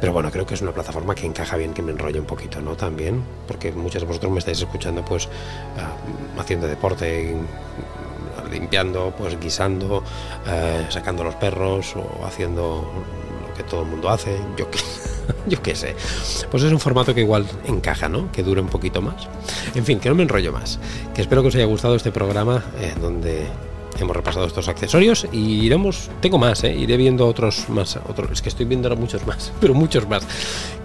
Pero 0.00 0.12
bueno, 0.12 0.30
creo 0.30 0.46
que 0.46 0.54
es 0.54 0.62
una 0.62 0.72
plataforma 0.72 1.14
que 1.14 1.26
encaja 1.26 1.56
bien, 1.56 1.74
que 1.74 1.82
me 1.82 1.92
enrolle 1.92 2.20
un 2.20 2.26
poquito, 2.26 2.60
¿no? 2.62 2.74
También, 2.74 3.22
porque 3.46 3.70
muchos 3.72 4.02
de 4.02 4.08
vosotros 4.08 4.32
me 4.32 4.38
estáis 4.38 4.58
escuchando 4.60 5.04
pues 5.04 5.26
uh, 5.26 6.40
haciendo 6.40 6.66
deporte, 6.66 7.36
limpiando, 8.50 9.12
pues 9.16 9.38
guisando, 9.40 10.02
eh, 10.46 10.86
sacando 10.88 11.24
los 11.24 11.34
perros 11.36 11.94
o 11.96 12.24
haciendo 12.24 12.90
lo 13.48 13.54
que 13.54 13.62
todo 13.62 13.82
el 13.82 13.88
mundo 13.88 14.10
hace, 14.10 14.38
yo 14.56 14.70
que, 14.70 14.78
yo 15.46 15.62
qué 15.62 15.74
sé. 15.74 15.94
Pues 16.50 16.62
es 16.62 16.72
un 16.72 16.80
formato 16.80 17.14
que 17.14 17.20
igual 17.20 17.46
encaja, 17.66 18.08
¿no? 18.08 18.30
Que 18.32 18.42
dure 18.42 18.60
un 18.60 18.68
poquito 18.68 19.02
más. 19.02 19.28
En 19.74 19.84
fin, 19.84 20.00
que 20.00 20.08
no 20.08 20.14
me 20.14 20.22
enrollo 20.22 20.52
más. 20.52 20.78
Que 21.14 21.22
espero 21.22 21.42
que 21.42 21.48
os 21.48 21.54
haya 21.54 21.66
gustado 21.66 21.94
este 21.94 22.12
programa 22.12 22.64
eh, 22.78 22.94
donde 23.00 23.46
hemos 24.00 24.16
repasado 24.16 24.46
estos 24.46 24.68
accesorios 24.68 25.26
y 25.32 25.64
iremos, 25.64 26.10
tengo 26.20 26.38
más, 26.38 26.64
¿eh? 26.64 26.74
iré 26.74 26.96
viendo 26.96 27.26
otros 27.26 27.68
más, 27.68 27.96
otros, 28.08 28.30
es 28.30 28.42
que 28.42 28.48
estoy 28.48 28.66
viendo 28.66 28.88
ahora 28.88 29.00
muchos 29.00 29.26
más, 29.26 29.52
pero 29.60 29.74
muchos 29.74 30.08
más. 30.08 30.26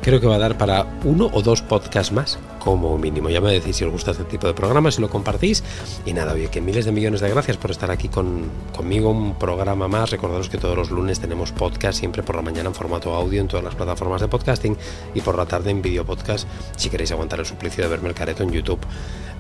Creo 0.08 0.22
que 0.22 0.28
va 0.28 0.36
a 0.36 0.40
dar 0.40 0.58
para 0.58 0.88
uno 1.04 1.30
o 1.34 1.42
dos 1.42 1.62
podcasts 1.62 2.14
más, 2.14 2.40
como 2.60 2.98
mínimo. 2.98 3.30
Ya 3.30 3.42
me 3.42 3.52
decís 3.52 3.76
si 3.76 3.84
os 3.84 3.92
gusta 3.92 4.12
este 4.12 4.24
tipo 4.24 4.48
de 4.48 4.54
programas, 4.54 4.96
si 4.96 5.02
lo 5.02 5.10
compartís. 5.10 5.66
Y 6.06 6.14
nada, 6.14 6.32
oye, 6.32 6.48
que 6.48 6.62
miles 6.62 6.86
de 6.86 6.94
millones 6.94 7.20
de 7.20 7.30
gracias 7.30 7.58
por 7.58 7.72
estar 7.72 7.92
aquí 7.92 8.08
con, 8.08 8.50
conmigo, 8.74 9.10
un 9.12 9.38
programa 9.38 9.90
más. 9.90 10.10
Recordaros 10.10 10.48
que 10.48 10.58
todos 10.58 10.78
los 10.78 10.92
lunes 10.92 11.20
tenemos 11.20 11.52
podcast, 11.52 12.00
siempre 12.00 12.24
por 12.24 12.38
la 12.38 12.42
mañana 12.42 12.70
en 12.70 12.74
formato 12.74 13.14
audio 13.14 13.42
en 13.42 13.50
todas 13.50 13.66
las 13.66 13.76
plataformas 13.76 14.22
de 14.22 14.30
podcasting 14.30 14.78
y 15.14 15.20
por 15.20 15.36
la 15.36 15.46
tarde 15.46 15.72
en 15.72 15.82
video 15.82 16.06
podcast, 16.06 16.48
si 16.78 16.90
queréis 16.90 17.12
aguantar 17.12 17.42
el 17.42 17.46
suplicio 17.46 17.84
de 17.84 17.90
verme 17.90 18.08
el 18.08 18.16
careto 18.16 18.44
en 18.44 18.54
YouTube. 18.54 18.80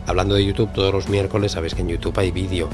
Hablando 0.05 0.35
de 0.35 0.43
YouTube, 0.43 0.73
todos 0.73 0.93
los 0.93 1.07
miércoles 1.07 1.53
sabéis 1.53 1.75
que 1.75 1.81
en 1.81 1.87
YouTube 1.87 2.19
hay 2.19 2.31
vídeo, 2.31 2.67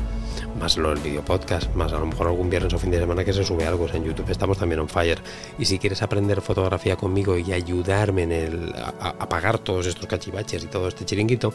más 0.64 0.78
lo 0.78 0.94
el 0.94 1.00
vídeo 1.00 1.26
podcast, 1.26 1.76
más 1.76 1.92
a 1.92 2.00
lo 2.00 2.06
mejor 2.06 2.28
algún 2.28 2.50
viernes 2.50 2.74
o 2.74 2.80
fin 2.80 2.90
de 2.90 2.98
semana 2.98 3.26
que 3.26 3.34
se 3.34 3.44
sube 3.44 3.66
algo. 3.66 3.86
En 3.92 4.06
YouTube 4.06 4.30
estamos 4.30 4.58
también 4.58 4.80
on 4.80 4.88
fire. 4.88 5.20
Y 5.60 5.66
si 5.66 5.78
quieres 5.78 6.02
aprender 6.02 6.40
fotografía 6.40 6.96
conmigo 6.96 7.38
y 7.38 7.52
ayudarme 7.52 8.24
en 8.24 8.32
el, 8.32 8.74
a, 8.74 9.10
a 9.10 9.28
pagar 9.28 9.60
todos 9.60 9.88
estos 9.88 10.08
cachivaches 10.08 10.64
y 10.64 10.68
todo 10.68 10.88
este 10.88 11.04
chiringuito, 11.04 11.54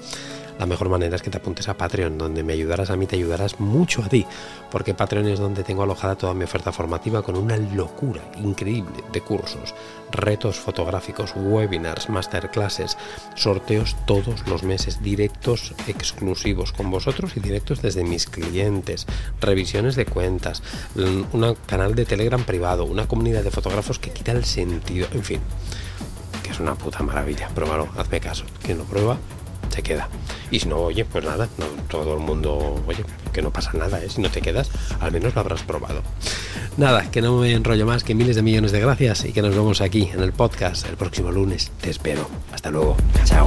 la 0.58 0.66
mejor 0.66 0.88
manera 0.88 1.14
es 1.14 1.22
que 1.22 1.30
te 1.30 1.38
apuntes 1.38 1.68
a 1.68 1.74
Patreon, 1.74 2.18
donde 2.18 2.42
me 2.42 2.52
ayudarás 2.52 2.90
a 2.90 2.96
mí, 2.96 3.06
te 3.06 3.14
ayudarás 3.14 3.60
mucho 3.60 4.02
a 4.02 4.08
ti, 4.08 4.26
porque 4.72 4.92
Patreon 4.92 5.28
es 5.28 5.38
donde 5.38 5.62
tengo 5.62 5.84
alojada 5.84 6.16
toda 6.16 6.34
mi 6.34 6.44
oferta 6.44 6.72
formativa 6.72 7.22
con 7.22 7.36
una 7.36 7.56
locura 7.56 8.22
increíble 8.42 9.04
de 9.12 9.20
cursos, 9.20 9.74
retos 10.10 10.56
fotográficos, 10.56 11.32
webinars, 11.36 12.08
masterclasses, 12.08 12.98
sorteos 13.36 13.96
todos 14.04 14.48
los 14.48 14.64
meses, 14.64 15.00
directos 15.00 15.74
exclusivos 15.86 16.72
con 16.72 16.90
vosotros 16.90 17.36
y 17.36 17.40
directos 17.40 17.80
desde 17.80 18.02
mis 18.02 18.26
clientes, 18.26 18.97
revisiones 19.40 19.96
de 19.96 20.06
cuentas, 20.06 20.62
un 20.94 21.56
canal 21.66 21.94
de 21.94 22.04
Telegram 22.04 22.42
privado, 22.42 22.84
una 22.84 23.06
comunidad 23.06 23.42
de 23.42 23.50
fotógrafos 23.50 23.98
que 23.98 24.10
quita 24.10 24.32
el 24.32 24.44
sentido, 24.44 25.08
en 25.12 25.24
fin, 25.24 25.40
que 26.42 26.50
es 26.50 26.60
una 26.60 26.74
puta 26.74 27.02
maravilla. 27.02 27.48
Pruébalo, 27.48 27.88
hazme 27.96 28.20
caso. 28.20 28.44
Quien 28.62 28.78
lo 28.78 28.84
prueba, 28.84 29.18
se 29.68 29.82
queda. 29.82 30.08
Y 30.50 30.60
si 30.60 30.68
no, 30.68 30.78
oye, 30.78 31.04
pues 31.04 31.24
nada, 31.24 31.48
todo 31.88 32.14
el 32.14 32.20
mundo, 32.20 32.82
oye, 32.86 33.04
que 33.32 33.42
no 33.42 33.52
pasa 33.52 33.72
nada, 33.74 34.02
¿eh? 34.02 34.08
si 34.08 34.20
no 34.20 34.30
te 34.30 34.40
quedas, 34.40 34.70
al 35.00 35.12
menos 35.12 35.34
lo 35.34 35.40
habrás 35.40 35.62
probado. 35.62 36.02
Nada, 36.76 37.10
que 37.10 37.20
no 37.20 37.38
me 37.38 37.52
enrollo 37.52 37.86
más, 37.86 38.04
que 38.04 38.14
miles 38.14 38.36
de 38.36 38.42
millones 38.42 38.72
de 38.72 38.80
gracias 38.80 39.24
y 39.24 39.32
que 39.32 39.42
nos 39.42 39.54
vemos 39.54 39.80
aquí 39.80 40.10
en 40.12 40.20
el 40.20 40.32
podcast 40.32 40.88
el 40.88 40.96
próximo 40.96 41.30
lunes. 41.30 41.70
Te 41.80 41.90
espero. 41.90 42.28
Hasta 42.52 42.70
luego. 42.70 42.96
Chao. 43.24 43.46